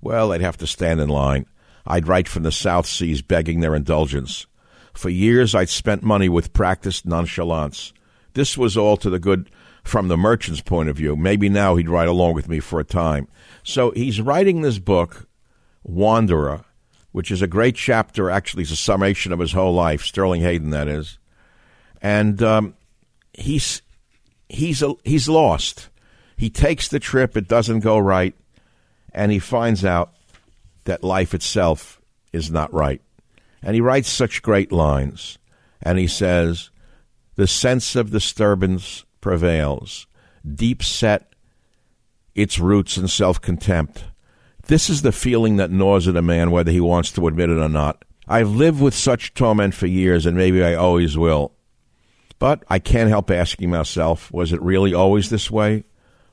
Well, 0.00 0.32
I'd 0.32 0.40
have 0.40 0.56
to 0.58 0.66
stand 0.66 1.00
in 1.00 1.08
line. 1.08 1.46
I'd 1.86 2.06
write 2.06 2.28
from 2.28 2.42
the 2.42 2.52
South 2.52 2.86
Seas 2.86 3.22
begging 3.22 3.60
their 3.60 3.74
indulgence. 3.74 4.46
For 4.92 5.08
years, 5.08 5.54
I'd 5.54 5.68
spent 5.68 6.02
money 6.02 6.28
with 6.28 6.52
practiced 6.52 7.06
nonchalance. 7.06 7.92
This 8.34 8.58
was 8.58 8.76
all 8.76 8.96
to 8.98 9.10
the 9.10 9.18
good 9.18 9.50
from 9.82 10.08
the 10.08 10.16
merchant's 10.16 10.60
point 10.60 10.88
of 10.88 10.96
view. 10.96 11.16
Maybe 11.16 11.48
now 11.48 11.76
he'd 11.76 11.88
ride 11.88 12.08
along 12.08 12.34
with 12.34 12.48
me 12.48 12.60
for 12.60 12.80
a 12.80 12.84
time. 12.84 13.28
So 13.62 13.92
he's 13.92 14.20
writing 14.20 14.60
this 14.60 14.78
book, 14.78 15.28
Wanderer, 15.82 16.64
which 17.12 17.30
is 17.30 17.42
a 17.42 17.46
great 17.46 17.76
chapter. 17.76 18.30
Actually, 18.30 18.64
it's 18.64 18.72
a 18.72 18.76
summation 18.76 19.32
of 19.32 19.38
his 19.38 19.52
whole 19.52 19.74
life. 19.74 20.02
Sterling 20.02 20.42
Hayden, 20.42 20.70
that 20.70 20.86
is, 20.86 21.18
and 22.00 22.42
um, 22.42 22.74
he's 23.32 23.82
he's 24.48 24.82
a, 24.82 24.94
he's 25.04 25.28
lost. 25.28 25.88
He 26.36 26.50
takes 26.50 26.88
the 26.88 26.98
trip. 27.00 27.36
It 27.36 27.48
doesn't 27.48 27.80
go 27.80 27.98
right 27.98 28.34
and 29.12 29.32
he 29.32 29.38
finds 29.38 29.84
out 29.84 30.12
that 30.84 31.04
life 31.04 31.34
itself 31.34 32.00
is 32.32 32.50
not 32.50 32.72
right. 32.72 33.00
And 33.62 33.74
he 33.74 33.80
writes 33.80 34.08
such 34.08 34.42
great 34.42 34.72
lines. 34.72 35.38
And 35.82 35.98
he 35.98 36.06
says, 36.06 36.70
The 37.36 37.46
sense 37.46 37.96
of 37.96 38.10
disturbance 38.10 39.04
prevails, 39.20 40.06
deep 40.54 40.82
set 40.82 41.34
its 42.34 42.58
roots 42.58 42.96
in 42.96 43.08
self 43.08 43.40
contempt. 43.40 44.04
This 44.66 44.88
is 44.88 45.02
the 45.02 45.12
feeling 45.12 45.56
that 45.56 45.70
gnaws 45.70 46.06
at 46.06 46.16
a 46.16 46.22
man, 46.22 46.50
whether 46.50 46.70
he 46.70 46.80
wants 46.80 47.10
to 47.12 47.26
admit 47.26 47.50
it 47.50 47.58
or 47.58 47.68
not. 47.68 48.04
I've 48.28 48.50
lived 48.50 48.80
with 48.80 48.94
such 48.94 49.34
torment 49.34 49.74
for 49.74 49.86
years, 49.86 50.24
and 50.24 50.36
maybe 50.36 50.62
I 50.62 50.74
always 50.74 51.18
will. 51.18 51.52
But 52.40 52.64
I 52.68 52.78
can't 52.78 53.10
help 53.10 53.30
asking 53.30 53.70
myself, 53.70 54.32
was 54.32 54.52
it 54.52 54.62
really 54.62 54.92
always 54.94 55.28
this 55.28 55.50
way? 55.50 55.84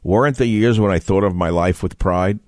Weren't 0.03 0.38
there 0.38 0.47
years 0.47 0.80
when 0.80 0.89
I 0.89 0.99
thought 0.99 1.26
of 1.26 1.36
my 1.36 1.49
life 1.49 1.84
with 1.84 1.99
pride? 1.99 2.39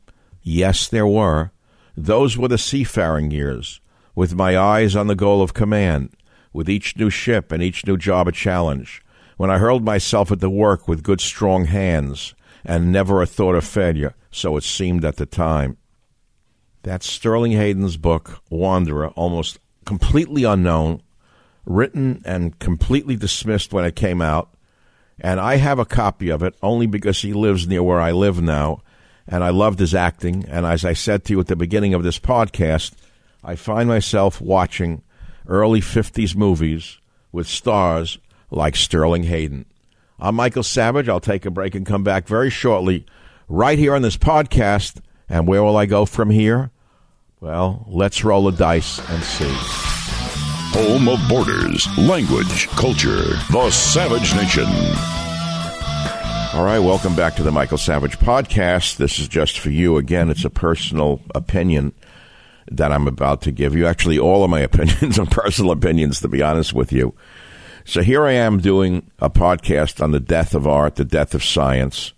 Yes, 0.41 0.87
there 0.87 1.05
were. 1.05 1.51
Those 1.95 2.37
were 2.37 2.47
the 2.47 2.57
seafaring 2.57 3.31
years, 3.31 3.81
with 4.15 4.33
my 4.33 4.57
eyes 4.57 4.95
on 4.95 5.07
the 5.07 5.15
goal 5.15 5.41
of 5.41 5.53
command, 5.53 6.15
with 6.53 6.69
each 6.69 6.95
new 6.95 7.09
ship 7.09 7.51
and 7.51 7.61
each 7.61 7.85
new 7.85 7.97
job 7.97 8.29
a 8.29 8.31
challenge, 8.31 9.03
when 9.35 9.51
I 9.51 9.57
hurled 9.57 9.83
myself 9.83 10.31
at 10.31 10.39
the 10.39 10.49
work 10.49 10.87
with 10.87 11.03
good 11.03 11.19
strong 11.19 11.65
hands, 11.65 12.33
and 12.63 12.93
never 12.93 13.21
a 13.21 13.25
thought 13.25 13.55
of 13.55 13.65
failure, 13.65 14.15
so 14.31 14.55
it 14.55 14.63
seemed 14.63 15.03
at 15.03 15.17
the 15.17 15.25
time. 15.25 15.75
That's 16.83 17.09
Sterling 17.09 17.51
Hayden's 17.51 17.97
book, 17.97 18.41
Wanderer, 18.49 19.09
almost 19.09 19.59
completely 19.85 20.45
unknown, 20.45 21.01
written 21.69 22.21
and 22.25 22.57
completely 22.59 23.15
dismissed 23.15 23.71
when 23.71 23.85
it 23.85 23.95
came 23.95 24.21
out. 24.21 24.49
And 25.21 25.39
I 25.39 25.57
have 25.57 25.79
a 25.79 25.85
copy 25.85 26.29
of 26.29 26.41
it 26.43 26.55
only 26.61 26.87
because 26.87 27.21
he 27.21 27.31
lives 27.31 27.67
near 27.67 27.83
where 27.83 27.99
I 27.99 28.11
live 28.11 28.41
now, 28.41 28.81
and 29.27 29.43
I 29.43 29.51
loved 29.51 29.79
his 29.79 29.93
acting. 29.93 30.45
And 30.49 30.65
as 30.65 30.83
I 30.83 30.93
said 30.93 31.23
to 31.25 31.33
you 31.33 31.39
at 31.39 31.47
the 31.47 31.55
beginning 31.55 31.93
of 31.93 32.03
this 32.03 32.19
podcast, 32.19 32.93
I 33.43 33.55
find 33.55 33.87
myself 33.87 34.41
watching 34.41 35.03
early 35.47 35.79
50s 35.79 36.35
movies 36.35 36.97
with 37.31 37.47
stars 37.47 38.17
like 38.49 38.75
Sterling 38.75 39.23
Hayden. 39.23 39.65
I'm 40.19 40.35
Michael 40.35 40.63
Savage. 40.63 41.07
I'll 41.07 41.19
take 41.19 41.45
a 41.45 41.51
break 41.51 41.75
and 41.75 41.85
come 41.85 42.03
back 42.03 42.27
very 42.27 42.49
shortly, 42.49 43.05
right 43.47 43.77
here 43.77 43.93
on 43.93 44.01
this 44.01 44.17
podcast. 44.17 45.01
And 45.29 45.47
where 45.47 45.63
will 45.63 45.77
I 45.77 45.85
go 45.85 46.05
from 46.05 46.31
here? 46.31 46.71
Well, 47.39 47.85
let's 47.87 48.23
roll 48.23 48.45
the 48.45 48.57
dice 48.57 48.99
and 49.09 49.23
see. 49.23 49.88
Home 50.71 51.09
of 51.09 51.19
borders, 51.27 51.87
language, 51.97 52.67
culture, 52.69 53.23
the 53.51 53.69
Savage 53.71 54.33
Nation. 54.35 54.65
All 56.53 56.63
right, 56.65 56.79
welcome 56.79 57.15
back 57.15 57.35
to 57.35 57.43
the 57.43 57.51
Michael 57.51 57.77
Savage 57.77 58.17
podcast. 58.19 58.97
This 58.97 59.19
is 59.19 59.27
just 59.27 59.59
for 59.59 59.69
you. 59.71 59.97
Again, 59.97 60.29
it's 60.29 60.45
a 60.45 60.49
personal 60.49 61.21
opinion 61.33 61.93
that 62.71 62.91
I'm 62.91 63.07
about 63.07 63.41
to 63.43 63.51
give 63.51 63.75
you. 63.75 63.87
Actually, 63.87 64.19
all 64.19 64.43
of 64.43 64.49
my 64.49 64.59
opinions 64.69 65.17
are 65.17 65.25
personal 65.25 65.71
opinions, 65.71 66.21
to 66.21 66.27
be 66.27 66.41
honest 66.43 66.73
with 66.73 66.91
you. 66.91 67.13
So 67.85 68.01
here 68.01 68.23
I 68.25 68.33
am 68.33 68.59
doing 68.59 69.09
a 69.19 69.29
podcast 69.29 70.03
on 70.03 70.11
the 70.11 70.19
death 70.19 70.53
of 70.53 70.67
art, 70.67 70.95
the 70.95 71.05
death 71.05 71.33
of 71.33 71.43
science. 71.43 72.13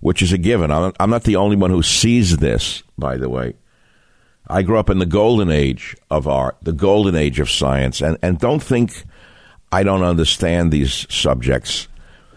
which 0.00 0.20
is 0.22 0.32
a 0.32 0.38
given. 0.38 0.70
I'm, 0.70 1.10
not 1.10 1.24
the 1.24 1.36
only 1.36 1.56
one 1.56 1.70
who 1.70 1.82
sees 1.82 2.36
this, 2.36 2.82
by 2.98 3.16
the 3.16 3.28
way. 3.30 3.54
I 4.48 4.62
grew 4.62 4.78
up 4.78 4.90
in 4.90 4.98
the 4.98 5.06
golden 5.06 5.50
age 5.50 5.96
of 6.10 6.28
art, 6.28 6.56
the 6.62 6.72
golden 6.72 7.14
age 7.14 7.40
of 7.40 7.50
science, 7.50 8.00
and, 8.00 8.16
and 8.22 8.38
don't 8.38 8.62
think 8.62 9.04
I 9.72 9.82
don't 9.82 10.04
understand 10.04 10.70
these 10.70 11.06
subjects. 11.12 11.88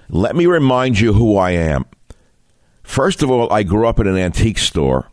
Let 0.10 0.36
me 0.36 0.47
remind 0.47 0.99
you 0.99 1.14
who 1.14 1.38
I 1.38 1.51
am. 1.51 1.86
First 2.84 3.22
of 3.22 3.30
all, 3.30 3.51
I 3.53 3.62
grew 3.62 3.88
up 3.88 3.99
in 3.99 4.07
an 4.07 4.18
antique 4.18 4.57
store, 4.57 5.12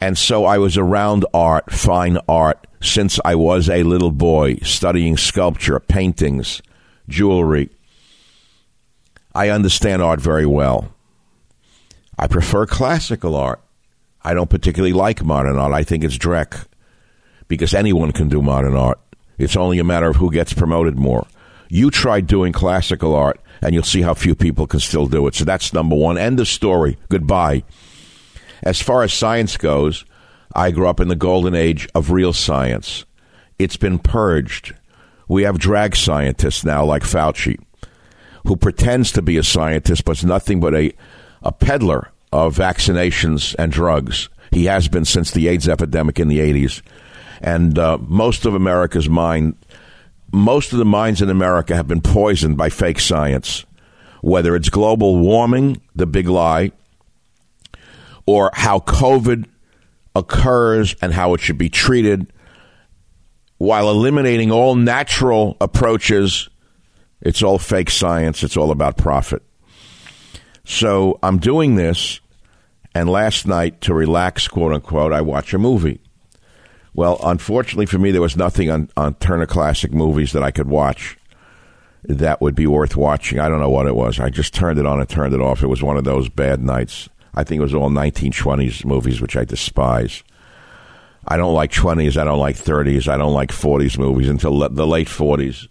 and 0.00 0.16
so 0.16 0.46
I 0.46 0.56
was 0.56 0.78
around 0.78 1.26
art, 1.34 1.70
fine 1.70 2.18
art, 2.26 2.66
since 2.80 3.20
I 3.24 3.34
was 3.34 3.68
a 3.68 3.82
little 3.82 4.10
boy, 4.10 4.56
studying 4.62 5.16
sculpture, 5.18 5.80
paintings, 5.80 6.62
jewelry. 7.08 7.68
I 9.34 9.50
understand 9.50 10.00
art 10.00 10.20
very 10.20 10.46
well. 10.46 10.94
I 12.18 12.26
prefer 12.26 12.66
classical 12.66 13.34
art. 13.34 13.63
I 14.24 14.34
don't 14.34 14.50
particularly 14.50 14.94
like 14.94 15.22
modern 15.22 15.58
art. 15.58 15.72
I 15.72 15.82
think 15.82 16.02
it's 16.02 16.16
dreck 16.16 16.66
because 17.46 17.74
anyone 17.74 18.12
can 18.12 18.28
do 18.28 18.40
modern 18.40 18.74
art. 18.74 18.98
It's 19.36 19.56
only 19.56 19.78
a 19.78 19.84
matter 19.84 20.08
of 20.08 20.16
who 20.16 20.30
gets 20.30 20.54
promoted 20.54 20.98
more. 20.98 21.26
You 21.68 21.90
try 21.90 22.20
doing 22.20 22.52
classical 22.52 23.14
art, 23.14 23.40
and 23.60 23.74
you'll 23.74 23.82
see 23.82 24.02
how 24.02 24.14
few 24.14 24.34
people 24.34 24.66
can 24.66 24.80
still 24.80 25.06
do 25.06 25.26
it. 25.26 25.34
So 25.34 25.44
that's 25.44 25.72
number 25.72 25.96
one. 25.96 26.16
End 26.16 26.40
of 26.40 26.48
story. 26.48 26.96
Goodbye. 27.08 27.64
As 28.62 28.80
far 28.80 29.02
as 29.02 29.12
science 29.12 29.56
goes, 29.56 30.04
I 30.54 30.70
grew 30.70 30.88
up 30.88 31.00
in 31.00 31.08
the 31.08 31.16
golden 31.16 31.54
age 31.54 31.88
of 31.94 32.10
real 32.10 32.32
science. 32.32 33.04
It's 33.58 33.76
been 33.76 33.98
purged. 33.98 34.74
We 35.28 35.42
have 35.42 35.58
drag 35.58 35.96
scientists 35.96 36.64
now, 36.64 36.84
like 36.84 37.02
Fauci, 37.02 37.58
who 38.46 38.56
pretends 38.56 39.10
to 39.12 39.22
be 39.22 39.36
a 39.36 39.42
scientist, 39.42 40.04
but 40.04 40.18
is 40.18 40.24
nothing 40.24 40.60
but 40.60 40.74
a, 40.74 40.92
a 41.42 41.52
peddler 41.52 42.10
of 42.34 42.56
vaccinations 42.56 43.54
and 43.60 43.70
drugs. 43.70 44.28
He 44.50 44.64
has 44.64 44.88
been 44.88 45.04
since 45.04 45.30
the 45.30 45.46
AIDS 45.46 45.68
epidemic 45.68 46.18
in 46.18 46.26
the 46.26 46.40
80s. 46.40 46.82
And 47.40 47.78
uh, 47.78 47.98
most 47.98 48.44
of 48.44 48.56
America's 48.56 49.08
mind, 49.08 49.54
most 50.32 50.72
of 50.72 50.80
the 50.80 50.84
minds 50.84 51.22
in 51.22 51.30
America 51.30 51.76
have 51.76 51.86
been 51.86 52.00
poisoned 52.00 52.56
by 52.56 52.70
fake 52.70 52.98
science, 52.98 53.64
whether 54.20 54.56
it's 54.56 54.68
global 54.68 55.16
warming, 55.20 55.80
the 55.94 56.06
big 56.06 56.28
lie, 56.28 56.72
or 58.26 58.50
how 58.52 58.80
COVID 58.80 59.46
occurs 60.16 60.96
and 61.00 61.12
how 61.12 61.34
it 61.34 61.40
should 61.40 61.58
be 61.58 61.68
treated, 61.68 62.32
while 63.58 63.88
eliminating 63.88 64.50
all 64.50 64.74
natural 64.74 65.56
approaches. 65.60 66.48
It's 67.20 67.44
all 67.44 67.58
fake 67.58 67.90
science. 67.90 68.42
It's 68.42 68.56
all 68.56 68.72
about 68.72 68.96
profit. 68.96 69.42
So 70.64 71.18
I'm 71.22 71.38
doing 71.38 71.76
this, 71.76 72.20
and 72.94 73.08
last 73.08 73.46
night, 73.46 73.80
to 73.82 73.94
relax, 73.94 74.48
quote 74.48 74.72
unquote, 74.72 75.12
I 75.12 75.20
watch 75.20 75.52
a 75.52 75.58
movie. 75.58 76.00
Well, 76.94 77.18
unfortunately 77.24 77.86
for 77.86 77.98
me, 77.98 78.12
there 78.12 78.22
was 78.22 78.36
nothing 78.36 78.70
on, 78.70 78.88
on 78.96 79.14
Turner 79.14 79.46
Classic 79.46 79.92
Movies 79.92 80.32
that 80.32 80.44
I 80.44 80.52
could 80.52 80.68
watch 80.68 81.18
that 82.04 82.40
would 82.40 82.54
be 82.54 82.66
worth 82.66 82.96
watching. 82.96 83.38
I 83.40 83.48
don't 83.48 83.60
know 83.60 83.70
what 83.70 83.86
it 83.86 83.96
was. 83.96 84.20
I 84.20 84.28
just 84.28 84.54
turned 84.54 84.78
it 84.78 84.86
on 84.86 85.00
and 85.00 85.08
turned 85.08 85.34
it 85.34 85.40
off. 85.40 85.62
It 85.62 85.68
was 85.68 85.82
one 85.82 85.96
of 85.96 86.04
those 86.04 86.28
bad 86.28 86.62
nights. 86.62 87.08
I 87.34 87.44
think 87.44 87.58
it 87.58 87.62
was 87.62 87.74
all 87.74 87.90
1920s 87.90 88.84
movies, 88.84 89.20
which 89.20 89.36
I 89.36 89.44
despise. 89.44 90.22
I 91.26 91.36
don't 91.36 91.54
like 91.54 91.72
20s. 91.72 92.16
I 92.16 92.24
don't 92.24 92.38
like 92.38 92.56
30s. 92.56 93.08
I 93.08 93.16
don't 93.16 93.32
like 93.32 93.50
40s 93.50 93.98
movies 93.98 94.28
until 94.28 94.68
the 94.68 94.86
late 94.86 95.08
40s. 95.08 95.66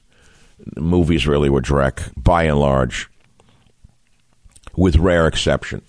Movies 0.78 1.28
really 1.28 1.49
were 1.49 1.61
dreck, 1.61 2.11
by 2.21 2.43
and 2.43 2.59
large, 2.59 3.09
with 4.76 4.95
rare 4.95 5.28
exception. 5.28 5.82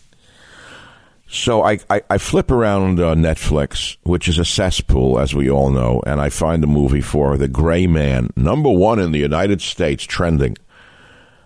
So 1.34 1.62
I, 1.64 1.80
I, 1.90 2.00
I 2.08 2.18
flip 2.18 2.52
around 2.52 3.00
uh, 3.00 3.16
Netflix, 3.16 3.96
which 4.04 4.28
is 4.28 4.38
a 4.38 4.44
cesspool, 4.44 5.18
as 5.18 5.34
we 5.34 5.50
all 5.50 5.70
know, 5.70 6.00
and 6.06 6.20
I 6.20 6.28
find 6.30 6.62
a 6.62 6.68
movie 6.68 7.00
for 7.00 7.36
The 7.36 7.48
Gray 7.48 7.88
Man, 7.88 8.30
number 8.36 8.70
one 8.70 9.00
in 9.00 9.10
the 9.10 9.18
United 9.18 9.60
States, 9.60 10.04
trending. 10.04 10.56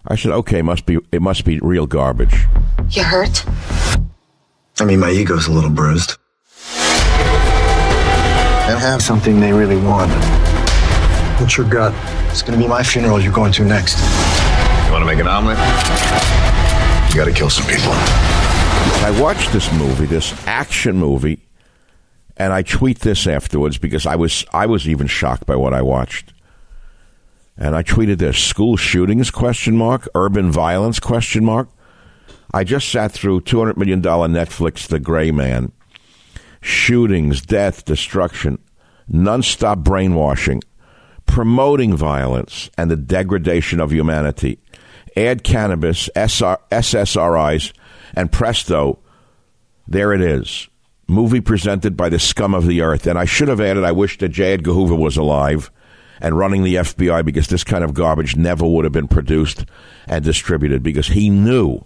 I 0.06 0.14
said, 0.14 0.32
okay, 0.32 0.60
must 0.60 0.84
be 0.84 0.98
it 1.10 1.22
must 1.22 1.46
be 1.46 1.58
real 1.60 1.86
garbage. 1.86 2.46
You 2.90 3.02
hurt? 3.02 3.46
I 4.78 4.84
mean, 4.84 5.00
my 5.00 5.10
ego's 5.10 5.48
a 5.48 5.52
little 5.52 5.70
bruised. 5.70 6.18
They 8.66 8.76
have 8.78 9.00
something 9.02 9.40
they 9.40 9.54
really 9.54 9.78
want. 9.78 10.12
What's 11.40 11.56
your 11.56 11.68
gut? 11.68 11.94
It's 12.30 12.42
gonna 12.42 12.58
be 12.58 12.68
my 12.68 12.82
funeral 12.82 13.22
you're 13.22 13.32
going 13.32 13.52
to 13.52 13.64
next. 13.64 13.96
You 14.84 14.92
want 14.92 15.00
to 15.00 15.06
make 15.06 15.18
an 15.18 15.28
omelet? 15.28 15.56
You 17.08 17.16
gotta 17.16 17.32
kill 17.32 17.48
some 17.48 17.66
people. 17.66 18.37
I 19.04 19.20
watched 19.20 19.52
this 19.52 19.72
movie, 19.72 20.06
this 20.06 20.34
action 20.46 20.96
movie, 20.96 21.40
and 22.36 22.52
I 22.52 22.62
tweet 22.62 23.00
this 23.00 23.26
afterwards 23.26 23.78
because 23.78 24.06
I 24.06 24.16
was 24.16 24.44
I 24.52 24.66
was 24.66 24.88
even 24.88 25.06
shocked 25.06 25.46
by 25.46 25.56
what 25.56 25.74
I 25.74 25.82
watched. 25.82 26.32
And 27.56 27.74
I 27.74 27.82
tweeted 27.82 28.18
this: 28.18 28.38
school 28.38 28.76
shootings 28.76 29.30
question 29.30 29.76
mark, 29.76 30.08
urban 30.14 30.52
violence 30.52 31.00
question 31.00 31.44
mark. 31.44 31.68
I 32.52 32.64
just 32.64 32.88
sat 32.88 33.12
through 33.12 33.42
two 33.42 33.58
hundred 33.58 33.76
million 33.76 34.00
dollar 34.00 34.28
Netflix 34.28 34.86
The 34.86 35.00
Gray 35.00 35.30
Man. 35.30 35.72
Shootings, 36.60 37.40
death, 37.40 37.84
destruction, 37.84 38.58
nonstop 39.10 39.84
brainwashing, 39.84 40.62
promoting 41.26 41.96
violence 41.96 42.70
and 42.76 42.90
the 42.90 42.96
degradation 42.96 43.80
of 43.80 43.92
humanity. 43.92 44.58
Add 45.16 45.44
cannabis, 45.44 46.08
SR, 46.14 46.58
SSRIs, 46.70 47.72
and 48.14 48.32
presto, 48.32 48.98
there 49.86 50.12
it 50.12 50.20
is. 50.20 50.68
Movie 51.06 51.40
presented 51.40 51.96
by 51.96 52.08
the 52.08 52.18
scum 52.18 52.54
of 52.54 52.66
the 52.66 52.82
earth. 52.82 53.06
And 53.06 53.18
I 53.18 53.24
should 53.24 53.48
have 53.48 53.60
added, 53.60 53.84
I 53.84 53.92
wish 53.92 54.18
that 54.18 54.28
J. 54.28 54.52
Edgar 54.52 54.72
Hoover 54.72 54.94
was 54.94 55.16
alive 55.16 55.70
and 56.20 56.36
running 56.36 56.64
the 56.64 56.76
FBI 56.76 57.24
because 57.24 57.48
this 57.48 57.64
kind 57.64 57.82
of 57.82 57.94
garbage 57.94 58.36
never 58.36 58.66
would 58.66 58.84
have 58.84 58.92
been 58.92 59.08
produced 59.08 59.64
and 60.06 60.24
distributed 60.24 60.82
because 60.82 61.08
he 61.08 61.30
knew. 61.30 61.84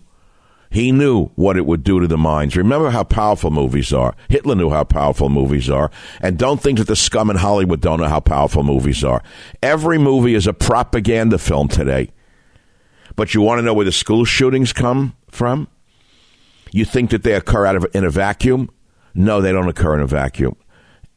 He 0.71 0.91
knew 0.91 1.27
what 1.35 1.59
it 1.59 1.67
would 1.67 1.85
do 1.85 2.01
to 2.01 2.07
the 2.07 2.17
minds. 2.17 2.57
Remember 2.57 2.89
how 2.89 3.05
powerful 3.05 3.51
movies 3.51 3.93
are. 3.93 4.17
Hitler 4.29 4.55
knew 4.55 4.71
how 4.71 4.85
powerful 4.85 5.29
movies 5.29 5.69
are. 5.69 5.91
And 6.21 6.39
don't 6.39 6.63
think 6.63 6.79
that 6.79 6.87
the 6.87 6.97
scum 6.97 7.29
in 7.29 7.37
Hollywood 7.37 7.83
don't 7.83 8.01
know 8.01 8.09
how 8.09 8.21
powerful 8.21 8.63
movies 8.63 9.05
are. 9.05 9.23
Every 9.63 9.99
movie 9.99 10.35
is 10.35 10.47
a 10.47 10.55
propaganda 10.55 11.37
film 11.37 11.69
today. 11.69 12.11
But 13.17 13.35
you 13.35 13.43
want 13.43 13.59
to 13.59 13.63
know 13.63 13.75
where 13.75 13.85
the 13.85 13.93
school 13.93 14.25
shootings 14.25 14.73
come 14.73 15.15
from? 15.31 15.69
You 16.73 16.85
think 16.85 17.11
that 17.11 17.23
they 17.23 17.35
occur 17.35 17.67
out 17.67 17.77
of 17.77 17.87
in 17.95 18.05
a 18.05 18.11
vacuum? 18.11 18.71
No, 19.15 19.41
they 19.41 19.53
don't 19.53 19.69
occur 19.69 19.95
in 19.95 20.01
a 20.01 20.07
vacuum. 20.07 20.57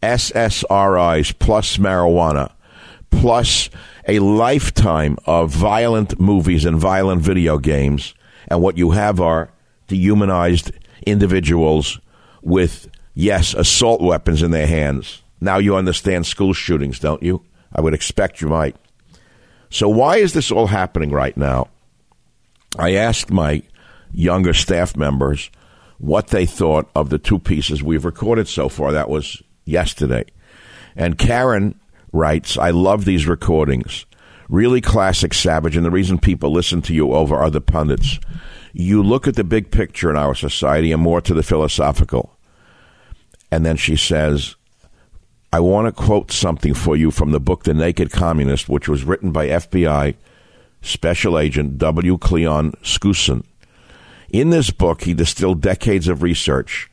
SSRIs 0.03 1.37
plus 1.39 1.77
marijuana 1.77 2.51
plus 3.09 3.69
a 4.07 4.19
lifetime 4.19 5.17
of 5.25 5.49
violent 5.49 6.19
movies 6.19 6.65
and 6.65 6.77
violent 6.77 7.21
video 7.21 7.57
games, 7.57 8.13
and 8.47 8.61
what 8.61 8.77
you 8.77 8.91
have 8.91 9.19
are 9.19 9.51
dehumanized 9.87 10.71
individuals 11.07 11.99
with 12.41 12.89
yes, 13.13 13.53
assault 13.53 14.01
weapons 14.01 14.43
in 14.43 14.51
their 14.51 14.67
hands. 14.67 15.23
Now 15.41 15.57
you 15.57 15.75
understand 15.75 16.25
school 16.25 16.53
shootings, 16.53 16.99
don't 16.99 17.23
you? 17.23 17.43
I 17.73 17.81
would 17.81 17.93
expect 17.93 18.41
you 18.41 18.47
might. 18.47 18.75
So 19.69 19.89
why 19.89 20.17
is 20.17 20.33
this 20.33 20.51
all 20.51 20.67
happening 20.67 21.09
right 21.09 21.35
now? 21.35 21.69
I 22.77 22.95
asked 22.95 23.31
my 23.31 23.63
younger 24.11 24.53
staff 24.53 24.95
members 24.95 25.49
what 25.97 26.27
they 26.27 26.45
thought 26.45 26.89
of 26.95 27.09
the 27.09 27.17
two 27.17 27.39
pieces 27.39 27.81
we've 27.81 28.05
recorded 28.05 28.47
so 28.47 28.69
far. 28.69 28.91
That 28.91 29.09
was 29.09 29.41
yesterday. 29.65 30.25
And 30.95 31.17
Karen 31.17 31.79
writes, 32.11 32.57
I 32.57 32.71
love 32.71 33.05
these 33.05 33.27
recordings. 33.27 34.05
Really 34.47 34.81
classic 34.81 35.33
Savage, 35.33 35.75
and 35.75 35.85
the 35.85 35.91
reason 35.91 36.19
people 36.19 36.51
listen 36.51 36.81
to 36.83 36.93
you 36.93 37.13
over 37.13 37.41
other 37.41 37.59
pundits. 37.59 38.19
You 38.73 39.01
look 39.01 39.27
at 39.27 39.35
the 39.35 39.43
big 39.43 39.71
picture 39.71 40.09
in 40.09 40.17
our 40.17 40.35
society 40.35 40.91
and 40.91 41.01
more 41.01 41.21
to 41.21 41.33
the 41.33 41.43
philosophical. 41.43 42.37
And 43.51 43.65
then 43.65 43.77
she 43.77 43.95
says, 43.95 44.55
I 45.51 45.61
want 45.61 45.87
to 45.87 46.03
quote 46.03 46.31
something 46.31 46.73
for 46.73 46.95
you 46.95 47.11
from 47.11 47.31
the 47.31 47.39
book 47.39 47.63
The 47.63 47.73
Naked 47.73 48.11
Communist, 48.11 48.69
which 48.69 48.87
was 48.87 49.03
written 49.03 49.31
by 49.31 49.47
FBI 49.47 50.15
Special 50.81 51.39
Agent 51.39 51.77
W. 51.77 52.17
Cleon 52.17 52.73
Skousen. 52.83 53.45
In 54.35 54.49
this 54.49 54.69
book, 54.69 55.03
he 55.03 55.13
distilled 55.13 55.61
decades 55.61 56.09
of 56.09 56.21
research 56.21 56.91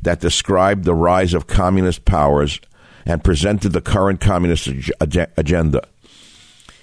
that 0.00 0.20
described 0.20 0.84
the 0.84 0.94
rise 0.94 1.34
of 1.34 1.46
communist 1.46 2.06
powers 2.06 2.62
and 3.04 3.22
presented 3.22 3.74
the 3.74 3.82
current 3.82 4.22
communist 4.22 4.70
ag- 4.98 5.30
agenda. 5.36 5.86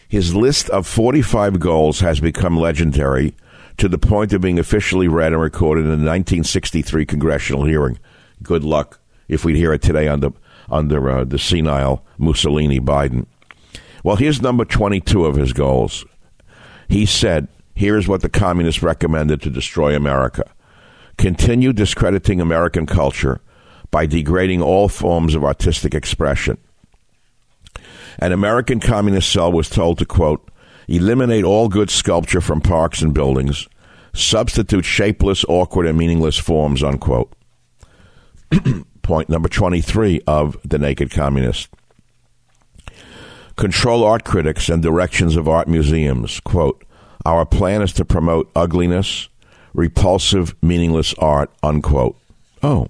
His 0.08 0.36
list 0.36 0.70
of 0.70 0.86
45 0.86 1.60
goals 1.60 2.01
has 2.01 2.20
become 2.20 2.56
legendary 2.56 3.34
to 3.78 3.88
the 3.88 3.97
point 3.97 4.32
of 4.32 4.41
being 4.41 4.60
officially 4.60 5.08
read 5.08 5.34
and 5.34 5.41
recorded 5.41 5.86
in 5.86 5.88
the 5.88 5.93
1963 5.93 7.03
congressional 7.08 7.66
hearing. 7.66 7.97
Good 8.43 8.64
luck 8.64 8.99
if 9.28 9.43
we 9.43 9.58
hear 9.58 9.74
it 9.74 9.82
today 9.82 10.08
under 10.08 10.34
under 10.70 11.10
uh, 11.10 11.24
the 11.24 11.39
senile 11.39 12.06
Mussolini 12.20 12.80
Biden. 12.80 13.26
Well, 14.03 14.18
here's 14.18 14.39
number 14.39 14.66
22 14.66 15.26
of 15.26 15.36
his 15.36 15.51
goals. 15.51 16.06
He 16.88 17.08
said, 17.08 17.47
Here's 17.76 18.07
what 18.07 18.21
the 18.21 18.30
communists 18.30 18.82
recommended 18.82 19.41
to 19.41 19.49
destroy 19.49 19.95
America. 19.95 20.45
continue 21.17 21.71
discrediting 21.71 22.41
American 22.41 22.86
culture 22.86 23.39
by 23.89 24.05
degrading 24.05 24.61
all 24.61 24.89
forms 24.89 25.36
of 25.36 25.45
artistic 25.45 25.93
expression. 25.93 26.57
An 28.19 28.32
American 28.32 28.80
communist 28.80 29.32
cell 29.32 29.51
was 29.51 29.69
told 29.69 29.97
to, 29.99 30.05
quote, 30.05 30.49
eliminate 30.88 31.43
all 31.43 31.69
good 31.69 31.89
sculpture 31.89 32.41
from 32.41 32.61
parks 32.61 33.01
and 33.01 33.13
buildings, 33.13 33.67
substitute 34.13 34.86
shapeless, 34.86 35.45
awkward, 35.47 35.86
and 35.86 35.97
meaningless 35.97 36.38
forms, 36.38 36.84
unquote. 36.84 37.32
Point 39.01 39.30
number 39.30 39.49
23 39.49 40.21
of 40.28 40.57
The 40.65 40.80
Naked 40.80 41.11
Communist. 41.11 41.69
Control 43.55 44.03
art 44.03 44.26
critics 44.26 44.67
and 44.67 44.82
directions 44.82 45.38
of 45.38 45.47
art 45.47 45.67
museums. 45.67 46.39
Quote, 46.41 46.85
our 47.26 47.45
plan 47.45 47.82
is 47.82 47.91
to 47.93 48.05
promote 48.05 48.51
ugliness, 48.55 49.30
repulsive, 49.73 50.55
meaningless 50.61 51.13
art, 51.15 51.51
unquote. 51.63 52.17
Oh. 52.61 52.88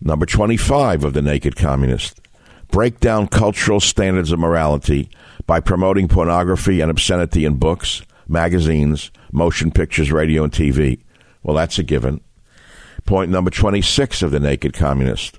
Number 0.00 0.26
25 0.26 1.04
of 1.04 1.12
The 1.12 1.22
Naked 1.22 1.56
Communist. 1.56 2.20
Break 2.70 3.00
down 3.00 3.28
cultural 3.28 3.80
standards 3.80 4.32
of 4.32 4.38
morality 4.38 5.08
by 5.46 5.60
promoting 5.60 6.08
pornography 6.08 6.80
and 6.80 6.90
obscenity 6.90 7.44
in 7.44 7.56
books, 7.56 8.02
magazines, 8.28 9.10
motion 9.32 9.70
pictures, 9.70 10.12
radio, 10.12 10.44
and 10.44 10.52
TV. 10.52 11.00
Well, 11.42 11.56
that's 11.56 11.78
a 11.78 11.82
given. 11.82 12.20
Point 13.04 13.30
number 13.30 13.50
26 13.50 14.22
of 14.22 14.32
The 14.32 14.40
Naked 14.40 14.74
Communist. 14.74 15.38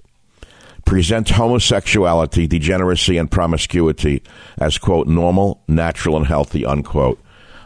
Present 0.86 1.30
homosexuality, 1.30 2.48
degeneracy, 2.48 3.18
and 3.18 3.30
promiscuity 3.30 4.24
as, 4.58 4.78
quote, 4.78 5.08
normal, 5.08 5.62
natural, 5.68 6.16
and 6.16 6.28
healthy, 6.28 6.66
unquote. 6.66 7.20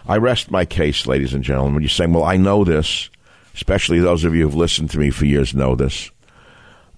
I 0.08 0.18
rest 0.18 0.52
my 0.52 0.66
case, 0.66 1.06
ladies 1.06 1.34
and 1.34 1.44
gentlemen. 1.44 1.76
When 1.76 1.84
you're 1.84 1.90
saying, 1.90 2.14
well, 2.14 2.24
I 2.24 2.38
know 2.38 2.64
this, 2.64 3.10
especially 3.54 4.00
those 4.00 4.24
of 4.24 4.34
you 4.34 4.44
who've 4.44 4.56
listened 4.56 4.90
to 4.92 5.00
me 5.00 5.10
for 5.10 5.26
years 5.26 5.54
know 5.54 5.76
this. 5.76 6.10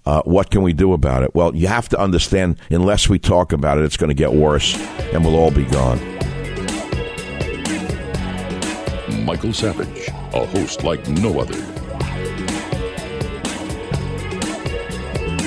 Uh, 0.05 0.21
what 0.23 0.51
can 0.51 0.63
we 0.63 0.73
do 0.73 0.93
about 0.93 1.23
it? 1.23 1.33
Well, 1.33 1.55
you 1.55 1.67
have 1.67 1.87
to 1.89 1.99
understand, 1.99 2.57
unless 2.69 3.07
we 3.07 3.19
talk 3.19 3.53
about 3.53 3.77
it, 3.77 3.85
it's 3.85 3.97
going 3.97 4.09
to 4.09 4.13
get 4.13 4.33
worse 4.33 4.75
and 5.13 5.23
we'll 5.23 5.35
all 5.35 5.51
be 5.51 5.65
gone. 5.65 5.99
Michael 9.23 9.53
Savage, 9.53 10.09
a 10.33 10.45
host 10.45 10.83
like 10.83 11.07
no 11.07 11.39
other. 11.39 11.57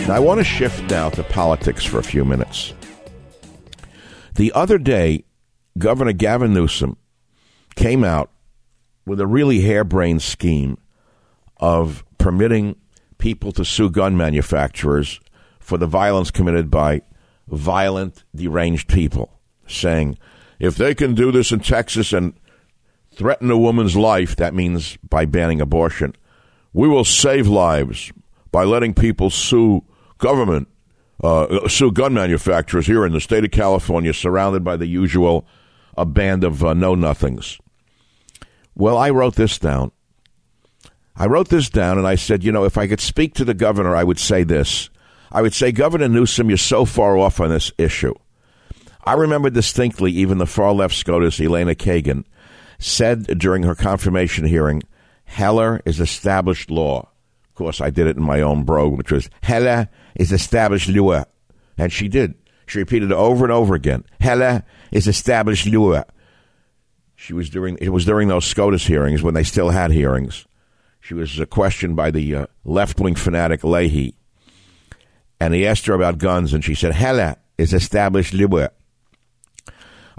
Now, 0.07 0.15
I 0.15 0.19
want 0.21 0.39
to 0.39 0.45
shift 0.45 0.89
now 0.91 1.11
to 1.11 1.23
politics 1.25 1.85
for 1.85 1.99
a 1.99 2.03
few 2.03 2.25
minutes. 2.25 2.73
The 4.37 4.53
other 4.53 4.79
day, 4.79 5.25
Governor 5.77 6.13
Gavin 6.13 6.55
Newsom 6.55 6.97
came 7.77 8.03
out 8.03 8.31
with 9.07 9.21
a 9.21 9.27
really 9.27 9.61
harebrained 9.61 10.23
scheme 10.23 10.77
of 11.59 12.05
permitting 12.19 12.77
people 13.19 13.53
to 13.53 13.65
sue 13.65 13.89
gun 13.89 14.17
manufacturers 14.17 15.21
for 15.61 15.79
the 15.79 15.87
violence 15.87 16.31
committed 16.31 16.71
by 16.71 17.03
violent, 17.49 18.25
deranged 18.35 18.89
people, 18.89 19.39
saying, 19.67 20.19
if 20.59 20.77
they 20.77 20.95
can 20.95 21.15
do 21.15 21.31
this 21.31 21.53
in 21.53 21.61
Texas 21.61 22.13
and 22.13 22.35
threaten 23.13 23.51
a 23.51 23.59
woman's 23.59 23.97
life, 23.97 24.37
that 24.37 24.55
means 24.55 24.97
by 25.09 25.25
banning 25.25 25.61
abortion, 25.61 26.15
we 26.73 26.89
will 26.89 27.05
save 27.05 27.47
lives 27.47 28.13
by 28.51 28.65
letting 28.65 28.95
people 28.95 29.31
sue 29.31 29.85
government, 30.19 30.69
uh, 31.23 31.69
sue 31.69 31.93
gun 31.93 32.15
manufacturers 32.15 32.87
here 32.87 33.07
in 33.07 33.13
the 33.13 33.21
state 33.21 33.45
of 33.45 33.51
California, 33.51 34.13
surrounded 34.13 34.65
by 34.65 34.77
the 34.77 34.87
usual 34.87 35.47
a 35.97 36.05
band 36.05 36.45
of 36.45 36.65
uh, 36.65 36.75
know 36.75 36.95
nothings. 36.95 37.59
Well, 38.77 38.99
I 38.99 39.11
wrote 39.11 39.35
this 39.35 39.59
down. 39.59 39.91
I 41.17 41.27
wrote 41.27 41.49
this 41.49 41.71
down 41.71 41.97
and 41.97 42.07
I 42.07 42.15
said, 42.15 42.45
you 42.45 42.53
know, 42.53 42.65
if 42.65 42.77
I 42.77 42.87
could 42.87 43.01
speak 43.01 43.35
to 43.35 43.45
the 43.45 43.55
governor, 43.55 43.97
I 43.97 44.05
would 44.05 44.19
say 44.19 44.45
this. 44.45 44.91
I 45.33 45.43
would 45.43 45.55
say, 45.55 45.73
Governor 45.73 46.09
Newsom, 46.09 46.51
you're 46.51 46.59
so 46.59 46.85
far 46.85 47.17
off 47.19 47.41
on 47.41 47.49
this 47.49 47.73
issue. 47.79 48.15
I 49.05 49.15
remember 49.15 49.51
distinctly 49.51 50.13
even 50.13 50.39
the 50.39 50.47
far 50.47 50.73
left 50.73 50.95
SCOTUS, 50.95 51.41
Elena 51.41 51.75
Kagan, 51.75 52.25
said 52.79 53.39
during 53.39 53.63
her 53.63 53.75
confirmation 53.75 54.45
hearing, 54.45 54.83
Heller 55.25 55.81
is 55.85 56.01
established 56.01 56.71
law. 56.71 57.09
Of 57.49 57.55
course, 57.55 57.81
I 57.81 57.91
did 57.91 58.07
it 58.07 58.17
in 58.17 58.23
my 58.23 58.41
own 58.41 58.65
brogue, 58.65 58.97
which 58.97 59.11
was 59.11 59.31
Heller 59.43 59.89
is 60.15 60.33
established 60.33 60.89
law. 60.89 61.25
And 61.79 61.93
she 61.93 62.09
did. 62.09 62.35
She 62.67 62.79
repeated 62.79 63.11
it 63.11 63.15
over 63.15 63.45
and 63.45 63.53
over 63.53 63.75
again. 63.75 64.05
Heller 64.21 64.65
is 64.93 65.09
established 65.09 65.67
law. 65.67 66.05
She 67.27 67.33
was 67.33 67.51
during 67.51 67.77
it 67.81 67.89
was 67.89 68.05
during 68.05 68.29
those 68.29 68.45
SCOTUS 68.45 68.87
hearings 68.87 69.21
when 69.21 69.35
they 69.35 69.43
still 69.43 69.71
had 69.71 69.91
hearings. 69.91 70.47
She 71.01 71.13
was 71.13 71.41
uh, 71.41 71.47
questioned 71.47 71.97
by 71.97 72.13
the 72.13 72.37
uh, 72.37 72.47
left 72.65 73.01
wing 73.01 73.17
fanatic 73.17 73.65
Leahy, 73.65 74.15
and 75.41 75.53
he 75.53 75.67
asked 75.67 75.87
her 75.87 75.95
about 75.95 76.19
guns, 76.19 76.55
and 76.55 76.65
she 76.65 76.77
said, 76.77 76.95
"Hella 76.95 77.39
is 77.59 77.75
established 77.75 78.33
law." 78.33 78.69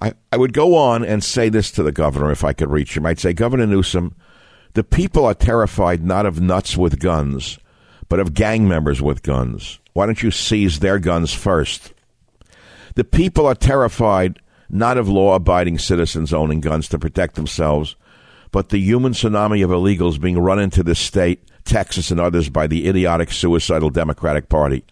I, 0.01 0.15
I 0.33 0.35
would 0.35 0.51
go 0.51 0.75
on 0.75 1.05
and 1.05 1.23
say 1.23 1.47
this 1.47 1.71
to 1.71 1.83
the 1.83 1.93
governor 1.93 2.29
if 2.29 2.43
I 2.43 2.51
could 2.51 2.69
reach 2.69 2.97
him. 2.97 3.05
I'd 3.05 3.19
say, 3.19 3.31
Governor 3.31 3.67
Newsom, 3.67 4.13
the 4.73 4.83
people 4.83 5.23
are 5.23 5.33
terrified 5.33 6.03
not 6.03 6.25
of 6.25 6.41
nuts 6.41 6.75
with 6.75 6.99
guns, 6.99 7.57
but 8.09 8.19
of 8.19 8.33
gang 8.33 8.67
members 8.67 9.01
with 9.01 9.23
guns. 9.23 9.79
Why 9.93 10.07
don't 10.07 10.21
you 10.21 10.29
seize 10.29 10.81
their 10.81 10.99
guns 10.99 11.33
first? 11.33 11.93
The 12.95 13.05
people 13.05 13.45
are 13.45 13.55
terrified 13.55 14.41
not 14.69 14.97
of 14.97 15.07
law 15.07 15.35
abiding 15.35 15.79
citizens 15.79 16.33
owning 16.33 16.59
guns 16.59 16.87
to 16.89 16.99
protect 16.99 17.35
themselves, 17.35 17.95
but 18.51 18.69
the 18.69 18.79
human 18.79 19.13
tsunami 19.13 19.63
of 19.63 19.69
illegals 19.69 20.19
being 20.19 20.39
run 20.39 20.59
into 20.59 20.83
this 20.83 20.99
state, 20.99 21.43
Texas, 21.65 22.11
and 22.11 22.19
others 22.19 22.49
by 22.49 22.67
the 22.67 22.87
idiotic, 22.87 23.31
suicidal 23.31 23.89
Democratic 23.89 24.49
Party. 24.49 24.83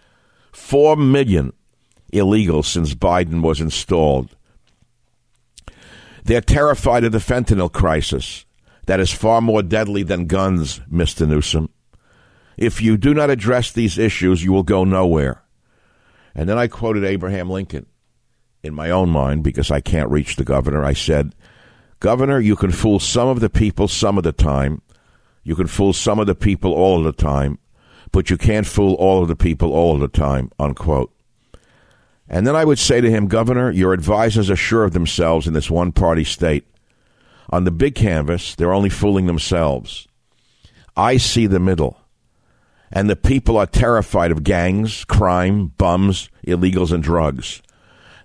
Four 0.51 0.95
million 0.95 1.53
illegals 2.13 2.65
since 2.65 2.93
Biden 2.93 3.41
was 3.41 3.61
installed. 3.61 4.35
They're 6.23 6.41
terrified 6.41 7.03
of 7.03 7.11
the 7.11 7.19
fentanyl 7.19 7.71
crisis 7.71 8.45
that 8.87 8.99
is 8.99 9.11
far 9.11 9.41
more 9.41 9.63
deadly 9.63 10.03
than 10.03 10.27
guns, 10.27 10.79
Mr. 10.91 11.27
Newsom. 11.27 11.69
If 12.57 12.81
you 12.81 12.97
do 12.97 13.13
not 13.13 13.29
address 13.29 13.71
these 13.71 13.97
issues, 13.97 14.43
you 14.43 14.53
will 14.53 14.63
go 14.63 14.83
nowhere. 14.83 15.41
And 16.33 16.47
then 16.47 16.57
I 16.57 16.67
quoted 16.67 17.03
Abraham 17.03 17.49
Lincoln 17.49 17.85
in 18.65 18.73
my 18.73 18.89
own 18.89 19.09
mind 19.09 19.43
because 19.43 19.69
I 19.69 19.79
can't 19.79 20.09
reach 20.09 20.35
the 20.35 20.43
governor. 20.43 20.83
I 20.83 20.93
said, 20.93 21.35
Governor, 21.99 22.39
you 22.39 22.55
can 22.55 22.71
fool 22.71 22.99
some 22.99 23.27
of 23.27 23.39
the 23.39 23.49
people 23.49 23.87
some 23.87 24.17
of 24.17 24.23
the 24.23 24.31
time. 24.31 24.81
You 25.43 25.55
can 25.55 25.67
fool 25.67 25.93
some 25.93 26.19
of 26.19 26.27
the 26.27 26.35
people 26.35 26.73
all 26.73 26.97
of 26.97 27.03
the 27.03 27.23
time, 27.23 27.59
but 28.11 28.29
you 28.29 28.37
can't 28.37 28.65
fool 28.65 28.95
all 28.95 29.21
of 29.21 29.27
the 29.27 29.35
people 29.35 29.71
all 29.71 29.93
of 29.93 30.01
the 30.01 30.07
time, 30.07 30.51
unquote. 30.59 31.13
And 32.27 32.47
then 32.47 32.55
I 32.55 32.65
would 32.65 32.79
say 32.79 33.01
to 33.01 33.09
him, 33.09 33.27
Governor, 33.27 33.69
your 33.69 33.93
advisors 33.93 34.49
are 34.49 34.55
sure 34.55 34.83
of 34.83 34.93
themselves 34.93 35.47
in 35.47 35.53
this 35.53 35.69
one 35.69 35.91
party 35.91 36.23
state. 36.23 36.65
On 37.51 37.63
the 37.63 37.71
big 37.71 37.93
canvas, 37.93 38.55
they're 38.55 38.73
only 38.73 38.89
fooling 38.89 39.27
themselves. 39.27 40.07
I 40.97 41.17
see 41.17 41.45
the 41.45 41.59
middle. 41.59 41.99
And 42.91 43.09
the 43.09 43.15
people 43.15 43.57
are 43.57 43.67
terrified 43.67 44.31
of 44.31 44.43
gangs, 44.43 45.05
crime, 45.05 45.67
bums, 45.77 46.29
illegals, 46.47 46.91
and 46.91 47.03
drugs. 47.03 47.61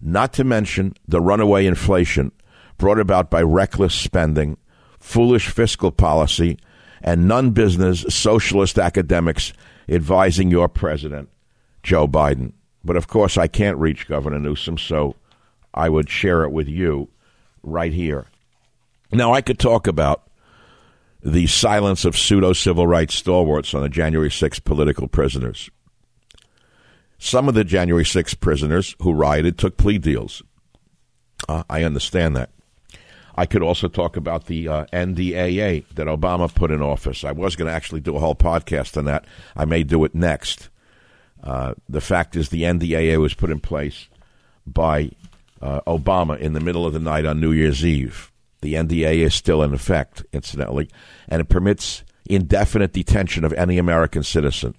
Not 0.01 0.33
to 0.35 0.45
mention 0.45 0.95
the 1.07 1.21
runaway 1.21 1.67
inflation 1.67 2.33
brought 2.79 2.99
about 2.99 3.31
by 3.31 3.43
reckless 3.43 3.95
spending, 3.95 4.57
foolish 4.99 5.49
fiscal 5.49 5.91
policy, 5.91 6.59
and 7.03 7.29
non 7.29 7.51
business 7.51 8.05
socialist 8.09 8.79
academics 8.79 9.53
advising 9.89 10.51
your 10.51 10.69
president, 10.69 11.29
Joe 11.83 12.07
Biden. 12.07 12.53
But 12.85 12.97
of 12.97 13.09
course, 13.09 13.37
I 13.37 13.47
can't 13.47 13.77
reach 13.77 14.09
Governor 14.09 14.39
Newsom, 14.39 14.79
so 14.79 15.17
I 15.75 15.89
would 15.89 16.09
share 16.09 16.45
it 16.45 16.53
with 16.53 16.69
you 16.69 17.09
right 17.63 17.93
here. 17.93 18.27
Now, 19.13 19.33
I 19.33 19.41
could 19.41 19.59
talk 19.59 19.87
about 19.87 20.29
the 21.23 21.47
silence 21.47 22.05
of 22.05 22.17
pseudo 22.17 22.53
civil 22.53 22.87
rights 22.87 23.15
stalwarts 23.15 23.75
on 23.75 23.83
the 23.83 23.89
January 23.89 24.31
6 24.31 24.61
political 24.61 25.09
prisoners. 25.09 25.69
Some 27.23 27.49
of 27.49 27.55
the 27.55 27.65
January 27.65 28.05
6 28.05 28.33
prisoners 28.35 28.97
who 29.03 29.13
rioted 29.13 29.59
took 29.59 29.77
plea 29.77 29.99
deals. 29.99 30.43
Uh, 31.47 31.65
I 31.69 31.85
understand 31.85 32.35
that. 32.35 32.49
I 33.37 33.45
could 33.45 33.63
also 33.63 33.89
talk 33.89 34.17
about 34.17 34.47
the 34.47 34.69
uh, 34.69 34.87
NDAA 34.87 35.87
that 35.97 36.07
Obama 36.07 36.53
put 36.53 36.71
in 36.71 36.81
office. 36.81 37.23
I 37.23 37.33
was 37.33 37.57
going 37.57 37.69
to 37.69 37.75
actually 37.75 38.01
do 38.01 38.17
a 38.17 38.21
whole 38.21 38.35
podcast 38.35 38.97
on 38.97 39.05
that. 39.05 39.27
I 39.55 39.67
may 39.67 39.83
do 39.83 40.03
it 40.05 40.15
next. 40.15 40.71
Uh, 41.45 41.75
the 41.91 42.01
fact 42.01 42.37
is, 42.37 42.49
the 42.49 42.63
NDAA 42.63 43.21
was 43.21 43.35
put 43.35 43.51
in 43.51 43.61
place 43.61 44.09
by 44.67 45.11
uh, 45.61 45.83
Obama 45.87 46.39
in 46.39 46.55
the 46.55 46.61
middle 46.61 46.87
of 46.87 46.95
the 46.95 46.99
night 46.99 47.27
on 47.27 47.39
New 47.39 47.53
Year's 47.53 47.85
Eve. 47.85 48.33
The 48.63 48.75
NDAA 48.75 49.19
is 49.19 49.35
still 49.35 49.63
in 49.63 49.75
effect, 49.75 50.25
incidentally, 50.33 50.89
and 51.29 51.43
it 51.43 51.51
permits 51.51 52.03
indefinite 52.25 52.95
detention 52.95 53.45
of 53.45 53.53
any 53.53 53.77
American 53.77 54.23
citizen. 54.23 54.75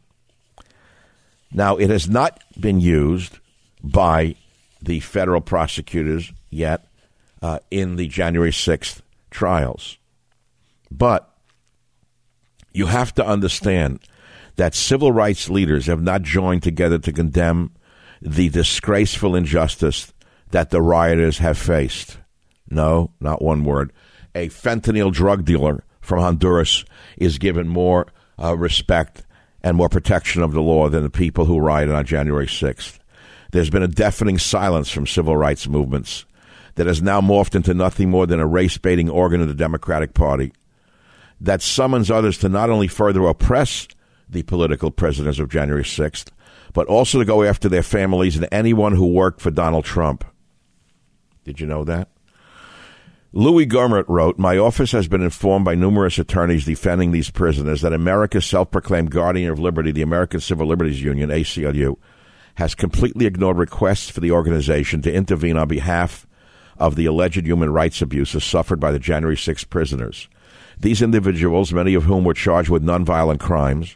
Now, 1.53 1.77
it 1.77 1.89
has 1.89 2.09
not 2.09 2.41
been 2.59 2.79
used 2.79 3.39
by 3.83 4.35
the 4.81 4.99
federal 4.99 5.41
prosecutors 5.41 6.31
yet 6.49 6.87
uh, 7.41 7.59
in 7.69 7.95
the 7.95 8.07
January 8.07 8.51
6th 8.51 9.01
trials. 9.29 9.97
But 10.89 11.27
You 12.73 12.85
have 12.85 13.13
to 13.15 13.25
understand 13.25 13.99
that 14.55 14.75
civil 14.75 15.11
rights 15.11 15.49
leaders 15.49 15.87
have 15.87 16.01
not 16.01 16.21
joined 16.21 16.63
together 16.63 16.97
to 16.99 17.11
condemn 17.11 17.71
the 18.21 18.49
disgraceful 18.49 19.35
injustice 19.35 20.13
that 20.51 20.69
the 20.69 20.81
rioters 20.81 21.39
have 21.39 21.57
faced. 21.57 22.17
No, 22.69 23.11
not 23.19 23.41
one 23.41 23.65
word. 23.65 23.91
A 24.33 24.47
fentanyl 24.47 25.11
drug 25.11 25.43
dealer 25.43 25.83
from 25.99 26.19
Honduras 26.19 26.85
is 27.17 27.39
given 27.39 27.67
more 27.67 28.07
uh, 28.41 28.55
respect 28.55 29.23
and 29.63 29.77
more 29.77 29.89
protection 29.89 30.41
of 30.41 30.53
the 30.53 30.61
law 30.61 30.89
than 30.89 31.03
the 31.03 31.09
people 31.09 31.45
who 31.45 31.59
rioted 31.59 31.93
on 31.93 32.05
January 32.05 32.47
6th. 32.47 32.99
There's 33.51 33.69
been 33.69 33.83
a 33.83 33.87
deafening 33.87 34.37
silence 34.37 34.89
from 34.89 35.05
civil 35.05 35.35
rights 35.35 35.67
movements 35.67 36.25
that 36.75 36.87
has 36.87 37.01
now 37.01 37.21
morphed 37.21 37.55
into 37.55 37.73
nothing 37.73 38.09
more 38.09 38.25
than 38.25 38.39
a 38.39 38.47
race 38.47 38.77
baiting 38.77 39.09
organ 39.09 39.41
of 39.41 39.47
the 39.47 39.53
Democratic 39.53 40.13
Party 40.13 40.53
that 41.41 41.61
summons 41.61 42.11
others 42.11 42.37
to 42.37 42.49
not 42.49 42.69
only 42.69 42.87
further 42.87 43.27
oppress 43.27 43.87
the 44.29 44.43
political 44.43 44.91
prisoners 44.91 45.39
of 45.39 45.49
January 45.49 45.83
6th, 45.83 46.29
but 46.73 46.87
also 46.87 47.19
to 47.19 47.25
go 47.25 47.43
after 47.43 47.67
their 47.67 47.83
families 47.83 48.37
and 48.37 48.47
anyone 48.51 48.93
who 48.93 49.07
worked 49.07 49.41
for 49.41 49.51
Donald 49.51 49.83
Trump. 49.83 50.23
Did 51.43 51.59
you 51.59 51.67
know 51.67 51.83
that? 51.83 52.09
Louis 53.33 53.65
Gohmert 53.65 54.03
wrote, 54.09 54.37
My 54.37 54.57
office 54.57 54.91
has 54.91 55.07
been 55.07 55.21
informed 55.21 55.63
by 55.63 55.73
numerous 55.73 56.19
attorneys 56.19 56.65
defending 56.65 57.11
these 57.11 57.29
prisoners 57.29 57.79
that 57.79 57.93
America's 57.93 58.45
self 58.45 58.71
proclaimed 58.71 59.09
guardian 59.09 59.49
of 59.49 59.57
liberty, 59.57 59.93
the 59.93 60.01
American 60.01 60.41
Civil 60.41 60.67
Liberties 60.67 61.01
Union, 61.01 61.29
ACLU, 61.29 61.95
has 62.55 62.75
completely 62.75 63.25
ignored 63.25 63.57
requests 63.57 64.09
for 64.09 64.19
the 64.19 64.31
organization 64.31 65.01
to 65.03 65.13
intervene 65.13 65.55
on 65.55 65.69
behalf 65.69 66.27
of 66.77 66.97
the 66.97 67.05
alleged 67.05 67.45
human 67.45 67.71
rights 67.71 68.01
abuses 68.01 68.43
suffered 68.43 68.81
by 68.81 68.91
the 68.91 68.99
January 68.99 69.37
6 69.37 69.63
prisoners. 69.63 70.27
These 70.77 71.01
individuals, 71.01 71.71
many 71.71 71.93
of 71.93 72.03
whom 72.03 72.25
were 72.25 72.33
charged 72.33 72.69
with 72.69 72.83
nonviolent 72.83 73.39
crimes, 73.39 73.95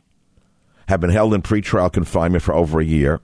have 0.88 1.02
been 1.02 1.10
held 1.10 1.34
in 1.34 1.42
pretrial 1.42 1.92
confinement 1.92 2.42
for 2.42 2.56
over 2.56 2.80
a 2.80 2.86
year, 2.86 3.20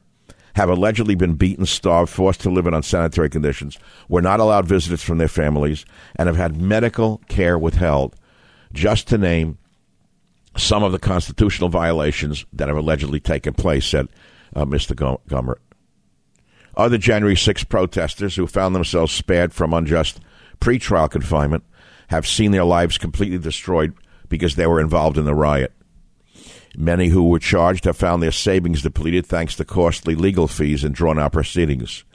have 0.55 0.69
allegedly 0.69 1.15
been 1.15 1.35
beaten, 1.35 1.65
starved, 1.65 2.11
forced 2.11 2.41
to 2.41 2.49
live 2.49 2.67
in 2.67 2.73
unsanitary 2.73 3.29
conditions, 3.29 3.77
were 4.09 4.21
not 4.21 4.39
allowed 4.39 4.65
visitors 4.65 5.01
from 5.01 5.17
their 5.17 5.27
families, 5.27 5.85
and 6.15 6.27
have 6.27 6.37
had 6.37 6.61
medical 6.61 7.21
care 7.27 7.57
withheld, 7.57 8.15
just 8.73 9.07
to 9.07 9.17
name 9.17 9.57
some 10.57 10.83
of 10.83 10.91
the 10.91 10.99
constitutional 10.99 11.69
violations 11.69 12.45
that 12.51 12.67
have 12.67 12.77
allegedly 12.77 13.19
taken 13.19 13.53
place, 13.53 13.85
said 13.85 14.07
uh, 14.55 14.65
Mr. 14.65 14.95
Gohmert. 15.29 15.59
Other 16.75 16.97
January 16.97 17.35
6 17.35 17.63
protesters 17.65 18.35
who 18.35 18.47
found 18.47 18.75
themselves 18.75 19.11
spared 19.11 19.53
from 19.53 19.73
unjust 19.73 20.19
pretrial 20.59 21.09
confinement 21.09 21.63
have 22.07 22.27
seen 22.27 22.51
their 22.51 22.63
lives 22.63 22.97
completely 22.97 23.37
destroyed 23.37 23.93
because 24.29 24.55
they 24.55 24.67
were 24.67 24.79
involved 24.79 25.17
in 25.17 25.25
the 25.25 25.35
riot. 25.35 25.73
Many 26.77 27.09
who 27.09 27.27
were 27.27 27.39
charged 27.39 27.85
have 27.85 27.97
found 27.97 28.23
their 28.23 28.31
savings 28.31 28.81
depleted 28.81 29.25
thanks 29.25 29.55
to 29.55 29.65
costly 29.65 30.15
legal 30.15 30.47
fees 30.47 30.83
and 30.83 30.95
drawn 30.95 31.19
out 31.19 31.33
proceedings. 31.33 32.05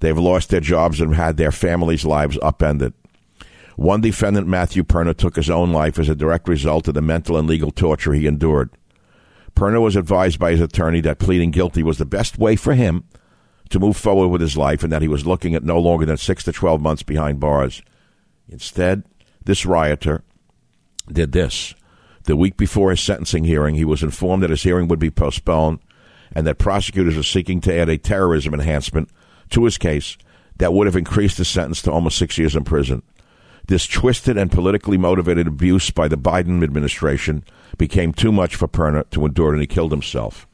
They've 0.00 0.16
lost 0.16 0.50
their 0.50 0.60
jobs 0.60 1.00
and 1.00 1.14
had 1.14 1.36
their 1.36 1.52
families' 1.52 2.04
lives 2.04 2.38
upended. 2.42 2.94
One 3.76 4.00
defendant, 4.00 4.46
Matthew 4.46 4.82
Perna, 4.82 5.16
took 5.16 5.36
his 5.36 5.50
own 5.50 5.72
life 5.72 5.98
as 5.98 6.08
a 6.08 6.14
direct 6.14 6.48
result 6.48 6.88
of 6.88 6.94
the 6.94 7.02
mental 7.02 7.36
and 7.36 7.46
legal 7.46 7.70
torture 7.70 8.12
he 8.12 8.26
endured. 8.26 8.70
Perna 9.54 9.80
was 9.80 9.96
advised 9.96 10.38
by 10.38 10.52
his 10.52 10.60
attorney 10.60 11.00
that 11.02 11.18
pleading 11.18 11.50
guilty 11.50 11.82
was 11.82 11.98
the 11.98 12.04
best 12.04 12.38
way 12.38 12.56
for 12.56 12.74
him 12.74 13.04
to 13.70 13.78
move 13.78 13.96
forward 13.96 14.28
with 14.28 14.40
his 14.40 14.56
life 14.56 14.82
and 14.82 14.92
that 14.92 15.02
he 15.02 15.08
was 15.08 15.26
looking 15.26 15.54
at 15.54 15.64
no 15.64 15.78
longer 15.78 16.06
than 16.06 16.16
six 16.16 16.44
to 16.44 16.52
12 16.52 16.80
months 16.80 17.02
behind 17.02 17.38
bars. 17.40 17.82
Instead, 18.48 19.04
this 19.44 19.66
rioter 19.66 20.22
did 21.12 21.32
this. 21.32 21.74
The 22.28 22.36
week 22.36 22.58
before 22.58 22.90
his 22.90 23.00
sentencing 23.00 23.44
hearing, 23.44 23.74
he 23.74 23.86
was 23.86 24.02
informed 24.02 24.42
that 24.42 24.50
his 24.50 24.62
hearing 24.62 24.86
would 24.88 24.98
be 24.98 25.08
postponed 25.08 25.78
and 26.30 26.46
that 26.46 26.58
prosecutors 26.58 27.16
are 27.16 27.22
seeking 27.22 27.58
to 27.62 27.74
add 27.74 27.88
a 27.88 27.96
terrorism 27.96 28.52
enhancement 28.52 29.08
to 29.48 29.64
his 29.64 29.78
case 29.78 30.18
that 30.58 30.74
would 30.74 30.86
have 30.86 30.94
increased 30.94 31.38
his 31.38 31.48
sentence 31.48 31.80
to 31.80 31.90
almost 31.90 32.18
six 32.18 32.36
years 32.36 32.54
in 32.54 32.64
prison. 32.64 33.02
This 33.68 33.86
twisted 33.86 34.36
and 34.36 34.52
politically 34.52 34.98
motivated 34.98 35.46
abuse 35.46 35.90
by 35.90 36.06
the 36.06 36.18
Biden 36.18 36.62
administration 36.62 37.44
became 37.78 38.12
too 38.12 38.30
much 38.30 38.56
for 38.56 38.68
Perna 38.68 39.08
to 39.08 39.24
endure, 39.24 39.52
and 39.52 39.62
he 39.62 39.66
killed 39.66 39.92
himself. 39.92 40.46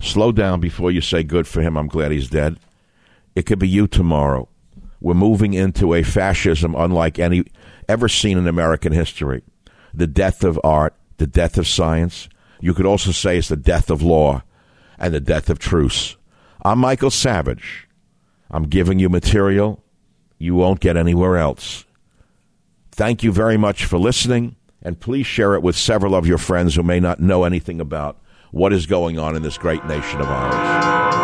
Slow 0.00 0.30
down 0.30 0.60
before 0.60 0.92
you 0.92 1.00
say 1.00 1.24
good 1.24 1.48
for 1.48 1.60
him. 1.60 1.76
I'm 1.76 1.88
glad 1.88 2.12
he's 2.12 2.30
dead. 2.30 2.60
It 3.34 3.46
could 3.46 3.58
be 3.58 3.68
you 3.68 3.88
tomorrow. 3.88 4.48
We're 5.00 5.14
moving 5.14 5.54
into 5.54 5.92
a 5.92 6.04
fascism 6.04 6.76
unlike 6.76 7.18
any 7.18 7.46
ever 7.88 8.08
seen 8.08 8.38
in 8.38 8.46
American 8.46 8.92
history. 8.92 9.42
The 9.94 10.06
death 10.06 10.42
of 10.42 10.60
art, 10.64 10.94
the 11.18 11.26
death 11.26 11.56
of 11.56 11.66
science. 11.66 12.28
You 12.60 12.74
could 12.74 12.86
also 12.86 13.12
say 13.12 13.38
it's 13.38 13.48
the 13.48 13.56
death 13.56 13.90
of 13.90 14.02
law 14.02 14.42
and 14.98 15.14
the 15.14 15.20
death 15.20 15.48
of 15.50 15.58
truce. 15.58 16.16
I'm 16.64 16.78
Michael 16.78 17.10
Savage. 17.10 17.88
I'm 18.50 18.64
giving 18.64 18.98
you 18.98 19.08
material 19.08 19.84
you 20.38 20.54
won't 20.54 20.80
get 20.80 20.96
anywhere 20.96 21.36
else. 21.36 21.84
Thank 22.92 23.22
you 23.22 23.32
very 23.32 23.56
much 23.56 23.84
for 23.84 23.98
listening, 23.98 24.56
and 24.82 25.00
please 25.00 25.26
share 25.26 25.54
it 25.54 25.62
with 25.62 25.76
several 25.76 26.14
of 26.14 26.26
your 26.26 26.38
friends 26.38 26.74
who 26.74 26.82
may 26.82 27.00
not 27.00 27.20
know 27.20 27.44
anything 27.44 27.80
about 27.80 28.20
what 28.50 28.72
is 28.72 28.86
going 28.86 29.18
on 29.18 29.34
in 29.36 29.42
this 29.42 29.58
great 29.58 29.84
nation 29.86 30.20
of 30.20 30.28
ours. 30.28 31.23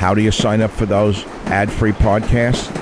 How 0.00 0.14
do 0.14 0.22
you 0.22 0.30
sign 0.30 0.62
up 0.62 0.70
for 0.70 0.86
those 0.86 1.26
ad 1.48 1.70
free 1.70 1.92
podcasts? 1.92 2.74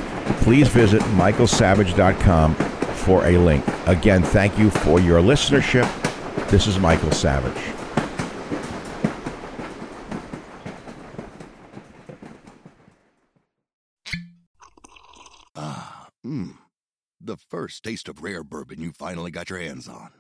Please 0.43 0.69
visit 0.69 1.03
michaelsavage.com 1.17 2.55
for 2.55 3.27
a 3.27 3.37
link. 3.37 3.65
Again, 3.89 4.23
thank 4.23 4.57
you 4.57 4.71
for 4.71 5.01
your 5.01 5.21
listenership. 5.21 5.89
This 6.49 6.69
is 6.69 6.79
Michael 6.79 7.11
Savage. 7.11 7.61
Mmm. 16.25 16.57
The 17.21 17.37
first 17.37 17.83
taste 17.83 18.09
of 18.09 18.23
rare 18.23 18.45
bourbon 18.45 18.81
you 18.81 18.93
finally 18.93 19.33
got 19.33 19.51
your 19.51 19.59
hands 19.59 19.89
on. 19.89 20.11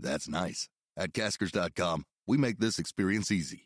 That's 0.00 0.26
nice. 0.26 0.70
At 0.96 1.12
caskers.com, 1.12 2.04
we 2.26 2.38
make 2.38 2.60
this 2.60 2.78
experience 2.78 3.30
easy. 3.30 3.65